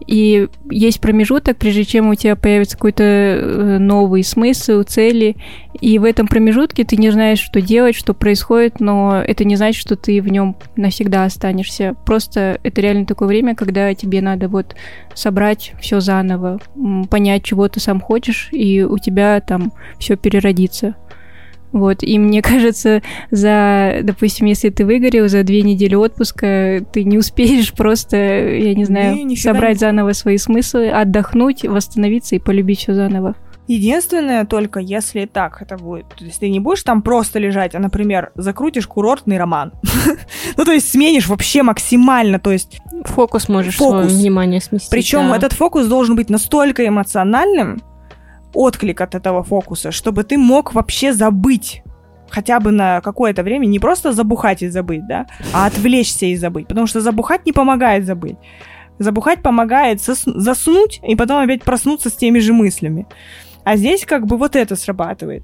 и 0.05 0.49
есть 0.69 0.99
промежуток, 0.99 1.55
прежде 1.55 1.85
чем 1.85 2.09
у 2.09 2.15
тебя 2.15 2.35
появится 2.35 2.75
какой-то 2.75 3.03
э, 3.03 3.77
новый 3.79 4.21
смысл, 4.25 4.83
цели, 4.83 5.37
и 5.79 5.97
в 5.97 6.03
этом 6.03 6.27
промежутке 6.27 6.83
ты 6.83 6.97
не 6.97 7.09
знаешь, 7.09 7.39
что 7.39 7.61
делать, 7.61 7.95
что 7.95 8.13
происходит, 8.13 8.81
но 8.81 9.23
это 9.25 9.45
не 9.45 9.55
значит, 9.55 9.79
что 9.79 9.95
ты 9.95 10.21
в 10.21 10.27
нем 10.27 10.57
навсегда 10.75 11.23
останешься. 11.23 11.95
Просто 12.05 12.59
это 12.63 12.81
реально 12.81 13.05
такое 13.05 13.29
время, 13.29 13.55
когда 13.55 13.93
тебе 13.95 14.21
надо 14.21 14.49
вот 14.49 14.75
собрать 15.13 15.71
все 15.79 16.01
заново, 16.01 16.59
понять, 17.09 17.43
чего 17.43 17.69
ты 17.69 17.79
сам 17.79 18.01
хочешь, 18.01 18.49
и 18.51 18.83
у 18.83 18.97
тебя 18.97 19.39
там 19.39 19.71
все 19.99 20.17
переродится. 20.17 20.95
Вот, 21.71 22.01
и 22.01 22.17
мне 22.17 22.41
кажется, 22.43 23.01
за, 23.31 23.99
допустим, 24.03 24.47
если 24.47 24.69
ты 24.69 24.85
выгорел 24.85 25.27
за 25.27 25.43
две 25.43 25.61
недели 25.61 25.95
отпуска, 25.95 26.85
ты 26.91 27.03
не 27.03 27.17
успеешь 27.17 27.73
просто, 27.73 28.17
я 28.17 28.73
не 28.73 28.85
знаю, 28.85 29.25
Не, 29.25 29.35
собрать 29.35 29.75
не- 29.75 29.79
заново 29.79 30.13
свои 30.13 30.37
смыслы, 30.37 30.89
отдохнуть, 30.89 31.63
восстановиться 31.63 32.35
и 32.35 32.39
полюбить 32.39 32.79
все 32.79 32.93
заново. 32.93 33.35
Единственное 33.67 34.45
только, 34.45 34.79
если 34.79 35.25
так 35.25 35.61
это 35.61 35.75
будет. 35.75 36.07
То 36.17 36.23
есть 36.23 36.39
ты 36.39 36.49
не 36.49 36.61
будешь 36.61 36.83
там 36.83 37.01
просто 37.01 37.37
лежать, 37.37 37.75
а, 37.75 37.79
например, 37.79 38.31
закрутишь 38.35 38.87
курортный 38.87 39.37
роман. 39.37 39.73
Ну, 40.55 40.65
то 40.65 40.71
есть 40.71 40.89
сменишь 40.89 41.27
вообще 41.27 41.61
максимально, 41.61 42.39
то 42.39 42.51
есть 42.51 42.79
Фокус 43.03 43.47
можешь 43.49 43.75
Фокус. 43.75 44.05
свое 44.05 44.21
внимание 44.21 44.61
сместить. 44.61 44.89
Причем 44.89 45.29
да. 45.29 45.35
этот 45.35 45.53
фокус 45.53 45.85
должен 45.85 46.15
быть 46.15 46.29
настолько 46.29 46.87
эмоциональным, 46.87 47.81
отклик 48.57 49.01
от 49.01 49.15
этого 49.15 49.43
фокуса, 49.43 49.91
чтобы 49.91 50.23
ты 50.23 50.37
мог 50.37 50.73
вообще 50.73 51.13
забыть 51.13 51.83
хотя 52.29 52.59
бы 52.59 52.71
на 52.71 53.01
какое-то 53.01 53.43
время, 53.43 53.67
не 53.67 53.79
просто 53.79 54.11
забухать 54.11 54.61
и 54.61 54.67
забыть, 54.67 55.07
да, 55.07 55.27
а 55.53 55.65
отвлечься 55.65 56.25
и 56.25 56.35
забыть. 56.35 56.67
Потому 56.67 56.87
что 56.87 56.99
забухать 56.99 57.45
не 57.45 57.53
помогает 57.53 58.05
забыть. 58.05 58.37
Забухать 58.99 59.41
помогает 59.41 60.01
заснуть 60.01 60.99
и 61.07 61.15
потом 61.15 61.37
опять 61.43 61.63
проснуться 61.63 62.09
с 62.09 62.13
теми 62.13 62.39
же 62.39 62.51
мыслями. 62.51 63.07
А 63.63 63.77
здесь 63.77 64.05
как 64.05 64.25
бы 64.25 64.37
вот 64.37 64.55
это 64.55 64.75
срабатывает. 64.75 65.43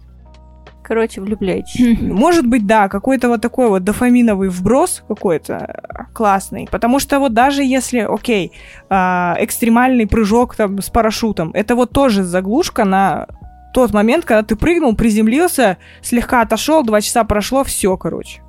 Короче, 0.83 1.21
влюбляйтесь. 1.21 1.99
Может 2.01 2.45
быть, 2.45 2.67
да, 2.67 2.89
какой-то 2.89 3.29
вот 3.29 3.41
такой 3.41 3.69
вот 3.69 3.83
дофаминовый 3.83 4.49
вброс 4.49 5.03
какой-то 5.07 5.53
э, 5.53 6.03
классный. 6.13 6.67
Потому 6.69 6.99
что 6.99 7.19
вот 7.19 7.33
даже 7.33 7.63
если, 7.63 7.99
окей, 7.99 8.51
а, 8.89 9.35
экстремальный 9.39 10.05
прыжок 10.07 10.55
там 10.55 10.81
с 10.81 10.89
парашютом, 10.89 11.51
это 11.53 11.75
вот 11.75 11.91
тоже 11.91 12.23
заглушка 12.23 12.83
на 12.85 13.27
тот 13.73 13.93
момент, 13.93 14.25
когда 14.25 14.43
ты 14.43 14.55
прыгнул, 14.55 14.95
приземлился, 14.95 15.77
слегка 16.01 16.41
отошел, 16.41 16.83
два 16.83 17.01
часа 17.01 17.23
прошло, 17.23 17.63
все, 17.63 17.97
короче. 17.97 18.41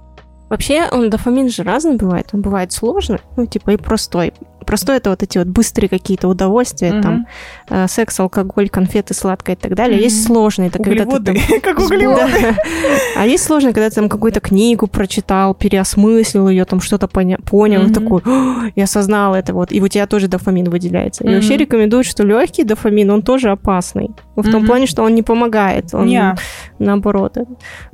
Вообще, 0.50 0.84
он 0.92 1.10
дофамин 1.10 1.48
же 1.48 1.62
разный 1.62 1.96
бывает. 1.96 2.26
Он 2.32 2.40
бывает 2.42 2.70
сложный, 2.72 3.18
ну, 3.36 3.46
типа, 3.46 3.70
и 3.70 3.76
простой. 3.76 4.32
Простой 4.66 4.96
это 4.96 5.10
вот 5.10 5.22
эти 5.22 5.36
вот 5.36 5.46
быстрые 5.46 5.90
какие-то 5.90 6.26
удовольствия, 6.26 6.92
Мгм. 6.92 7.02
там, 7.02 7.26
э, 7.68 7.86
секс, 7.86 8.18
алкоголь, 8.18 8.70
конфеты, 8.70 9.12
сладкое 9.12 9.56
и 9.56 9.58
так 9.58 9.74
далее. 9.74 9.96
Мгм. 9.96 10.04
Есть 10.04 10.24
сложные, 10.24 10.68
это 10.68 10.78
когда 10.82 11.04
ты 11.04 11.10
Углеводы, 11.16 11.34
там- 11.34 11.60
как 11.62 11.78
углеводы. 11.80 12.22
А 13.16 13.26
есть 13.26 13.44
сложно, 13.44 13.72
когда 13.74 13.90
ты 13.90 13.96
там 13.96 14.08
какую-то 14.08 14.40
книгу 14.40 14.86
прочитал, 14.86 15.54
переосмыслил 15.54 16.48
ее, 16.48 16.64
там 16.64 16.80
что-то 16.80 17.06
поня- 17.08 17.38
понял, 17.42 17.82
и 17.82 17.84
Мгм. 17.84 17.92
такой, 17.94 18.22
«О, 18.24 18.70
я 18.74 18.84
осознал 18.84 19.34
это 19.34 19.52
вот, 19.52 19.70
и 19.70 19.82
у 19.82 19.88
тебя 19.88 20.06
тоже 20.06 20.28
дофамин 20.28 20.70
выделяется. 20.70 21.24
И 21.24 21.26
Мгм. 21.26 21.34
вообще 21.36 21.56
рекомендуют, 21.58 22.06
что 22.06 22.22
легкий 22.24 22.64
дофамин, 22.64 23.10
он 23.10 23.22
тоже 23.22 23.50
опасный. 23.50 24.10
Ну, 24.36 24.42
В 24.42 24.50
том 24.50 24.60
Мгм. 24.60 24.66
плане, 24.66 24.86
что 24.86 25.02
он 25.02 25.14
не 25.14 25.22
помогает, 25.22 25.92
он 25.94 26.06
Не. 26.06 26.34
наоборот. 26.78 27.36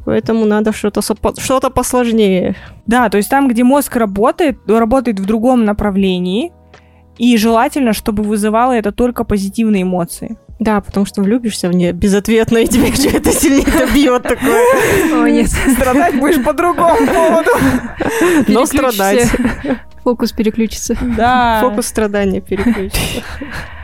Поэтому 0.05 0.44
надо 0.46 0.72
что-то 0.72 1.01
что-то 1.03 1.70
посложнее. 1.70 2.39
Да, 2.86 3.09
то 3.09 3.16
есть 3.18 3.30
там, 3.30 3.49
где 3.49 3.64
мозг 3.64 3.97
работает, 3.97 4.59
работает 4.66 5.20
в 5.20 5.26
другом 5.26 5.64
направлении, 5.64 6.53
И 7.18 7.36
желательно, 7.36 7.93
чтобы 7.93 8.22
вызывало 8.22 8.72
это 8.72 8.93
только 8.93 9.24
позитивные 9.24 9.82
эмоции. 9.82 10.38
Да, 10.61 10.80
потому 10.82 11.07
что 11.07 11.22
влюбишься 11.22 11.68
в 11.68 11.72
нее 11.72 11.93
безответно, 11.93 12.59
и 12.59 12.66
тебе 12.66 12.93
что 12.95 13.16
это 13.16 13.32
сильнее 13.32 13.86
бьет 13.95 14.22
такое. 14.22 14.62
О, 15.14 15.26
нет. 15.26 15.49
Страдать 15.76 16.18
будешь 16.18 16.43
по 16.45 16.53
другому 16.53 17.07
поводу. 17.07 17.51
Но 18.49 18.66
страдать. 18.66 19.30
Фокус 20.05 20.32
переключится. 20.32 20.97
Да. 21.16 21.61
Фокус 21.62 21.86
страдания 21.86 22.41
переключится. 22.41 23.22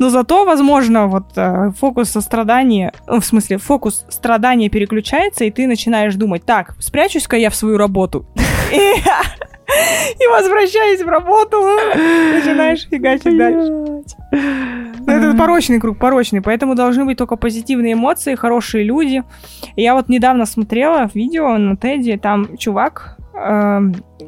Но 0.00 0.08
зато, 0.08 0.46
возможно, 0.46 1.06
вот 1.08 1.36
э, 1.36 1.72
фокус 1.78 2.08
сострадания, 2.08 2.92
э, 3.06 3.20
в 3.20 3.24
смысле, 3.24 3.58
фокус 3.58 4.06
страдания 4.08 4.70
переключается, 4.70 5.44
и 5.44 5.50
ты 5.50 5.66
начинаешь 5.66 6.14
думать, 6.14 6.42
так, 6.46 6.74
спрячусь-ка 6.78 7.36
я 7.36 7.50
в 7.50 7.54
свою 7.54 7.76
работу. 7.76 8.24
И 10.18 10.26
возвращаясь 10.26 11.02
в 11.02 11.08
работу, 11.08 11.60
начинаешь 11.60 12.88
фигачить 12.88 13.36
дальше. 13.36 13.70
Ну, 13.70 14.04
это 15.06 15.36
порочный 15.36 15.78
круг, 15.78 15.98
порочный, 15.98 16.40
поэтому 16.40 16.74
должны 16.74 17.04
быть 17.04 17.18
только 17.18 17.36
позитивные 17.36 17.92
эмоции, 17.92 18.34
хорошие 18.36 18.84
люди. 18.84 19.22
И 19.76 19.82
я 19.82 19.94
вот 19.94 20.08
недавно 20.08 20.46
смотрела 20.46 21.10
видео 21.12 21.58
на 21.58 21.76
Теди, 21.76 22.16
там 22.16 22.56
чувак, 22.56 23.18
э, 23.34 23.80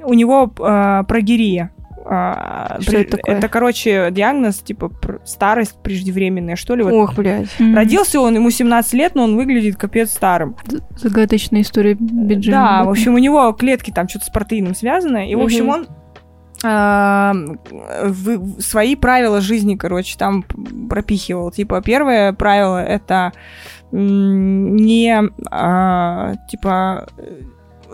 у 0.04 0.12
него 0.12 0.52
э, 0.58 1.04
прогирия. 1.08 1.70
А, 2.04 2.78
Что 2.80 2.90
при- 2.92 3.00
это 3.02 3.16
такое? 3.16 3.36
Это, 3.36 3.48
короче, 3.48 4.08
диагноз, 4.10 4.58
типа, 4.58 4.88
пр- 4.88 5.20
старость 5.24 5.76
преждевременная, 5.82 6.56
что 6.56 6.74
ли. 6.74 6.82
Вот. 6.82 6.92
Ох, 6.92 7.14
блядь. 7.14 7.48
Родился 7.60 8.20
он, 8.20 8.34
ему 8.34 8.50
17 8.50 8.92
лет, 8.94 9.14
но 9.14 9.24
он 9.24 9.36
выглядит 9.36 9.76
капец 9.76 10.10
старым. 10.10 10.56
Загадочная 10.96 11.60
история 11.62 11.94
Биджина. 11.94 12.56
Да, 12.56 12.84
в 12.84 12.90
общем, 12.90 13.14
у 13.14 13.18
него 13.18 13.52
клетки 13.52 13.90
там 13.92 14.08
что-то 14.08 14.26
с 14.26 14.30
протеином 14.30 14.74
связаны, 14.74 15.30
и, 15.30 15.34
в 15.36 15.40
общем, 15.40 15.68
он 15.68 15.86
в- 16.64 18.60
свои 18.60 18.94
правила 18.96 19.40
жизни, 19.40 19.74
короче, 19.76 20.16
там 20.18 20.44
пропихивал. 20.88 21.50
Типа, 21.50 21.82
первое 21.82 22.32
правило— 22.32 22.82
это 22.84 23.32
не, 23.90 25.12
а, 25.50 26.34
типа, 26.48 27.06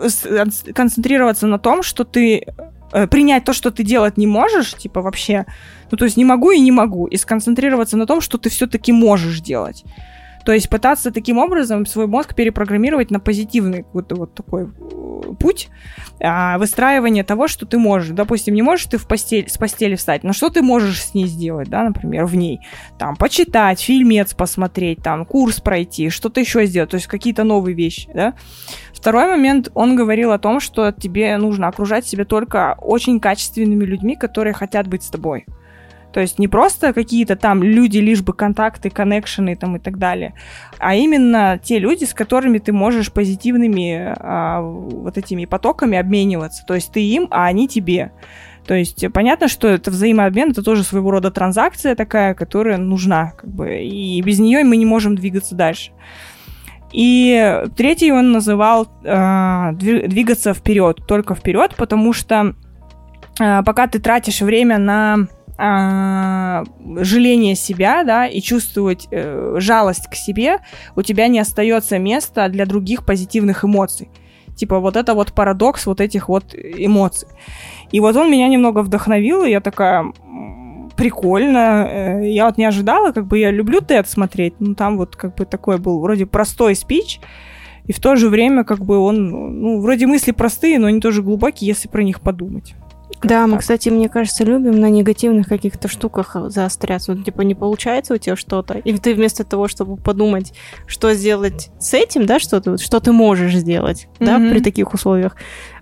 э, 0.01 0.45
концентрироваться 0.73 1.47
на 1.47 1.57
том, 1.59 1.83
что 1.83 2.03
ты 2.03 2.45
э, 2.91 3.07
принять 3.07 3.45
то, 3.45 3.53
что 3.53 3.71
ты 3.71 3.83
делать 3.83 4.17
не 4.17 4.27
можешь, 4.27 4.73
типа, 4.73 5.01
вообще, 5.01 5.45
ну, 5.91 5.97
то 5.97 6.05
есть 6.05 6.17
не 6.17 6.25
могу 6.25 6.51
и 6.51 6.59
не 6.59 6.71
могу, 6.71 7.07
и 7.07 7.17
сконцентрироваться 7.17 7.97
на 7.97 8.05
том, 8.05 8.21
что 8.21 8.37
ты 8.37 8.49
все-таки 8.49 8.91
можешь 8.91 9.41
делать. 9.41 9.83
То 10.45 10.53
есть 10.53 10.69
пытаться 10.69 11.11
таким 11.11 11.37
образом 11.37 11.85
свой 11.85 12.07
мозг 12.07 12.33
перепрограммировать 12.33 13.11
на 13.11 13.19
позитивный 13.19 13.83
какой-то 13.83 14.15
вот 14.15 14.33
такой 14.33 14.63
э, 14.63 15.33
путь 15.39 15.69
а, 16.21 16.57
выстраивания 16.57 17.23
того, 17.23 17.47
что 17.47 17.65
ты 17.65 17.77
можешь. 17.77 18.09
Допустим, 18.09 18.53
не 18.55 18.61
можешь 18.61 18.87
ты 18.87 18.97
в 18.97 19.07
постель, 19.07 19.49
с 19.49 19.57
постели 19.57 19.95
встать, 19.95 20.23
но 20.23 20.33
что 20.33 20.49
ты 20.49 20.61
можешь 20.61 21.03
с 21.03 21.13
ней 21.13 21.27
сделать, 21.27 21.69
да, 21.69 21.83
например, 21.83 22.25
в 22.25 22.35
ней? 22.35 22.61
Там, 22.97 23.15
почитать, 23.15 23.81
фильмец 23.81 24.33
посмотреть, 24.33 25.03
там, 25.03 25.25
курс 25.25 25.59
пройти, 25.59 26.09
что-то 26.09 26.39
еще 26.39 26.65
сделать, 26.65 26.89
то 26.89 26.95
есть 26.95 27.07
какие-то 27.07 27.43
новые 27.43 27.75
вещи, 27.75 28.09
да. 28.13 28.33
Второй 28.99 29.27
момент, 29.27 29.71
он 29.75 29.95
говорил 29.95 30.31
о 30.33 30.39
том, 30.39 30.59
что 30.59 30.91
тебе 30.91 31.37
нужно 31.37 31.67
окружать 31.67 32.05
себя 32.05 32.25
только 32.25 32.75
очень 32.81 33.21
качественными 33.21 33.85
людьми, 33.85 34.17
которые 34.17 34.53
хотят 34.53 34.87
быть 34.87 35.03
с 35.03 35.09
тобой. 35.09 35.45
То 36.11 36.19
есть 36.19 36.39
не 36.39 36.47
просто 36.47 36.91
какие-то 36.91 37.35
там 37.35 37.61
люди, 37.63 37.99
лишь 37.99 38.21
бы 38.21 38.33
контакты, 38.33 38.89
коннекшены 38.89 39.55
там 39.55 39.77
и 39.77 39.79
так 39.79 39.97
далее, 39.97 40.33
а 40.79 40.95
именно 40.95 41.59
те 41.63 41.77
люди, 41.77 42.03
с 42.03 42.13
которыми 42.13 42.57
ты 42.57 42.73
можешь 42.73 43.11
позитивными 43.11 44.15
а, 44.17 44.59
вот 44.61 45.17
этими 45.17 45.45
потоками 45.45 45.97
обмениваться. 45.97 46.65
То 46.65 46.73
есть 46.73 46.91
ты 46.91 47.01
им, 47.01 47.27
а 47.29 47.45
они 47.45 47.67
тебе. 47.67 48.11
То 48.65 48.73
есть 48.73 49.05
понятно, 49.13 49.47
что 49.47 49.67
это 49.67 49.91
взаимообмен, 49.91 50.51
это 50.51 50.63
тоже 50.63 50.83
своего 50.83 51.11
рода 51.11 51.31
транзакция 51.31 51.95
такая, 51.95 52.33
которая 52.33 52.77
нужна, 52.77 53.31
как 53.37 53.49
бы, 53.49 53.79
и 53.79 54.21
без 54.21 54.39
нее 54.39 54.63
мы 54.63 54.77
не 54.77 54.85
можем 54.85 55.15
двигаться 55.15 55.55
дальше. 55.55 55.91
И 56.91 57.63
третий 57.77 58.11
он 58.11 58.31
называл 58.31 58.87
дви- 59.03 60.07
двигаться 60.07 60.53
вперед, 60.53 61.01
только 61.07 61.35
вперед, 61.35 61.75
потому 61.77 62.13
что 62.13 62.55
а, 63.39 63.63
пока 63.63 63.87
ты 63.87 63.99
тратишь 63.99 64.41
время 64.41 64.77
на 64.77 65.27
а, 65.57 66.63
жаление 67.01 67.55
себя, 67.55 68.03
да, 68.03 68.27
и 68.27 68.41
чувствовать 68.41 69.07
э, 69.11 69.55
жалость 69.57 70.07
к 70.09 70.15
себе, 70.15 70.59
у 70.95 71.01
тебя 71.01 71.27
не 71.27 71.39
остается 71.39 71.99
места 71.99 72.47
для 72.49 72.65
других 72.65 73.05
позитивных 73.05 73.65
эмоций. 73.65 74.09
Типа 74.55 74.79
вот 74.79 74.95
это 74.95 75.13
вот 75.13 75.33
парадокс 75.33 75.85
вот 75.85 76.01
этих 76.01 76.27
вот 76.27 76.53
эмоций. 76.55 77.27
И 77.91 77.99
вот 77.99 78.15
он 78.15 78.31
меня 78.31 78.47
немного 78.47 78.81
вдохновил, 78.81 79.43
и 79.43 79.51
я 79.51 79.61
такая, 79.61 80.01
«М, 80.01 80.68
прикольно. 80.99 81.87
Э, 81.89 82.29
Я 82.29 82.45
вот 82.45 82.57
не 82.57 82.65
ожидала, 82.65 83.11
как 83.11 83.25
бы 83.25 83.39
я 83.39 83.51
люблю 83.51 83.79
TED 83.79 84.07
смотреть, 84.07 84.53
но 84.59 84.75
там 84.75 84.97
вот 84.97 85.15
как 85.15 85.35
бы 85.35 85.45
такой 85.45 85.77
был 85.77 85.99
вроде 85.99 86.25
простой 86.25 86.75
спич, 86.75 87.19
и 87.85 87.93
в 87.93 87.99
то 87.99 88.15
же 88.15 88.29
время 88.29 88.63
как 88.63 88.79
бы 88.85 88.97
он, 88.99 89.29
ну, 89.61 89.81
вроде 89.81 90.05
мысли 90.05 90.31
простые, 90.31 90.77
но 90.79 90.87
они 90.87 90.99
тоже 90.99 91.23
глубокие, 91.23 91.67
если 91.67 91.87
про 91.87 92.03
них 92.03 92.21
подумать. 92.21 92.75
Да, 93.23 93.47
мы, 93.47 93.53
так. 93.53 93.61
кстати, 93.61 93.89
мне 93.89 94.07
кажется, 94.07 94.43
любим 94.45 94.79
на 94.79 94.89
негативных 94.89 95.47
каких-то 95.47 95.87
штуках 95.87 96.35
заостряться. 96.49 97.13
Вот, 97.13 97.25
типа, 97.25 97.41
не 97.41 97.55
получается 97.55 98.13
у 98.13 98.17
тебя 98.17 98.35
что-то, 98.35 98.75
и 98.77 98.97
ты 98.97 99.13
вместо 99.15 99.43
того, 99.43 99.67
чтобы 99.67 99.97
подумать, 99.97 100.53
что 100.85 101.13
сделать 101.13 101.69
с 101.79 101.93
этим, 101.93 102.25
да, 102.25 102.39
что 102.39 102.61
ты, 102.61 102.77
что 102.77 102.99
ты 102.99 103.11
можешь 103.11 103.55
сделать, 103.55 104.07
да, 104.19 104.37
Мгм. 104.37 104.51
при 104.51 104.59
таких 104.61 104.93
условиях, 104.93 105.35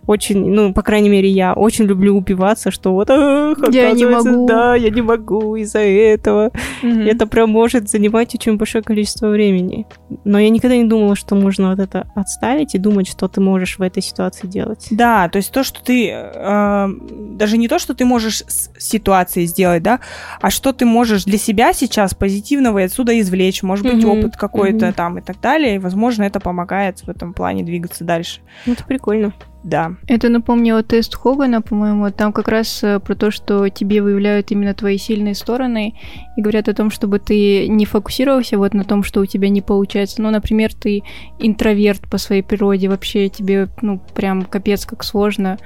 очень, 0.08 0.50
ну, 0.50 0.74
по 0.74 0.82
крайней 0.82 1.10
мере, 1.10 1.30
я 1.30 1.54
очень 1.54 1.86
люблю 1.86 2.16
упиваться, 2.16 2.72
что 2.72 2.94
вот, 2.94 3.10
ах, 3.10 3.58
Я 3.72 3.92
не 3.92 4.06
могу. 4.06 4.48
да, 4.48 4.76
я 4.76 4.90
не 4.90 5.02
могу 5.02 5.56
из-за 5.58 5.80
этого. 5.80 6.52
Мгм. 6.82 7.02
Это 7.02 7.28
прям 7.28 7.50
может 7.50 7.90
занимать 7.90 8.34
очень 8.34 8.58
большое 8.58 8.84
количество 8.84 9.28
времени. 9.28 9.86
Но 10.24 10.40
я 10.40 10.50
никогда 10.50 10.78
не 10.78 10.86
думала, 10.86 11.16
что 11.16 11.36
можно 11.36 11.72
вот 11.72 11.80
это 11.80 12.08
отставить 12.16 12.74
и 12.74 12.78
думать, 12.78 13.08
что 13.10 13.28
ты 13.28 13.42
можешь 13.42 13.78
в 13.78 13.82
этой 13.82 14.02
ситуации 14.02 14.48
делать. 14.48 14.88
Да, 14.92 15.28
то 15.30 15.38
есть 15.38 15.52
то, 15.52 15.64
что 15.64 15.84
ты 15.84 16.10
э, 16.10 16.88
даже 17.32 17.58
не 17.58 17.68
то, 17.68 17.78
что 17.78 17.94
ты 17.94 18.06
можешь 18.06 18.44
с 18.48 18.72
ситуацией 18.80 19.46
сделать, 19.46 19.84
да, 19.84 20.00
а 20.42 20.50
что 20.50 20.72
ты 20.72 20.86
можешь 20.86 21.26
для 21.26 21.38
себя 21.38 21.74
сейчас 21.74 22.14
позитивного 22.14 22.80
и 22.80 22.84
отсюда 22.84 23.20
извлечь, 23.20 23.62
может 23.64 23.86
быть, 23.86 24.04
Мгм, 24.04 24.10
опыт 24.20 24.38
какой-то 24.38 24.86
мгм. 24.88 24.94
там 24.94 25.18
и 25.18 25.22
так 25.22 25.42
далее, 25.42 25.76
и, 25.76 25.80
возможно, 25.80 26.24
это 26.24 26.40
помогает 26.40 27.00
в 27.00 27.10
этом 27.10 27.34
плане 27.34 27.64
двигаться 27.64 28.04
дальше. 28.06 28.40
Ну, 28.66 28.74
это 28.74 28.86
прикольно. 28.86 29.34
Да. 29.64 29.94
Это 30.08 30.30
напомнило 30.30 30.84
тест 30.84 31.16
Хогана, 31.16 31.62
по-моему. 31.62 32.10
Там 32.12 32.32
как 32.32 32.48
раз 32.48 32.84
э, 32.84 33.00
про 33.00 33.16
то, 33.16 33.32
что 33.32 33.68
тебе 33.70 34.02
выявляют 34.02 34.52
именно 34.52 34.74
твои 34.74 34.98
сильные 34.98 35.36
стороны 35.36 35.96
и 36.38 36.42
говорят 36.42 36.70
о 36.70 36.74
том, 36.74 36.90
чтобы 36.90 37.20
ты 37.20 37.68
не 37.68 37.86
фокусировался 37.86 38.58
вот 38.58 38.74
на 38.74 38.84
том, 38.84 39.04
что 39.04 39.20
у 39.20 39.26
тебя 39.26 39.50
не 39.50 39.62
получается. 39.62 40.22
Ну, 40.22 40.30
например, 40.30 40.74
ты 40.74 41.04
интроверт 41.40 42.08
по 42.10 42.18
своей 42.18 42.44
природе, 42.44 42.88
вообще 42.88 43.30
тебе, 43.30 43.68
ну, 43.82 44.00
прям 44.14 44.44
капец 44.44 44.86
как 44.86 45.04
сложно 45.04 45.58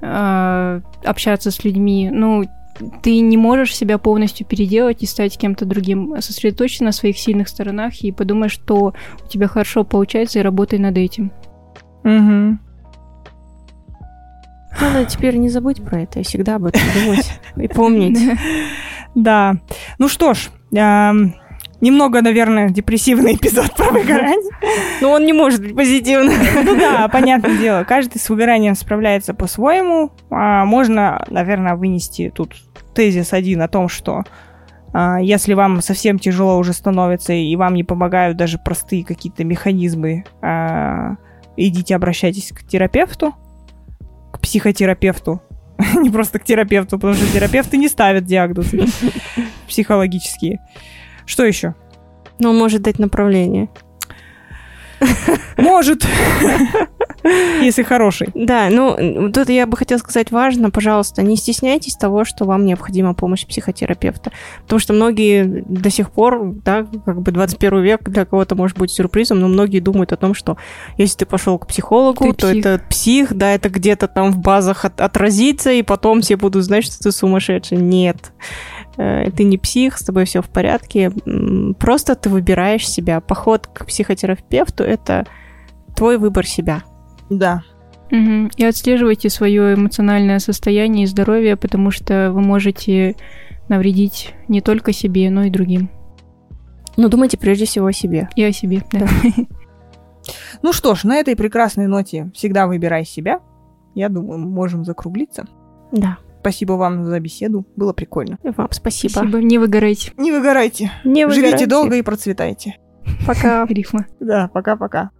э, 0.00 0.80
общаться 1.04 1.50
с 1.50 1.64
людьми. 1.64 2.10
Ну, 2.10 2.44
ты 3.02 3.20
не 3.20 3.36
можешь 3.36 3.76
себя 3.76 3.98
полностью 3.98 4.46
переделать 4.46 5.02
и 5.02 5.06
стать 5.06 5.36
кем-то 5.36 5.66
другим. 5.66 6.14
Сосредоточься 6.20 6.84
на 6.84 6.92
своих 6.92 7.18
сильных 7.18 7.48
сторонах 7.48 8.02
и 8.02 8.12
подумай, 8.12 8.48
что 8.48 8.94
у 9.24 9.28
тебя 9.28 9.46
хорошо 9.48 9.84
получается, 9.84 10.38
и 10.38 10.42
работай 10.42 10.78
над 10.78 10.96
этим. 10.96 11.32
Мгм. 12.04 12.60
Надо 14.80 15.04
теперь 15.04 15.36
не 15.36 15.48
забыть 15.48 15.82
про 15.82 16.02
это 16.02 16.20
и 16.20 16.22
всегда 16.22 16.56
об 16.56 16.66
этом 16.66 16.82
думать 16.94 17.40
и 17.56 17.68
помнить. 17.68 18.18
Да. 19.14 19.56
Ну 19.98 20.08
что 20.08 20.32
ж, 20.32 20.48
эм, 20.74 21.34
немного, 21.82 22.22
наверное, 22.22 22.70
депрессивный 22.70 23.34
эпизод 23.34 23.74
про 23.76 23.90
выгорание. 23.90 24.50
Но 25.02 25.10
он 25.10 25.26
не 25.26 25.34
может 25.34 25.60
быть 25.60 25.76
позитивным. 25.76 26.34
Ну 26.64 26.76
да, 26.78 27.06
понятное 27.08 27.58
дело, 27.58 27.84
каждый 27.84 28.18
с 28.18 28.30
выгоранием 28.30 28.74
справляется 28.74 29.34
по-своему. 29.34 30.12
А, 30.30 30.64
можно, 30.64 31.22
наверное, 31.28 31.74
вынести 31.74 32.32
тут 32.34 32.54
тезис 32.94 33.34
один 33.34 33.60
о 33.60 33.68
том, 33.68 33.90
что 33.90 34.24
а, 34.92 35.20
если 35.20 35.54
вам 35.54 35.80
совсем 35.80 36.18
тяжело 36.18 36.56
уже 36.58 36.72
становится 36.72 37.32
и 37.32 37.54
вам 37.56 37.74
не 37.74 37.84
помогают 37.84 38.36
даже 38.36 38.58
простые 38.58 39.04
какие-то 39.04 39.44
механизмы, 39.44 40.24
а, 40.40 41.16
идите 41.56 41.96
обращайтесь 41.96 42.52
к 42.52 42.66
терапевту, 42.66 43.34
психотерапевту, 44.42 45.40
не 45.96 46.10
просто 46.10 46.38
к 46.38 46.44
терапевту, 46.44 46.98
потому 46.98 47.14
что 47.14 47.32
терапевты 47.32 47.76
не 47.76 47.88
ставят 47.88 48.24
диагнозы 48.24 48.86
психологические. 49.68 50.60
Что 51.24 51.44
еще? 51.44 51.74
Но 52.38 52.50
он 52.50 52.58
может 52.58 52.82
дать 52.82 52.98
направление. 52.98 53.68
Может. 55.56 56.06
Если 57.62 57.82
хороший. 57.84 58.28
Да, 58.34 58.68
ну, 58.70 59.30
тут 59.32 59.48
я 59.48 59.66
бы 59.66 59.76
хотела 59.76 59.98
сказать 59.98 60.32
важно, 60.32 60.70
пожалуйста, 60.70 61.22
не 61.22 61.36
стесняйтесь 61.36 61.94
того, 61.94 62.24
что 62.24 62.44
вам 62.44 62.64
необходима 62.66 63.14
помощь 63.14 63.46
психотерапевта. 63.46 64.32
Потому 64.62 64.78
что 64.80 64.92
многие 64.92 65.64
до 65.68 65.88
сих 65.90 66.10
пор, 66.10 66.52
да, 66.64 66.84
как 67.04 67.22
бы 67.22 67.30
21 67.30 67.80
век 67.80 68.08
для 68.08 68.24
кого-то 68.24 68.56
может 68.56 68.76
быть 68.76 68.90
сюрпризом, 68.90 69.38
но 69.38 69.46
многие 69.46 69.78
думают 69.78 70.12
о 70.12 70.16
том, 70.16 70.34
что 70.34 70.56
если 70.96 71.18
ты 71.18 71.26
пошел 71.26 71.58
к 71.58 71.68
психологу, 71.68 72.24
Ты 72.24 72.32
то 72.32 72.46
псих. 72.48 72.58
это 72.66 72.82
псих, 72.88 73.34
да, 73.34 73.54
это 73.54 73.68
где-то 73.68 74.08
там 74.08 74.32
в 74.32 74.38
базах 74.38 74.84
от- 74.84 75.00
отразится, 75.00 75.70
и 75.70 75.82
потом 75.82 76.22
все 76.22 76.36
будут 76.36 76.64
знать, 76.64 76.84
что 76.84 76.98
ты 76.98 77.12
сумасшедший. 77.12 77.76
Нет. 77.78 78.32
Э, 78.96 79.30
Ты 79.30 79.44
не 79.44 79.58
псих, 79.58 79.98
с 79.98 80.04
тобой 80.04 80.24
все 80.24 80.42
в 80.42 80.48
порядке. 80.48 81.10
Просто 81.78 82.14
ты 82.14 82.28
выбираешь 82.28 82.88
себя. 82.88 83.20
Поход 83.20 83.66
к 83.66 83.86
психотерапевту— 83.86 84.84
это 84.84 85.26
твой 85.96 86.18
выбор 86.18 86.46
себя. 86.46 86.82
Да. 87.30 87.62
Мгм. 88.10 88.50
И 88.56 88.64
отслеживайте 88.64 89.30
свое 89.30 89.74
эмоциональное 89.74 90.38
состояние 90.38 91.04
и 91.04 91.06
здоровье, 91.06 91.56
потому 91.56 91.90
что 91.90 92.30
вы 92.32 92.42
можете 92.42 93.16
навредить 93.68 94.34
не 94.48 94.60
только 94.60 94.92
себе, 94.92 95.30
но 95.30 95.44
и 95.44 95.50
другим. 95.50 95.90
Но 96.98 97.08
думайте 97.08 97.38
прежде 97.38 97.64
всего 97.64 97.86
о 97.86 97.92
себе. 97.92 98.28
И 98.36 98.44
о 98.44 98.52
себе, 98.52 98.82
да. 98.92 99.06
Ну 100.62 100.72
что 100.72 100.94
ж, 100.94 101.04
на 101.04 101.16
этой 101.16 101.34
прекрасной 101.34 101.86
ноте 101.86 102.30
всегда 102.34 102.66
выбирай 102.66 103.04
себя. 103.04 103.40
Я 103.94 104.08
думаю, 104.08 104.38
мы 104.38 104.48
можем 104.48 104.84
закруглиться. 104.84 105.46
Да. 105.90 106.18
Спасибо 106.42 106.72
вам 106.72 107.04
за 107.04 107.20
беседу. 107.20 107.64
Было 107.76 107.92
прикольно. 107.92 108.36
И 108.42 108.50
вам 108.50 108.68
спасибо. 108.72 109.12
Спасибо. 109.12 109.38
Не 109.38 109.58
выгорайте. 109.58 110.12
Не 110.16 110.32
выгорайте. 110.32 110.90
Не 111.04 111.22
Живите 111.26 111.40
выгорайте. 111.42 111.66
долго 111.66 111.96
и 111.96 112.02
процветайте. 112.02 112.78
Пока. 113.24 113.64
Рифма. 113.68 114.06
Да, 114.18 114.48
пока-пока. 114.52 115.10